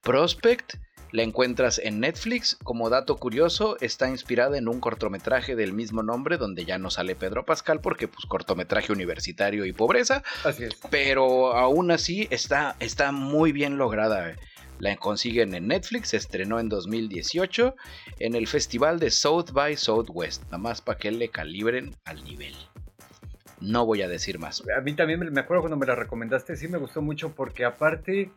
Prospect 0.03 0.75
la 1.11 1.23
encuentras 1.23 1.79
en 1.79 2.01
Netflix. 2.01 2.59
Como 2.65 2.91
dato 2.91 3.17
curioso, 3.17 3.77
está 3.81 4.09
inspirada 4.09 4.59
en 4.59 4.69
un 4.69 4.81
cortometraje 4.81 5.55
del 5.55 5.73
mismo 5.73 6.03
nombre, 6.03 6.39
donde 6.39 6.65
ya 6.65 6.77
no 6.77 6.91
sale 6.91 7.15
Pedro 7.15 7.45
Pascal, 7.45 7.81
porque 7.81 8.09
pues 8.09 8.27
cortometraje 8.27 8.93
universitario 8.93 9.65
y 9.65 9.73
pobreza. 9.73 10.25
Así 10.45 10.65
es. 10.65 10.75
Pero 10.91 11.53
aún 11.57 11.93
así 11.93 12.27
está, 12.31 12.75
está 12.81 13.13
muy 13.13 13.53
bien 13.53 13.79
lograda. 13.79 14.29
Eh. 14.29 14.37
La 14.79 14.97
consiguen 14.97 15.55
en 15.55 15.69
Netflix, 15.69 16.09
se 16.11 16.17
estrenó 16.17 16.59
en 16.59 16.69
2018 16.69 17.75
en 18.19 18.35
el 18.35 18.47
festival 18.47 18.99
de 18.99 19.11
South 19.11 19.53
by 19.53 19.77
Southwest, 19.77 20.45
nada 20.45 20.59
más 20.59 20.81
para 20.81 20.99
que 20.99 21.11
le 21.11 21.29
calibren 21.29 21.95
al 22.05 22.25
nivel. 22.25 22.55
No 23.61 23.87
voy 23.87 24.03
a 24.03 24.09
decir 24.09 24.39
más. 24.39 24.63
A 24.77 24.81
mí 24.81 24.95
también 24.95 25.21
me 25.33 25.41
acuerdo 25.41 25.63
cuando 25.63 25.77
me 25.77 25.87
la 25.87 25.95
recomendaste, 25.95 26.57
sí 26.57 26.69
me 26.69 26.79
gustó 26.79 27.01
mucho 27.03 27.35
porque 27.35 27.65
aparte 27.65 28.21
eh, 28.21 28.31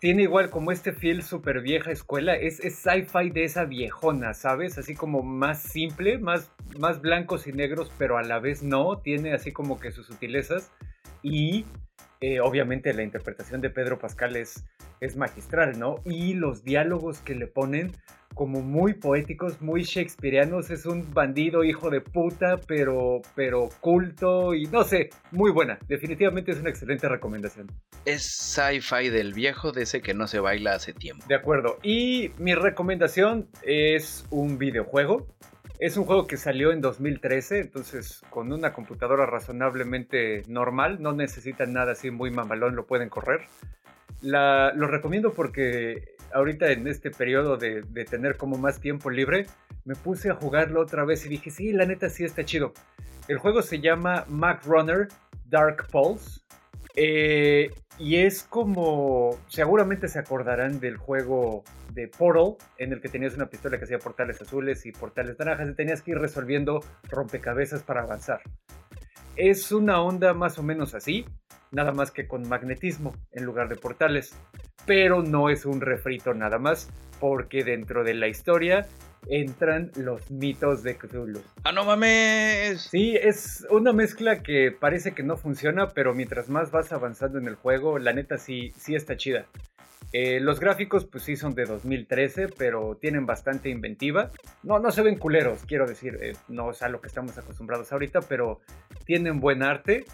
tiene 0.00 0.24
igual 0.24 0.50
como 0.50 0.72
este 0.72 0.92
fiel 0.92 1.22
super 1.22 1.60
vieja 1.60 1.90
escuela, 1.90 2.34
es, 2.34 2.58
sci-fi 2.58 3.30
de 3.30 3.44
esa 3.44 3.64
viejona, 3.64 4.34
¿sabes? 4.34 4.78
Así 4.78 4.94
como 4.94 5.22
más 5.22 5.62
simple, 5.62 6.18
más, 6.18 6.50
más 6.78 7.00
blancos 7.00 7.46
y 7.46 7.52
negros, 7.52 7.90
pero 7.96 8.18
a 8.18 8.22
la 8.22 8.40
vez 8.40 8.62
no, 8.62 8.98
tiene 8.98 9.32
así 9.32 9.52
como 9.52 9.78
que 9.78 9.92
sus 9.92 10.06
sutilezas 10.06 10.70
y 11.22 11.64
eh, 12.20 12.40
obviamente 12.40 12.92
la 12.94 13.02
interpretación 13.02 13.60
de 13.60 13.70
Pedro 13.70 13.98
Pascal 13.98 14.36
es, 14.36 14.64
es 15.00 15.16
magistral, 15.16 15.78
¿no? 15.78 15.96
Y 16.04 16.34
los 16.34 16.64
diálogos 16.64 17.20
que 17.20 17.34
le 17.34 17.46
ponen 17.46 17.92
como 18.34 18.60
muy 18.60 18.92
poéticos, 18.92 19.62
muy 19.62 19.82
shakespearianos. 19.82 20.70
Es 20.70 20.84
un 20.84 21.12
bandido 21.12 21.64
hijo 21.64 21.88
de 21.88 22.02
puta, 22.02 22.58
pero, 22.66 23.22
pero 23.34 23.70
culto 23.80 24.54
y 24.54 24.66
no 24.66 24.84
sé, 24.84 25.08
muy 25.30 25.50
buena. 25.50 25.78
Definitivamente 25.88 26.52
es 26.52 26.58
una 26.58 26.70
excelente 26.70 27.08
recomendación. 27.08 27.66
Es 28.04 28.22
sci-fi 28.22 29.08
del 29.08 29.32
viejo 29.32 29.72
de 29.72 29.82
ese 29.82 30.02
que 30.02 30.12
no 30.12 30.26
se 30.26 30.38
baila 30.38 30.74
hace 30.74 30.92
tiempo. 30.92 31.24
De 31.26 31.34
acuerdo. 31.34 31.78
Y 31.82 32.30
mi 32.38 32.54
recomendación 32.54 33.48
es 33.62 34.26
un 34.30 34.58
videojuego. 34.58 35.26
Es 35.78 35.98
un 35.98 36.04
juego 36.04 36.26
que 36.26 36.38
salió 36.38 36.72
en 36.72 36.80
2013, 36.80 37.60
entonces 37.60 38.22
con 38.30 38.50
una 38.50 38.72
computadora 38.72 39.26
razonablemente 39.26 40.42
normal, 40.48 41.02
no 41.02 41.12
necesitan 41.12 41.74
nada 41.74 41.92
así 41.92 42.10
muy 42.10 42.30
mamalón, 42.30 42.74
lo 42.74 42.86
pueden 42.86 43.10
correr. 43.10 43.42
La, 44.22 44.72
lo 44.74 44.86
recomiendo 44.86 45.34
porque 45.34 46.16
ahorita 46.32 46.72
en 46.72 46.88
este 46.88 47.10
periodo 47.10 47.58
de, 47.58 47.82
tener 48.08 48.38
como 48.38 48.56
más 48.56 48.80
tiempo 48.80 49.10
libre, 49.10 49.46
me 49.84 49.94
puse 49.94 50.30
a 50.30 50.34
jugarlo 50.34 50.80
otra 50.80 51.04
vez 51.04 51.26
y 51.26 51.28
dije, 51.28 51.50
sí, 51.50 51.72
la 51.72 51.84
neta 51.84 52.08
sí 52.08 52.24
está 52.24 52.42
chido. 52.44 52.72
El 53.28 53.36
juego 53.36 53.60
se 53.60 53.80
llama 53.80 54.24
Mac 54.28 54.64
Runner 54.64 55.08
Dark 55.44 55.88
Pulse. 55.90 56.40
Eh, 56.94 57.70
y 57.98 58.16
es 58.16 58.42
como, 58.44 59.38
seguramente 59.48 60.08
se 60.08 60.18
acordarán 60.18 60.80
del 60.80 60.96
juego 60.96 61.64
de 61.96 62.08
Portal, 62.08 62.56
en 62.76 62.92
el 62.92 63.00
que 63.00 63.08
tenías 63.08 63.34
una 63.34 63.46
pistola 63.46 63.78
que 63.78 63.84
hacía 63.84 63.98
portales 63.98 64.40
azules 64.40 64.84
y 64.86 64.92
portales 64.92 65.36
naranjas 65.38 65.70
y 65.70 65.74
tenías 65.74 66.02
que 66.02 66.12
ir 66.12 66.18
resolviendo 66.18 66.80
rompecabezas 67.08 67.82
para 67.82 68.02
avanzar. 68.02 68.42
Es 69.34 69.72
una 69.72 70.00
onda 70.02 70.34
más 70.34 70.58
o 70.58 70.62
menos 70.62 70.94
así, 70.94 71.24
nada 71.72 71.92
más 71.92 72.10
que 72.10 72.28
con 72.28 72.48
magnetismo 72.48 73.14
en 73.32 73.44
lugar 73.44 73.68
de 73.68 73.76
portales. 73.76 74.38
Pero 74.84 75.22
no 75.22 75.48
es 75.50 75.66
un 75.66 75.80
refrito 75.80 76.32
nada 76.34 76.58
más, 76.58 76.88
porque 77.18 77.64
dentro 77.64 78.04
de 78.04 78.14
la 78.14 78.28
historia 78.28 78.86
entran 79.28 79.90
los 79.96 80.30
mitos 80.30 80.82
de 80.82 80.96
Cthulhu. 80.96 81.40
¡Ah, 81.64 81.72
no 81.72 81.84
mames! 81.84 82.82
Sí, 82.82 83.16
es 83.16 83.66
una 83.70 83.92
mezcla 83.92 84.42
que 84.42 84.72
parece 84.72 85.12
que 85.12 85.22
no 85.22 85.36
funciona, 85.36 85.90
pero 85.90 86.14
mientras 86.14 86.48
más 86.48 86.70
vas 86.70 86.92
avanzando 86.92 87.38
en 87.38 87.46
el 87.48 87.54
juego, 87.54 87.98
la 87.98 88.12
neta 88.12 88.38
sí, 88.38 88.72
sí 88.76 88.94
está 88.94 89.16
chida. 89.16 89.46
Eh, 90.12 90.40
los 90.40 90.60
gráficos, 90.60 91.04
pues 91.04 91.24
sí, 91.24 91.36
son 91.36 91.54
de 91.54 91.64
2013, 91.64 92.48
pero 92.56 92.96
tienen 93.00 93.26
bastante 93.26 93.68
inventiva. 93.68 94.30
No, 94.62 94.78
no 94.78 94.90
se 94.90 95.02
ven 95.02 95.18
culeros, 95.18 95.64
quiero 95.66 95.86
decir, 95.86 96.18
eh, 96.22 96.34
no 96.48 96.70
es 96.70 96.82
a 96.82 96.88
lo 96.88 97.00
que 97.00 97.08
estamos 97.08 97.36
acostumbrados 97.36 97.92
ahorita, 97.92 98.20
pero 98.22 98.60
tienen 99.04 99.40
buen 99.40 99.62
arte. 99.62 100.04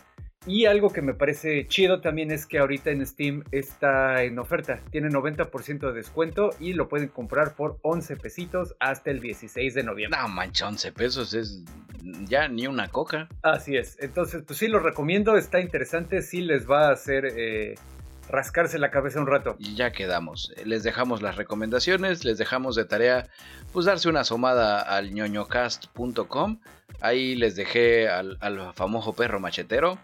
Y 0.47 0.67
algo 0.67 0.91
que 0.91 1.03
me 1.03 1.15
parece 1.15 1.67
chido 1.69 2.01
también 2.01 2.33
es 2.33 2.47
que 2.47 2.59
ahorita 2.59 2.91
en 2.91 3.07
Steam 3.07 3.45
está 3.53 4.25
en 4.25 4.39
oferta. 4.41 4.81
Tiene 4.91 5.09
90% 5.09 5.79
de 5.79 5.93
descuento 5.93 6.51
y 6.59 6.73
lo 6.73 6.89
pueden 6.89 7.09
comprar 7.09 7.55
por 7.55 7.79
11 7.83 8.17
pesitos 8.17 8.75
hasta 8.81 9.11
el 9.11 9.21
16 9.21 9.75
de 9.75 9.83
noviembre. 9.85 10.19
No 10.21 10.29
mancha, 10.29 10.67
11 10.67 10.93
pesos 10.93 11.35
es 11.35 11.63
ya 12.25 12.49
ni 12.49 12.67
una 12.67 12.89
coca. 12.89 13.29
Así 13.43 13.77
es. 13.77 13.97
Entonces, 14.01 14.43
pues 14.45 14.59
sí, 14.59 14.67
lo 14.67 14.81
recomiendo. 14.81 15.37
Está 15.37 15.61
interesante. 15.61 16.23
Sí 16.23 16.41
les 16.41 16.69
va 16.69 16.89
a 16.89 16.93
hacer 16.93 17.27
eh, 17.37 17.77
rascarse 18.29 18.79
la 18.79 18.91
cabeza 18.91 19.21
un 19.21 19.27
rato. 19.27 19.55
Y 19.59 19.77
ya 19.77 19.93
quedamos. 19.93 20.53
Les 20.65 20.83
dejamos 20.83 21.23
las 21.23 21.37
recomendaciones. 21.37 22.25
Les 22.25 22.39
dejamos 22.39 22.75
de 22.75 22.85
tarea 22.85 23.29
pues 23.73 23.87
darse 23.87 24.09
una 24.09 24.21
asomada 24.21 24.81
al 24.81 25.13
ñoñocast.com. 25.13 26.59
Ahí 27.03 27.35
les 27.35 27.57
dejé 27.57 28.09
al, 28.09 28.39
famoso 28.75 29.13
perro 29.13 29.41
machetero. 29.41 29.99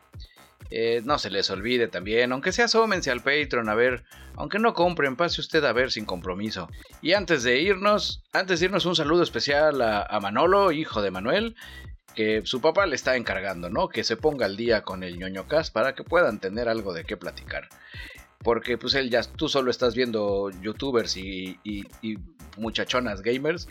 Eh, 0.71 1.01
no 1.05 1.19
se 1.21 1.31
les 1.31 1.49
olvide 1.49 1.87
también, 1.87 2.33
aunque 2.33 2.51
sea 2.51 2.65
asómense 2.65 3.11
al 3.13 3.23
Patreon 3.23 3.69
a 3.69 3.75
ver, 3.75 4.03
aunque 4.35 4.59
no 4.59 4.75
compren, 4.75 5.17
pase 5.17 5.41
usted 5.41 5.65
a 5.65 5.73
ver 5.73 5.93
sin 5.93 6.05
compromiso. 6.05 6.69
Y 7.01 7.13
antes 7.13 7.45
de 7.45 7.61
irnos, 7.61 8.25
antes 8.33 8.59
de 8.59 8.67
irnos 8.67 8.85
un 8.85 8.97
saludo 8.97 9.23
especial 9.23 9.81
a, 9.81 10.19
Manolo, 10.21 10.73
hijo 10.73 11.01
de 11.01 11.13
Manuel, 11.13 11.55
que 12.17 12.43
su 12.45 12.61
papá 12.61 12.85
le 12.85 12.97
está 12.97 13.17
encargando, 13.17 13.71
¿no? 13.71 13.89
Que 13.89 14.03
se 14.03 14.17
ponga 14.17 14.47
al 14.47 14.57
día 14.57 14.83
con 14.83 15.05
el 15.05 15.19
ñoño 15.19 15.47
cast 15.47 15.73
para 15.73 15.95
que 15.95 16.03
puedan 16.03 16.41
tener 16.41 16.69
algo 16.69 16.93
de 16.93 17.05
qué 17.05 17.17
platicar. 17.17 17.69
Porque 18.41 18.77
pues 18.77 18.95
él 18.95 19.09
ya, 19.09 19.23
tú 19.23 19.49
solo 19.49 19.71
estás 19.71 19.95
viendo 19.95 20.51
youtubers 20.61 21.17
y 21.17 21.59
muchachonas 22.57 23.23
gamers 23.23 23.69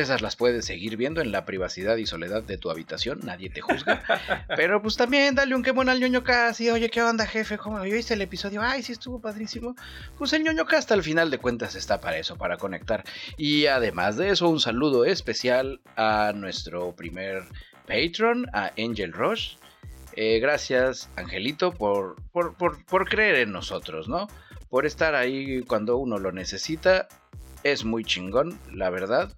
esas 0.00 0.22
las 0.22 0.36
puedes 0.36 0.64
seguir 0.64 0.96
viendo 0.96 1.20
en 1.20 1.32
la 1.32 1.44
privacidad 1.44 1.96
y 1.96 2.06
soledad 2.06 2.42
de 2.42 2.58
tu 2.58 2.70
habitación, 2.70 3.20
nadie 3.22 3.50
te 3.50 3.60
juzga. 3.60 4.02
Pero 4.56 4.82
pues 4.82 4.96
también 4.96 5.34
dale 5.34 5.54
un 5.54 5.62
qué 5.62 5.70
bueno 5.70 5.90
al 5.90 6.00
ñoño 6.00 6.24
cast 6.24 6.60
y 6.60 6.70
oye, 6.70 6.90
¿qué 6.90 7.02
onda, 7.02 7.26
jefe? 7.26 7.58
¿Cómo 7.58 7.80
viste 7.80 8.14
el 8.14 8.22
episodio? 8.22 8.62
Ay, 8.62 8.82
sí 8.82 8.92
estuvo 8.92 9.20
padrísimo. 9.20 9.74
Pues 10.18 10.32
el 10.32 10.42
ñoño 10.42 10.66
cast 10.66 10.90
al 10.92 11.02
final 11.02 11.30
de 11.30 11.38
cuentas 11.38 11.74
está 11.74 12.00
para 12.00 12.18
eso, 12.18 12.36
para 12.36 12.56
conectar. 12.56 13.04
Y 13.36 13.66
además 13.66 14.16
de 14.16 14.30
eso, 14.30 14.48
un 14.48 14.60
saludo 14.60 15.04
especial 15.04 15.80
a 15.96 16.32
nuestro 16.34 16.94
primer 16.94 17.44
patron, 17.86 18.46
a 18.52 18.72
Angel 18.78 19.12
Rush. 19.12 19.56
Eh, 20.16 20.38
gracias, 20.38 21.08
Angelito, 21.16 21.72
por, 21.72 22.16
por, 22.30 22.54
por, 22.56 22.84
por 22.84 23.08
creer 23.08 23.36
en 23.36 23.52
nosotros, 23.52 24.08
¿no? 24.08 24.28
Por 24.68 24.86
estar 24.86 25.14
ahí 25.14 25.62
cuando 25.62 25.96
uno 25.96 26.18
lo 26.18 26.32
necesita. 26.32 27.08
Es 27.62 27.84
muy 27.84 28.04
chingón, 28.04 28.58
la 28.72 28.90
verdad. 28.90 29.34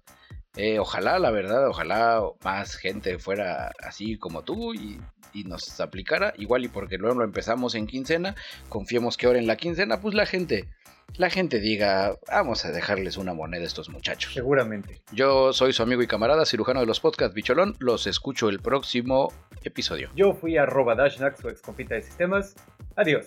Eh, 0.57 0.79
ojalá, 0.79 1.19
la 1.19 1.29
verdad, 1.29 1.67
ojalá 1.67 2.21
más 2.43 2.75
gente 2.75 3.19
fuera 3.19 3.71
así 3.83 4.17
como 4.17 4.43
tú 4.43 4.73
y, 4.73 4.99
y, 5.33 5.43
nos 5.43 5.79
aplicara. 5.79 6.33
Igual 6.37 6.65
y 6.65 6.67
porque 6.67 6.97
luego 6.97 7.19
lo 7.19 7.23
empezamos 7.23 7.75
en 7.75 7.85
quincena, 7.85 8.35
confiemos 8.67 9.17
que 9.17 9.27
ahora 9.27 9.39
en 9.39 9.47
la 9.47 9.55
quincena, 9.55 10.01
pues 10.01 10.15
la 10.15 10.25
gente, 10.25 10.67
la 11.15 11.29
gente 11.29 11.59
diga, 11.59 12.15
vamos 12.27 12.65
a 12.65 12.71
dejarles 12.71 13.17
una 13.17 13.33
moneda 13.33 13.63
a 13.63 13.67
estos 13.67 13.89
muchachos. 13.89 14.33
Seguramente. 14.33 15.01
Yo 15.11 15.53
soy 15.53 15.73
su 15.73 15.83
amigo 15.83 16.01
y 16.01 16.07
camarada, 16.07 16.45
cirujano 16.45 16.79
de 16.79 16.85
los 16.87 16.99
podcasts 16.99 17.35
Bicholón. 17.35 17.75
Los 17.79 18.07
escucho 18.07 18.49
el 18.49 18.59
próximo 18.59 19.31
episodio. 19.63 20.09
Yo 20.15 20.33
fui 20.33 20.57
a 20.57 20.63
arroba 20.63 20.95
Dashnax, 20.95 21.39
su 21.39 21.49
ex 21.49 21.61
compita 21.61 21.95
de 21.95 22.01
sistemas. 22.01 22.55
Adiós. 22.95 23.25